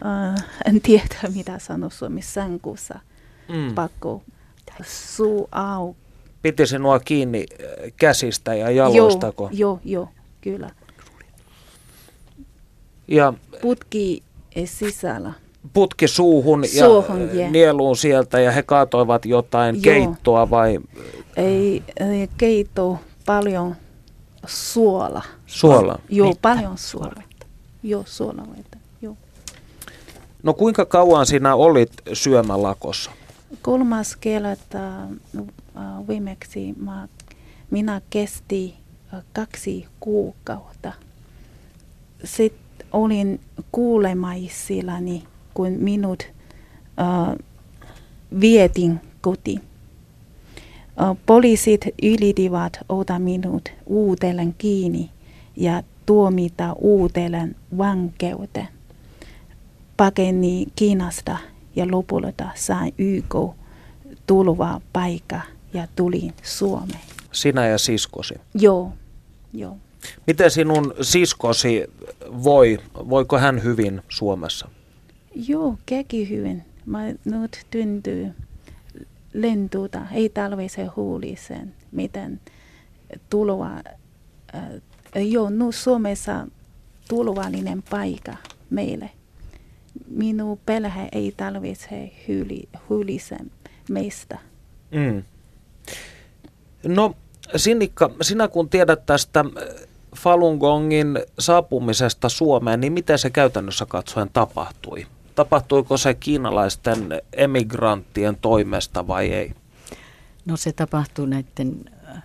Uh, 0.05 0.41
en 0.67 0.81
tiedä, 0.81 1.15
mitä 1.35 1.59
sanoo 1.59 1.91
suomessa 1.91 2.33
sänkussa. 2.33 2.99
Mm. 3.49 3.75
Pakko 3.75 4.23
suu 4.87 5.49
auki. 5.53 5.99
Piti 6.43 6.67
sinua 6.67 6.99
kiinni 7.01 7.47
äh, 7.53 7.93
käsistä 7.97 8.55
ja 8.55 8.71
jaloistako? 8.71 9.49
Joo, 9.53 9.81
joo, 9.85 10.03
joo, 10.03 10.09
kyllä. 10.41 10.71
Ja 13.09 13.33
Putki 13.63 14.23
sisällä. 14.65 15.33
putki 15.73 16.09
suuhun 16.09 16.65
ja 16.75 16.85
Suuhun, 16.87 17.23
äh, 17.29 17.35
jee. 17.35 17.51
nieluun 17.51 17.97
sieltä 17.97 18.41
ja 18.41 18.51
he 18.53 18.63
kaatoivat 18.63 19.25
jotain 19.27 19.75
Joo. 19.75 19.83
keittoa 19.83 20.51
vai 20.51 20.79
Ei, 21.37 21.83
ei 22.01 22.29
keito 22.37 22.99
paljon 23.27 23.77
suola. 24.47 25.23
suola? 25.47 25.99
Joo, 26.09 26.29
Vettä. 26.29 26.41
paljon 26.43 26.79
suola. 26.79 27.23
Joo, 27.83 28.03
suolavettä. 28.07 28.74
No 30.45 30.55
kuinka 30.55 30.85
kauan 30.85 31.27
sinä 31.27 31.55
olit 31.55 31.93
syömälakossa? 32.13 33.11
Kolmas 33.63 34.17
kerta 34.17 35.03
äh, 35.03 36.09
viimeksi 36.09 36.75
mä, 36.77 37.09
minä 37.71 38.01
kesti 38.11 38.75
äh, 39.15 39.23
kaksi 39.33 39.87
kuukautta. 40.01 40.93
Sitten 42.25 42.87
olin 42.93 43.41
kuulemaisillani, 43.73 45.25
kun 45.55 45.73
minut 45.73 46.23
äh, 47.01 47.37
vietin 48.41 49.01
kotiin. 49.21 49.61
Äh, 51.03 51.17
poliisit 51.27 51.81
ylittivät 52.03 52.79
ota 52.89 53.19
minut 53.19 53.73
uudelleen 53.87 54.55
kiinni 54.59 55.11
ja 55.57 55.83
tuomita 56.07 56.73
uudelleen 56.73 57.57
vankeuteen. 57.79 58.74
Pakeni 59.97 60.67
Kiinasta 60.77 61.39
ja 61.77 61.91
lopulta 61.91 62.49
sain 62.55 62.95
YK 62.99 63.35
tulva 64.27 64.81
paikka 64.93 65.41
ja 65.75 65.89
tulin 65.97 66.35
Suomeen. 66.43 67.01
Sinä 67.33 67.67
ja 67.67 67.79
siskosi. 67.79 68.35
Joo, 68.55 68.93
joo. 69.53 69.77
Miten 70.27 70.51
sinun 70.51 70.95
siskosi 71.01 71.85
voi? 72.45 72.79
Voiko 72.95 73.39
hän 73.39 73.63
hyvin 73.63 74.03
Suomessa? 74.09 74.69
Joo, 75.35 75.79
käki 75.87 76.29
hyvin. 76.29 76.65
Mä 76.87 77.07
nyt 77.25 77.67
tuntuu 77.71 78.33
lentuuta, 79.33 80.01
ei 80.13 80.29
tarvitse 80.29 80.85
huulisen, 80.85 81.75
miten 81.93 82.41
tuloa. 83.31 83.71
Äh, 84.55 85.27
joo, 85.31 85.51
nyt 85.51 85.75
Suomessa 85.75 86.47
turvallinen 87.09 87.83
paikka 87.91 88.37
meille. 88.71 89.11
Minun 90.09 90.59
perhe 90.67 91.09
ei 91.13 91.35
tarvitse 91.37 92.13
hyli, 92.29 92.69
huulisen 92.89 93.51
meistä. 93.89 94.39
Mm. 94.91 95.23
No 96.85 97.15
Sinikka, 97.57 98.11
sinä 98.23 98.49
kun 98.49 98.69
tiedät 98.69 99.07
tästä 99.07 99.41
äh, 99.41 99.87
Falun 100.17 100.59
Gongin 100.59 101.19
saapumisesta 101.39 102.29
Suomeen, 102.29 102.81
niin 102.81 102.93
miten 102.93 103.19
se 103.19 103.31
käytännössä 103.31 103.87
katsoen 103.87 104.31
tapahtui? 104.33 105.07
Tapahtuiko 105.35 105.97
se 105.97 106.15
kiinalaisten 106.15 107.23
emigranttien 107.33 108.37
toimesta 108.37 109.07
vai 109.07 109.33
ei? 109.33 109.55
No 110.47 110.57
se 110.57 110.73
tapahtui 110.73 111.27
näiden 111.27 111.91
äh, 112.09 112.23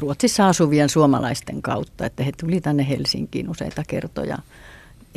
Ruotsissa 0.00 0.48
asuvien 0.48 0.88
suomalaisten 0.88 1.62
kautta, 1.62 2.06
että 2.06 2.22
he 2.22 2.32
tuli 2.40 2.60
tänne 2.60 2.88
Helsinkiin 2.88 3.50
useita 3.50 3.82
kertoja 3.88 4.38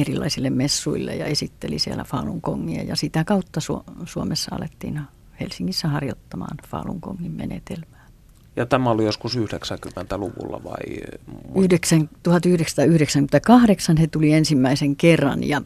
erilaisille 0.01 0.49
messuille 0.49 1.15
ja 1.15 1.25
esitteli 1.25 1.79
siellä 1.79 2.03
Falun 2.03 2.39
Gongia 2.43 2.83
ja 2.83 2.95
sitä 2.95 3.23
kautta 3.23 3.59
Suomessa 4.05 4.55
alettiin 4.55 5.01
Helsingissä 5.39 5.87
harjoittamaan 5.87 6.57
Falun 6.67 6.99
Gongin 7.01 7.31
menetelmää. 7.31 8.07
Ja 8.55 8.65
tämä 8.65 8.89
oli 8.89 9.05
joskus 9.05 9.37
90-luvulla 9.37 10.63
vai? 10.63 10.97
1998 12.23 13.97
he 13.97 14.07
tuli 14.07 14.33
ensimmäisen 14.33 14.95
kerran 14.95 15.43
ja 15.43 15.61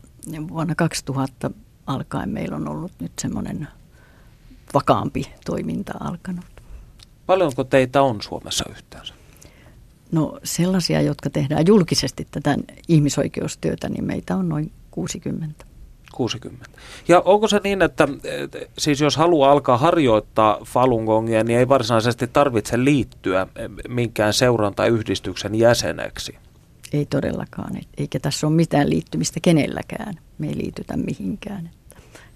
vuonna 0.47 0.75
2000 0.75 1.51
alkaen 1.87 2.29
meillä 2.29 2.55
on 2.55 2.67
ollut 2.67 2.91
nyt 2.99 3.11
semmoinen 3.19 3.67
vakaampi 4.73 5.33
toiminta 5.45 5.93
alkanut. 5.99 6.45
Paljonko 7.25 7.63
teitä 7.63 8.01
on 8.01 8.21
Suomessa 8.21 8.65
yhteensä? 8.69 9.13
No 10.11 10.39
sellaisia, 10.43 11.01
jotka 11.01 11.29
tehdään 11.29 11.67
julkisesti 11.67 12.27
tätä 12.31 12.57
ihmisoikeustyötä, 12.87 13.89
niin 13.89 14.03
meitä 14.03 14.35
on 14.35 14.49
noin 14.49 14.71
60. 14.91 15.65
60. 16.15 16.65
Ja 17.07 17.19
onko 17.19 17.47
se 17.47 17.61
niin, 17.63 17.81
että 17.81 18.07
siis 18.77 19.01
jos 19.01 19.17
haluaa 19.17 19.51
alkaa 19.51 19.77
harjoittaa 19.77 20.59
Falun 20.65 21.05
Gongia, 21.05 21.43
niin 21.43 21.59
ei 21.59 21.69
varsinaisesti 21.69 22.27
tarvitse 22.27 22.83
liittyä 22.83 23.47
minkään 23.87 24.33
seuran 24.33 24.75
tai 24.75 24.89
yhdistyksen 24.89 25.55
jäseneksi? 25.55 26.37
Ei 26.93 27.05
todellakaan, 27.05 27.81
eikä 27.97 28.19
tässä 28.19 28.47
ole 28.47 28.55
mitään 28.55 28.89
liittymistä 28.89 29.39
kenelläkään. 29.41 30.15
Me 30.37 30.47
ei 30.47 30.57
liitytä 30.57 30.97
mihinkään. 30.97 31.69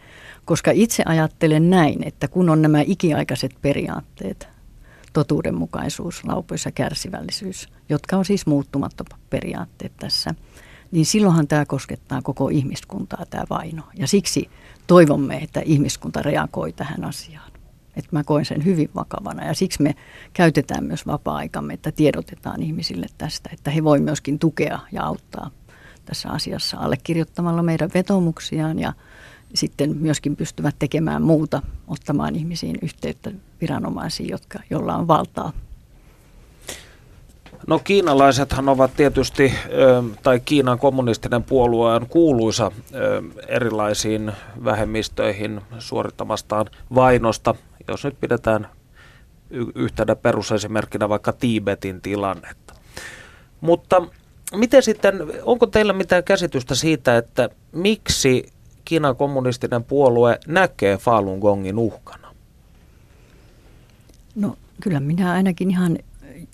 Koska 0.45 0.71
itse 0.71 1.03
ajattelen 1.07 1.71
näin, 1.71 2.07
että 2.07 2.29
kun 2.29 2.51
on 2.51 2.63
nämä 2.63 2.83
ikiaikaiset 2.87 3.55
periaatteet, 3.63 4.49
totuudenmukaisuus, 5.13 6.25
laupeus 6.25 6.65
ja 6.65 6.71
kärsivällisyys, 6.73 7.69
jotka 7.89 8.17
on 8.17 8.25
siis 8.25 8.47
muuttumattomat 8.47 9.21
periaatteet 9.31 9.93
tässä, 9.97 10.35
niin 10.91 11.07
silloinhan 11.07 11.49
tämä 11.49 11.67
koskettaa 11.67 12.23
koko 12.23 12.49
ihmiskuntaa 12.49 13.27
tämä 13.31 13.45
vaino. 13.51 13.83
Ja 13.95 14.07
siksi 14.07 14.51
toivomme, 14.87 15.37
että 15.37 15.63
ihmiskunta 15.65 16.23
reagoi 16.23 16.73
tähän 16.73 17.05
asiaan. 17.05 17.53
Että 17.97 18.09
mä 18.13 18.25
koen 18.25 18.45
sen 18.45 18.65
hyvin 18.65 18.91
vakavana 18.95 19.47
ja 19.47 19.55
siksi 19.55 19.83
me 19.83 19.95
käytetään 20.33 20.85
myös 20.85 21.07
vapaa-aikamme, 21.07 21.75
että 21.75 21.93
tiedotetaan 21.93 22.63
ihmisille 22.63 23.07
tästä, 23.19 23.51
että 23.53 23.71
he 23.71 23.85
voi 23.85 24.01
myöskin 24.01 24.39
tukea 24.39 24.79
ja 24.93 25.05
auttaa 25.05 25.51
tässä 26.05 26.29
asiassa 26.29 26.77
allekirjoittamalla 26.77 27.63
meidän 27.63 27.91
vetomuksiaan 27.95 28.79
ja 28.79 28.93
sitten 29.55 29.97
myöskin 29.97 30.37
pystyvät 30.37 30.77
tekemään 30.79 31.23
muuta, 31.23 31.63
ottamaan 31.87 32.37
ihmisiin 32.37 32.79
yhteyttä 32.83 33.31
viranomaisiin, 33.61 34.29
jotka, 34.29 34.59
joilla 34.71 34.97
on 34.97 35.09
valtaa 35.09 35.53
No 37.67 37.79
kiinalaisethan 37.79 38.69
ovat 38.69 38.91
tietysti, 38.97 39.55
tai 40.23 40.41
Kiinan 40.41 40.79
kommunistinen 40.79 41.43
puolue 41.43 41.95
on 41.95 42.07
kuuluisa 42.07 42.73
erilaisiin 43.49 44.33
vähemmistöihin 44.65 45.61
suorittamastaan 45.79 46.67
vainosta, 46.95 47.55
jos 47.89 48.05
nyt 48.05 48.21
pidetään 48.21 48.69
yhtenä 49.75 50.17
perusesimerkkinä 50.17 51.09
vaikka 51.09 51.33
Tiibetin 51.33 52.01
tilannetta. 52.01 52.75
Mutta 53.61 54.03
miten 54.55 54.83
sitten, 54.83 55.15
onko 55.43 55.67
teillä 55.67 55.93
mitään 55.93 56.25
käsitystä 56.25 56.75
siitä, 56.75 57.17
että 57.17 57.49
miksi 57.73 58.53
Kiinan 58.85 59.17
kommunistinen 59.17 59.85
puolue 59.85 60.39
näkee 60.47 60.97
Falun 60.97 61.39
Gongin 61.39 61.79
uhkana? 61.79 62.35
No 64.35 64.57
kyllä 64.83 65.01
minä 65.01 65.33
ainakin 65.33 65.71
ihan 65.71 65.99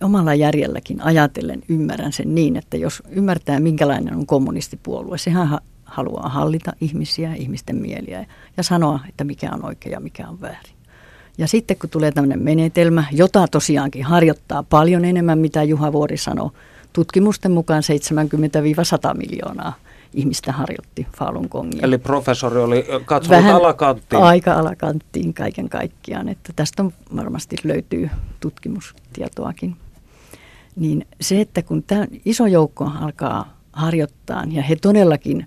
omalla 0.02 0.34
järjelläkin 0.34 1.00
ajatellen 1.00 1.62
ymmärrän 1.68 2.12
sen 2.12 2.34
niin, 2.34 2.56
että 2.56 2.76
jos 2.76 3.02
ymmärtää 3.10 3.60
minkälainen 3.60 4.16
on 4.16 4.26
kommunistipuolue, 4.26 5.18
sehän 5.18 5.48
ha- 5.48 5.60
haluaa 5.84 6.28
hallita 6.28 6.72
ihmisiä, 6.80 7.34
ihmisten 7.34 7.76
mieliä 7.76 8.26
ja 8.56 8.62
sanoa, 8.62 9.00
että 9.08 9.24
mikä 9.24 9.50
on 9.54 9.64
oikein 9.64 9.92
ja 9.92 10.00
mikä 10.00 10.28
on 10.28 10.40
väärin. 10.40 10.74
Ja 11.38 11.48
sitten 11.48 11.76
kun 11.76 11.90
tulee 11.90 12.12
tämmöinen 12.12 12.42
menetelmä, 12.42 13.04
jota 13.12 13.48
tosiaankin 13.48 14.04
harjoittaa 14.04 14.62
paljon 14.62 15.04
enemmän, 15.04 15.38
mitä 15.38 15.62
Juha 15.62 15.92
Vuori 15.92 16.16
sanoi, 16.16 16.50
tutkimusten 16.92 17.52
mukaan 17.52 17.82
70-100 19.14 19.16
miljoonaa 19.16 19.72
ihmistä 20.14 20.52
harjoitti 20.52 21.06
Falun 21.16 21.46
Gongia. 21.50 21.80
Eli 21.82 21.98
professori 21.98 22.60
oli 22.60 22.86
katsonut 23.04 23.42
Vähän 23.42 23.54
alakanttiin. 23.54 24.22
aika 24.22 24.52
alakanttiin 24.52 25.34
kaiken 25.34 25.68
kaikkiaan, 25.68 26.28
että 26.28 26.52
tästä 26.56 26.82
on 26.82 26.92
varmasti 27.16 27.56
löytyy 27.64 28.10
tutkimustietoakin. 28.40 29.76
Niin 30.76 31.06
se, 31.20 31.40
että 31.40 31.62
kun 31.62 31.82
tämä 31.82 32.06
iso 32.24 32.46
joukko 32.46 32.90
alkaa 33.00 33.58
harjoittaa 33.72 34.44
ja 34.48 34.62
he 34.62 34.76
todellakin 34.76 35.46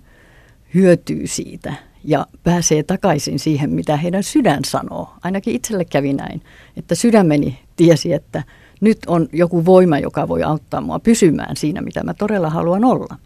hyötyy 0.74 1.26
siitä 1.26 1.74
ja 2.04 2.26
pääsee 2.44 2.82
takaisin 2.82 3.38
siihen, 3.38 3.70
mitä 3.70 3.96
heidän 3.96 4.22
sydän 4.22 4.64
sanoo. 4.64 5.14
Ainakin 5.22 5.54
itselle 5.54 5.84
kävi 5.84 6.12
näin, 6.12 6.42
että 6.76 6.94
sydämeni 6.94 7.58
tiesi, 7.76 8.12
että 8.12 8.42
nyt 8.80 8.98
on 9.06 9.28
joku 9.32 9.64
voima, 9.64 9.98
joka 9.98 10.28
voi 10.28 10.42
auttaa 10.42 10.80
mua 10.80 10.98
pysymään 10.98 11.56
siinä, 11.56 11.80
mitä 11.80 12.02
mä 12.02 12.14
todella 12.14 12.50
haluan 12.50 12.84
olla. 12.84 13.16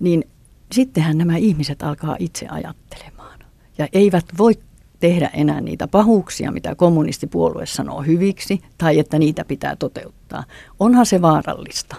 Niin 0.00 0.24
sittenhän 0.72 1.18
nämä 1.18 1.36
ihmiset 1.36 1.82
alkaa 1.82 2.16
itse 2.18 2.46
ajattelemaan. 2.48 3.38
Ja 3.78 3.88
eivät 3.92 4.24
voi 4.38 4.54
tehdä 5.00 5.30
enää 5.34 5.60
niitä 5.60 5.88
pahuuksia, 5.88 6.52
mitä 6.52 6.74
kommunistipuolue 6.74 7.66
sanoo 7.66 8.02
hyviksi, 8.02 8.60
tai 8.78 8.98
että 8.98 9.18
niitä 9.18 9.44
pitää 9.44 9.76
toteuttaa. 9.76 10.44
Onhan 10.80 11.06
se 11.06 11.22
vaarallista. 11.22 11.96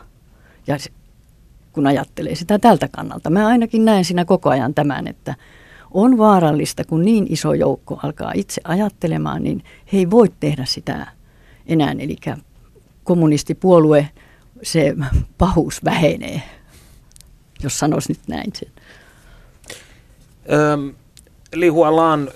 Ja 0.67 0.77
kun 1.73 1.87
ajattelee 1.87 2.35
sitä 2.35 2.59
tältä 2.59 2.87
kannalta. 2.87 3.29
Mä 3.29 3.47
ainakin 3.47 3.85
näen 3.85 4.05
siinä 4.05 4.25
koko 4.25 4.49
ajan 4.49 4.73
tämän, 4.73 5.07
että 5.07 5.35
on 5.91 6.17
vaarallista, 6.17 6.83
kun 6.83 7.05
niin 7.05 7.25
iso 7.29 7.53
joukko 7.53 7.99
alkaa 8.03 8.31
itse 8.35 8.61
ajattelemaan, 8.63 9.43
niin 9.43 9.63
he 9.93 9.97
ei 9.97 10.09
voi 10.09 10.31
tehdä 10.39 10.65
sitä 10.65 11.07
enää. 11.67 11.91
Eli 11.99 12.15
kommunistipuolue, 13.03 14.09
se 14.63 14.95
pahuus 15.37 15.83
vähenee 15.83 16.41
jos 17.63 17.79
sanoisi 17.79 18.13
nyt 18.13 18.27
näin 18.27 18.51
sen. 18.53 18.71
Öm, 20.53 20.93
Lihualaan, 21.53 22.31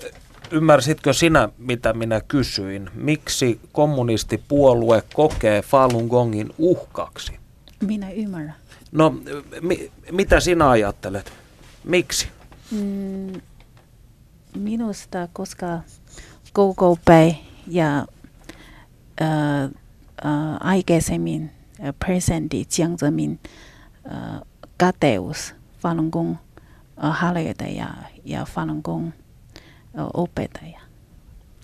ymmärsitkö 0.50 1.12
sinä, 1.12 1.48
mitä 1.58 1.92
minä 1.92 2.20
kysyin? 2.20 2.90
Miksi 2.94 3.60
kommunistipuolue 3.72 5.02
kokee 5.14 5.62
Falun 5.62 6.06
Gongin 6.06 6.54
uhkaksi? 6.58 7.32
Minä 7.86 8.10
ymmärrän. 8.10 8.54
No, 8.92 9.14
mi, 9.60 9.90
mitä 10.12 10.40
sinä 10.40 10.70
ajattelet? 10.70 11.32
Miksi? 11.84 12.28
Mm, 12.70 13.40
minusta, 14.56 15.28
koska 15.32 15.80
koko 16.52 16.98
päivä 17.04 17.34
ja 17.66 17.98
äh, 19.22 19.62
äh, 19.64 19.70
aikaisemmin 20.60 21.50
äh, 21.84 21.94
presidentti 22.06 22.66
Jiang 22.78 22.96
Zemin 22.96 23.40
äh, 24.06 24.40
kateus 24.80 25.54
Falun 25.78 26.08
Gong 26.12 26.36
harjoittaja 26.96 27.88
ja 28.24 28.44
Falun 28.44 28.80
Gong 28.84 29.10
opettaja. 30.14 30.80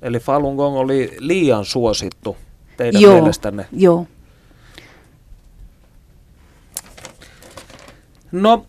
Eli 0.02 0.20
Falun 0.20 0.56
Gong 0.56 0.76
oli 0.76 1.16
liian 1.18 1.64
suosittu 1.64 2.36
teidän 2.76 3.02
Joo, 3.02 3.12
mielestänne? 3.12 3.66
joo. 3.72 4.06
No, 8.32 8.66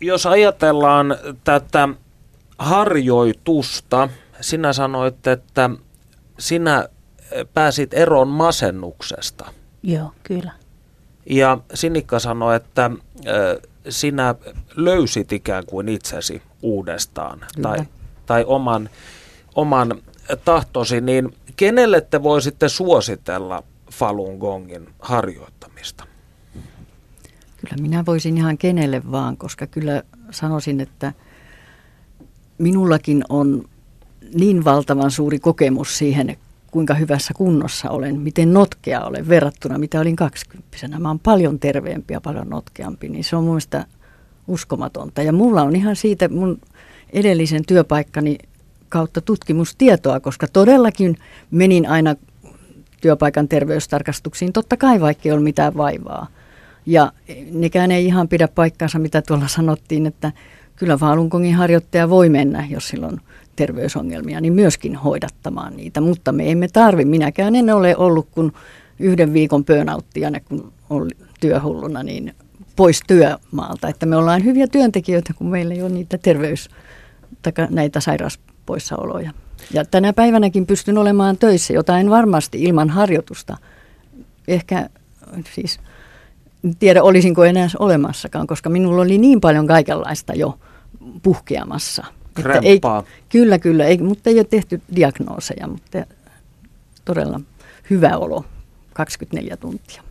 jos 0.00 0.26
ajatellaan 0.26 1.16
tätä 1.44 1.88
harjoitusta, 2.58 4.08
sinä 4.40 4.72
sanoit, 4.72 5.26
että 5.26 5.70
sinä 6.38 6.88
pääsit 7.54 7.94
eroon 7.94 8.28
masennuksesta. 8.28 9.52
Joo, 9.82 10.12
kyllä. 10.22 10.52
Ja 11.26 11.58
Sinikka 11.74 12.18
sanoi, 12.18 12.56
että 12.56 12.90
sinä 13.88 14.34
löysit 14.76 15.32
ikään 15.32 15.66
kuin 15.66 15.88
itsesi 15.88 16.42
uudestaan 16.62 17.38
Kyllä. 17.54 17.68
tai, 17.68 17.86
tai 18.26 18.44
oman, 18.46 18.90
oman 19.54 19.94
tahtosi, 20.44 21.00
niin 21.00 21.34
kenelle 21.56 22.00
te 22.00 22.22
voisitte 22.22 22.68
suositella 22.68 23.62
Falun 23.92 24.38
Gongin 24.38 24.88
harjoittamista? 25.00 26.04
Kyllä 27.56 27.82
minä 27.82 28.06
voisin 28.06 28.36
ihan 28.36 28.58
kenelle 28.58 29.02
vaan, 29.10 29.36
koska 29.36 29.66
kyllä 29.66 30.02
sanoisin, 30.30 30.80
että 30.80 31.12
minullakin 32.58 33.24
on 33.28 33.68
niin 34.34 34.64
valtavan 34.64 35.10
suuri 35.10 35.38
kokemus 35.38 35.98
siihen, 35.98 36.30
kuinka 36.72 36.94
hyvässä 36.94 37.34
kunnossa 37.34 37.90
olen, 37.90 38.20
miten 38.20 38.52
notkea 38.52 39.04
olen 39.04 39.28
verrattuna, 39.28 39.78
mitä 39.78 40.00
olin 40.00 40.16
kaksikymppisenä. 40.16 40.98
Mä 40.98 41.08
oon 41.08 41.18
paljon 41.18 41.58
terveempi 41.58 42.14
ja 42.14 42.20
paljon 42.20 42.48
notkeampi, 42.48 43.08
niin 43.08 43.24
se 43.24 43.36
on 43.36 43.44
mun 43.44 43.52
mielestä 43.52 43.86
uskomatonta. 44.48 45.22
Ja 45.22 45.32
mulla 45.32 45.62
on 45.62 45.76
ihan 45.76 45.96
siitä 45.96 46.28
mun 46.28 46.60
edellisen 47.12 47.62
työpaikkani 47.66 48.38
kautta 48.88 49.20
tutkimustietoa, 49.20 50.20
koska 50.20 50.46
todellakin 50.52 51.16
menin 51.50 51.88
aina 51.88 52.16
työpaikan 53.00 53.48
terveystarkastuksiin, 53.48 54.52
totta 54.52 54.76
kai 54.76 55.00
vaikka 55.00 55.22
ei 55.24 55.32
ole 55.32 55.40
mitään 55.40 55.76
vaivaa. 55.76 56.26
Ja 56.86 57.12
nekään 57.52 57.90
ei 57.90 58.06
ihan 58.06 58.28
pidä 58.28 58.48
paikkaansa, 58.48 58.98
mitä 58.98 59.22
tuolla 59.22 59.48
sanottiin, 59.48 60.06
että 60.06 60.32
kyllä 60.76 60.96
Falun 60.96 61.28
Gongin 61.28 61.54
harjoittaja 61.54 62.10
voi 62.10 62.28
mennä, 62.28 62.66
jos 62.70 62.88
sillä 62.88 63.06
on 63.06 63.20
terveysongelmia, 63.66 64.40
niin 64.40 64.52
myöskin 64.52 64.96
hoidattamaan 64.96 65.76
niitä. 65.76 66.00
Mutta 66.00 66.32
me 66.32 66.50
emme 66.50 66.68
tarvi, 66.68 67.04
minäkään 67.04 67.56
en 67.56 67.70
ole 67.70 67.96
ollut 67.96 68.28
kuin 68.30 68.52
yhden 68.98 69.32
viikon 69.32 69.64
burnouttiana, 69.64 70.40
kun 70.40 70.72
oli 70.90 71.10
työhulluna, 71.40 72.02
niin 72.02 72.34
pois 72.76 73.00
työmaalta. 73.06 73.88
Että 73.88 74.06
me 74.06 74.16
ollaan 74.16 74.44
hyviä 74.44 74.66
työntekijöitä, 74.66 75.34
kun 75.34 75.50
meillä 75.50 75.74
ei 75.74 75.82
ole 75.82 75.90
niitä 75.90 76.18
terveys- 76.18 76.70
tai 77.42 77.52
näitä 77.70 78.00
sairauspoissaoloja. 78.00 79.30
Ja 79.72 79.84
tänä 79.84 80.12
päivänäkin 80.12 80.66
pystyn 80.66 80.98
olemaan 80.98 81.38
töissä, 81.38 81.72
jota 81.72 81.98
en 81.98 82.10
varmasti 82.10 82.62
ilman 82.62 82.90
harjoitusta. 82.90 83.56
Ehkä 84.48 84.88
siis 85.54 85.80
tiedä 86.78 87.02
olisinko 87.02 87.44
enää 87.44 87.68
olemassakaan, 87.78 88.46
koska 88.46 88.70
minulla 88.70 89.02
oli 89.02 89.18
niin 89.18 89.40
paljon 89.40 89.66
kaikenlaista 89.66 90.34
jo 90.34 90.58
puhkeamassa. 91.22 92.04
Ei, 92.62 92.80
kyllä, 93.28 93.58
kyllä, 93.58 93.84
ei, 93.84 93.98
mutta 93.98 94.30
ei 94.30 94.36
ole 94.36 94.44
tehty 94.44 94.80
diagnooseja, 94.96 95.66
mutta 95.66 96.06
todella 97.04 97.40
hyvä 97.90 98.18
olo 98.18 98.44
24 98.92 99.56
tuntia. 99.56 100.02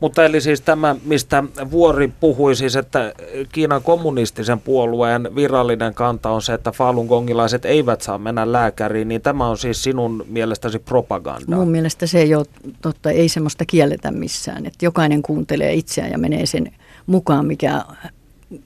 Mutta 0.00 0.24
eli 0.24 0.40
siis 0.40 0.60
tämä, 0.60 0.96
mistä 1.04 1.44
Vuori 1.70 2.12
puhui 2.20 2.56
siis, 2.56 2.76
että 2.76 3.14
Kiinan 3.52 3.82
kommunistisen 3.82 4.60
puolueen 4.60 5.34
virallinen 5.34 5.94
kanta 5.94 6.30
on 6.30 6.42
se, 6.42 6.54
että 6.54 6.72
Falun 6.72 7.06
Gongilaiset 7.06 7.64
eivät 7.64 8.02
saa 8.02 8.18
mennä 8.18 8.52
lääkäriin, 8.52 9.08
niin 9.08 9.22
tämä 9.22 9.48
on 9.48 9.58
siis 9.58 9.82
sinun 9.82 10.24
mielestäsi 10.28 10.78
propaganda. 10.78 11.56
Mun 11.56 11.68
mielestä 11.68 12.06
se 12.06 12.20
ei 12.20 12.34
ole 12.34 12.46
totta, 12.82 13.10
ei 13.10 13.28
semmoista 13.28 13.64
kielletä 13.64 14.10
missään, 14.10 14.66
että 14.66 14.84
jokainen 14.84 15.22
kuuntelee 15.22 15.74
itseään 15.74 16.10
ja 16.10 16.18
menee 16.18 16.46
sen 16.46 16.72
mukaan, 17.06 17.46
mikä 17.46 17.84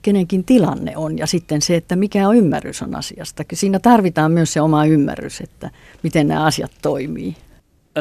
kenenkin 0.01 0.43
tilanne 0.43 0.97
on 0.97 1.17
ja 1.17 1.27
sitten 1.27 1.61
se, 1.61 1.75
että 1.75 1.95
mikä 1.95 2.29
on 2.29 2.35
ymmärrys 2.35 2.81
on 2.81 2.95
asiasta. 2.95 3.43
Siinä 3.53 3.79
tarvitaan 3.79 4.31
myös 4.31 4.53
se 4.53 4.61
oma 4.61 4.85
ymmärrys, 4.85 5.41
että 5.41 5.71
miten 6.03 6.27
nämä 6.27 6.45
asiat 6.45 6.71
toimii. 6.81 7.35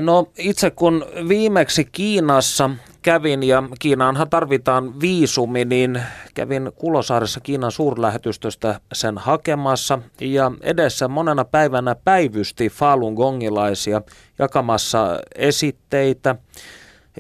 No 0.01 0.29
itse 0.39 0.71
kun 0.71 1.07
viimeksi 1.29 1.85
Kiinassa 1.93 2.71
kävin 3.03 3.43
ja 3.43 3.63
Kiinaanhan 3.79 4.31
tarvitaan 4.31 5.01
viisumi, 5.01 5.65
niin 5.65 6.03
kävin 6.35 6.73
Kulosaaressa 6.77 7.41
Kiinan 7.41 7.73
suurlähetystöstä 7.73 8.81
sen 8.93 9.19
hakemassa 9.19 9.99
ja 10.21 10.53
edessä 10.61 11.09
monena 11.09 11.45
päivänä 11.45 11.95
päivysti 11.95 12.69
Falun 12.69 13.15
Gongilaisia 13.15 14.03
jakamassa 14.39 15.19
esitteitä 15.35 16.37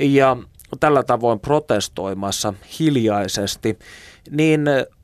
ja 0.00 0.36
tällä 0.80 1.02
tavoin 1.02 1.40
protestoimassa 1.40 2.54
hiljaisesti. 2.78 3.78
Niin 4.30 4.60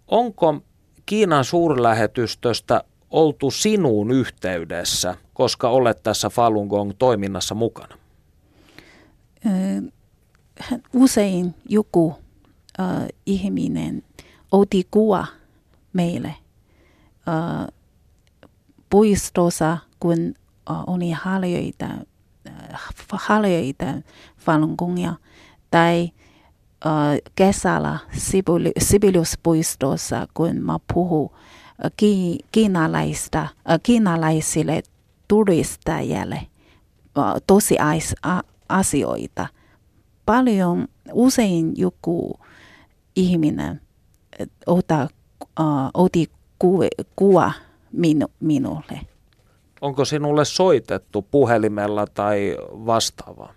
onko 0.08 0.60
Kiinan 1.06 1.44
suurlähetystöstä 1.44 2.84
oltu 3.10 3.50
sinuun 3.50 4.10
yhteydessä, 4.10 5.16
koska 5.34 5.68
olet 5.68 6.02
tässä 6.02 6.28
Falun 6.28 6.66
Gong 6.66 6.92
toiminnassa 6.98 7.54
mukana? 7.54 7.98
Usein 10.94 11.54
joku 11.68 12.14
ö, 12.80 12.82
ihminen 13.26 14.02
otti 14.52 14.86
kuva 14.90 15.26
meille 15.92 16.34
ö, 17.28 17.72
puistossa, 18.90 19.78
kun 20.00 20.18
ö, 20.18 20.72
oli 20.86 21.10
haljoita, 21.10 21.86
ö, 22.46 22.50
haljoita 23.12 23.84
Falun 24.38 24.74
Gongia, 24.78 25.14
tai 25.70 26.10
kesällä 27.35 27.99
Sibeliuspuistossa, 28.78 30.26
kun 30.35 30.57
mä 30.57 30.78
puhun 30.95 31.31
kiinalaista, 32.53 33.49
kiinalaisille 33.83 34.83
turistajille 35.28 36.47
tosi 37.47 37.76
asioita. 38.68 39.47
Paljon 40.26 40.89
usein 41.12 41.72
joku 41.76 42.41
ihminen 43.16 43.81
ota, 44.66 45.09
kuva, 46.59 46.85
kuva 47.16 47.53
minu, 47.93 48.26
minulle. 48.41 49.01
Onko 49.81 50.05
sinulle 50.05 50.45
soitettu 50.45 51.22
puhelimella 51.22 52.07
tai 52.07 52.57
vastaavaa? 52.72 53.53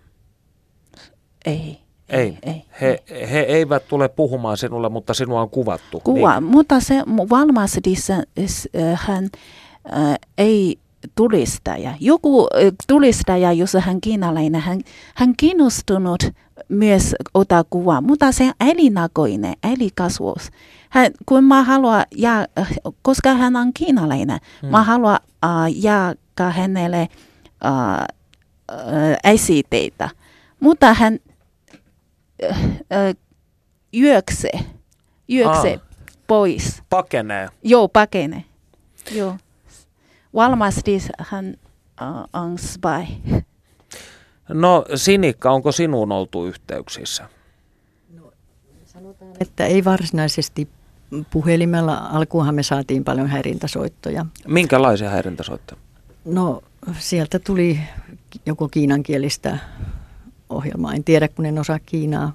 Ei. 1.44 1.83
Ei. 2.08 2.38
ei, 2.42 2.64
He, 2.80 3.02
he 3.32 3.40
eivät 3.40 3.88
tule 3.88 4.08
puhumaan 4.08 4.56
sinulle, 4.56 4.88
mutta 4.88 5.14
sinua 5.14 5.40
on 5.40 5.50
kuvattu. 5.50 6.00
kuva, 6.00 6.40
Niin, 6.40 6.50
mutta 6.50 6.80
se 6.80 7.02
s- 8.46 8.68
äh, 8.76 9.00
hän 9.06 9.24
äh, 9.92 10.14
ei 10.38 10.78
tulistaja. 11.14 11.94
Joku 12.00 12.42
äh, 12.42 12.72
tulistaja, 12.88 13.52
jos 13.52 13.72
hän 13.80 14.00
kiinalainen, 14.00 14.60
hän, 14.60 14.80
hän 15.14 15.34
kiinnostunut 15.36 16.22
myös 16.68 17.14
ottaa 17.34 17.64
kuvaa, 17.70 18.00
mutta 18.00 18.32
se 18.32 18.50
elinakoinen, 18.60 19.54
elikasvuus. 19.72 20.50
Hän, 20.90 21.10
kun 21.26 21.44
mä 21.44 21.62
haluan, 21.62 22.04
ja, 22.16 22.46
koska 23.02 23.34
hän 23.34 23.56
on 23.56 23.72
kiinalainen, 23.74 24.38
hmm. 24.62 24.70
mä 24.70 24.82
haluan 24.82 25.18
äh, 25.44 25.50
jakaa 25.76 26.50
hänelle 26.50 27.08
äh, 27.64 27.92
äh, 28.72 29.16
esiteitä. 29.32 30.08
Mutta 30.60 30.94
hän 30.94 31.18
äh, 32.50 33.08
äh, 33.08 33.14
juoksee, 33.92 34.60
juoksee 35.28 35.74
Ah. 35.74 35.80
pois. 36.26 36.82
pakenee. 36.90 37.48
Joo, 37.62 37.88
pakene. 37.88 38.44
Joo. 39.10 39.36
Varmasti 40.34 40.98
hän 41.18 41.54
uh, 42.02 42.40
on 42.42 42.58
spy. 42.58 43.32
No 44.48 44.84
Sinikka, 44.94 45.50
onko 45.50 45.72
sinuun 45.72 46.12
oltu 46.12 46.46
yhteyksissä? 46.46 47.28
Että 49.40 49.66
ei 49.66 49.84
varsinaisesti 49.84 50.68
puhelimella, 51.30 51.96
alkuunhan 51.96 52.54
me 52.54 52.62
saatiin 52.62 53.04
paljon 53.04 53.26
häirintäsoittoja. 53.28 54.26
Minkälaisia 54.48 55.10
häirintäsoittoja? 55.10 55.80
No 56.24 56.62
sieltä 56.98 57.38
tuli 57.38 57.80
joko 58.46 58.68
kiinankielistä 58.68 59.58
ohjelmaa, 60.54 60.94
en 60.94 61.04
tiedä 61.04 61.28
kun 61.28 61.46
en 61.46 61.58
osaa 61.58 61.78
Kiinaa, 61.86 62.32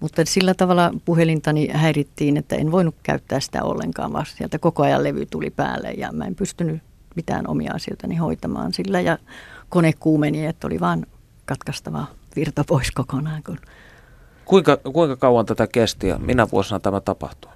mutta 0.00 0.22
sillä 0.24 0.54
tavalla 0.54 0.94
puhelintani 1.04 1.68
häirittiin, 1.72 2.36
että 2.36 2.56
en 2.56 2.72
voinut 2.72 2.94
käyttää 3.02 3.40
sitä 3.40 3.64
ollenkaan, 3.64 4.12
vaan 4.12 4.26
sieltä 4.26 4.58
koko 4.58 4.82
ajan 4.82 5.04
levy 5.04 5.26
tuli 5.26 5.50
päälle 5.50 5.90
ja 5.90 6.12
mä 6.12 6.24
en 6.24 6.34
pystynyt 6.34 6.82
mitään 7.16 7.48
omia 7.48 7.72
asioitani 7.74 8.16
hoitamaan 8.16 8.72
sillä 8.72 9.00
ja 9.00 9.18
kone 9.68 9.92
kuumeni, 9.92 10.46
että 10.46 10.66
oli 10.66 10.80
vaan 10.80 11.06
katkaistava 11.44 12.06
virta 12.36 12.64
pois 12.64 12.90
kokonaan. 12.90 13.42
Kun... 13.42 13.58
Kuinka, 14.44 14.76
kuinka 14.76 15.16
kauan 15.16 15.46
tätä 15.46 15.66
kesti 15.66 16.08
ja 16.08 16.18
minä 16.18 16.46
vuosina 16.52 16.80
tämä 16.80 17.00
tapahtui? 17.00 17.52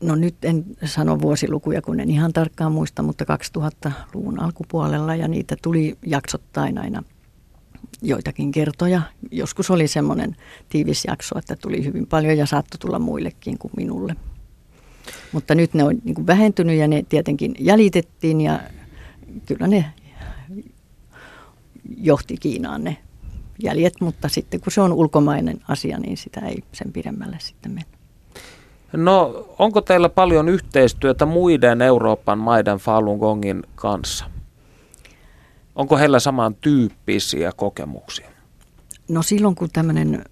No 0.00 0.14
nyt 0.14 0.44
en 0.44 0.64
sano 0.84 1.20
vuosilukuja, 1.20 1.82
kun 1.82 2.00
en 2.00 2.10
ihan 2.10 2.32
tarkkaan 2.32 2.72
muista, 2.72 3.02
mutta 3.02 3.24
2000-luvun 3.58 4.40
alkupuolella 4.40 5.14
ja 5.14 5.28
niitä 5.28 5.56
tuli 5.62 5.98
jaksottain 6.06 6.78
aina 6.78 7.02
joitakin 8.02 8.52
kertoja. 8.52 9.02
Joskus 9.30 9.70
oli 9.70 9.88
semmoinen 9.88 10.36
tiivis 10.68 11.04
jakso, 11.04 11.38
että 11.38 11.56
tuli 11.56 11.84
hyvin 11.84 12.06
paljon 12.06 12.38
ja 12.38 12.46
saattoi 12.46 12.78
tulla 12.78 12.98
muillekin 12.98 13.58
kuin 13.58 13.72
minulle. 13.76 14.16
Mutta 15.32 15.54
nyt 15.54 15.74
ne 15.74 15.84
on 15.84 15.98
niin 16.04 16.14
kuin 16.14 16.26
vähentynyt 16.26 16.78
ja 16.78 16.88
ne 16.88 17.04
tietenkin 17.08 17.54
jäljitettiin 17.58 18.40
ja 18.40 18.60
kyllä 19.46 19.66
ne 19.66 19.84
johti 21.96 22.36
Kiinaan 22.36 22.84
ne 22.84 22.96
jäljet, 23.62 23.94
mutta 24.00 24.28
sitten 24.28 24.60
kun 24.60 24.72
se 24.72 24.80
on 24.80 24.92
ulkomainen 24.92 25.60
asia, 25.68 25.98
niin 25.98 26.16
sitä 26.16 26.40
ei 26.40 26.62
sen 26.72 26.92
pidemmälle 26.92 27.36
sitten 27.40 27.72
mennä. 27.72 27.98
No, 28.92 29.46
onko 29.58 29.80
teillä 29.80 30.08
paljon 30.08 30.48
yhteistyötä 30.48 31.26
muiden 31.26 31.82
Euroopan 31.82 32.38
maiden 32.38 32.78
Falun 32.78 33.18
Gongin 33.18 33.62
kanssa? 33.74 34.31
Onko 35.74 35.96
heillä 35.96 36.20
samantyyppisiä 36.20 37.52
kokemuksia? 37.56 38.28
No 39.08 39.22
silloin 39.22 39.54
kun 39.54 39.68
tämmöinen 39.72 40.24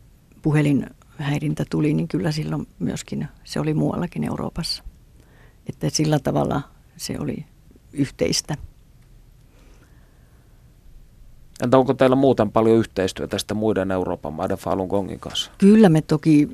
puhelinhäirintä 0.42 1.64
tuli, 1.70 1.94
niin 1.94 2.08
kyllä 2.08 2.32
silloin 2.32 2.66
myöskin 2.78 3.28
se 3.44 3.60
oli 3.60 3.74
muuallakin 3.74 4.24
Euroopassa. 4.24 4.82
Että 5.66 5.90
sillä 5.90 6.18
tavalla 6.18 6.62
se 6.96 7.16
oli 7.18 7.44
yhteistä. 7.92 8.56
Entä 11.62 11.78
onko 11.78 11.94
teillä 11.94 12.16
muuten 12.16 12.52
paljon 12.52 12.78
yhteistyötä 12.78 13.38
sitten 13.38 13.56
muiden 13.56 13.90
Euroopan 13.90 14.32
maiden 14.32 14.58
Falun 14.58 14.88
Gongin 14.88 15.20
kanssa? 15.20 15.50
Kyllä 15.58 15.88
me 15.88 16.02
toki 16.02 16.48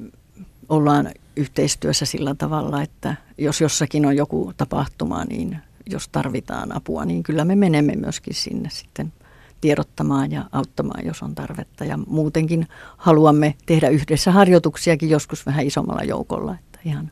ollaan 0.69 1.11
yhteistyössä 1.37 2.07
sillä 2.07 2.35
tavalla, 2.35 2.83
että 2.83 3.17
jos 3.39 3.61
jossakin 3.61 4.07
on 4.07 4.17
joku 4.17 4.53
tapahtuma, 4.57 5.25
niin 5.25 5.59
jos 5.87 6.09
tarvitaan 6.09 6.77
apua, 6.77 7.05
niin 7.05 7.23
kyllä 7.23 7.45
me 7.45 7.57
menemme 7.57 7.97
myöskin 7.97 8.35
sinne 8.35 8.71
sitten 8.71 9.13
tiedottamaan 9.61 10.33
ja 10.33 10.45
auttamaan, 10.53 11.07
jos 11.07 11.23
on 11.23 11.35
tarvetta. 11.35 11.85
Ja 11.85 11.99
muutenkin 12.07 12.69
haluamme 12.97 13.55
tehdä 13.67 13.89
yhdessä 13.89 14.33
harjoituksiakin 14.33 15.11
joskus 15.11 15.47
vähän 15.47 15.67
isommalla 15.67 16.03
joukolla. 16.03 16.55
Että 16.55 16.79
ihan. 16.85 17.11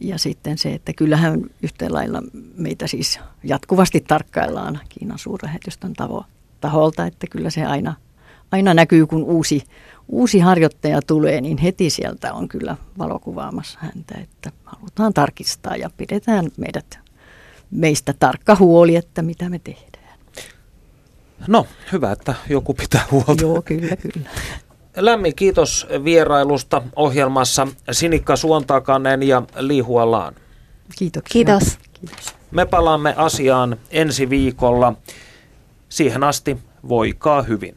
Ja 0.00 0.18
sitten 0.18 0.58
se, 0.58 0.74
että 0.74 0.92
kyllähän 0.92 1.40
yhtä 1.62 1.86
lailla 1.90 2.22
meitä 2.56 2.86
siis 2.86 3.20
jatkuvasti 3.44 4.00
tarkkaillaan 4.00 4.80
Kiinan 4.88 5.18
suurlähetystön 5.18 5.92
taholta, 6.60 7.06
että 7.06 7.26
kyllä 7.30 7.50
se 7.50 7.64
aina, 7.64 7.94
aina 8.50 8.74
näkyy, 8.74 9.06
kun 9.06 9.24
uusi, 9.24 9.62
uusi 10.08 10.38
harjoittaja 10.38 11.02
tulee, 11.02 11.40
niin 11.40 11.58
heti 11.58 11.90
sieltä 11.90 12.32
on 12.32 12.48
kyllä 12.48 12.76
valokuvaamassa 12.98 13.78
häntä, 13.82 14.14
että 14.22 14.52
halutaan 14.64 15.14
tarkistaa 15.14 15.76
ja 15.76 15.90
pidetään 15.96 16.50
meidät, 16.56 16.98
meistä 17.70 18.14
tarkka 18.18 18.56
huoli, 18.56 18.96
että 18.96 19.22
mitä 19.22 19.48
me 19.48 19.58
tehdään. 19.58 20.18
No, 21.48 21.66
hyvä, 21.92 22.12
että 22.12 22.34
joku 22.48 22.74
pitää 22.74 23.02
huolta. 23.10 23.42
Joo, 23.42 23.62
kyllä, 23.62 23.96
kyllä. 23.96 24.30
Lämmin 24.96 25.34
kiitos 25.34 25.86
vierailusta 26.04 26.82
ohjelmassa 26.96 27.68
Sinikka 27.90 28.36
Suontakanen 28.36 29.22
ja 29.22 29.42
Liihualaan. 29.58 30.34
Kiitoksia. 30.98 31.32
Kiitos. 31.32 31.78
Kiitos. 31.92 32.34
Me 32.50 32.66
palaamme 32.66 33.14
asiaan 33.16 33.76
ensi 33.90 34.30
viikolla. 34.30 34.94
Siihen 35.88 36.24
asti 36.24 36.58
voikaa 36.88 37.42
hyvin. 37.42 37.76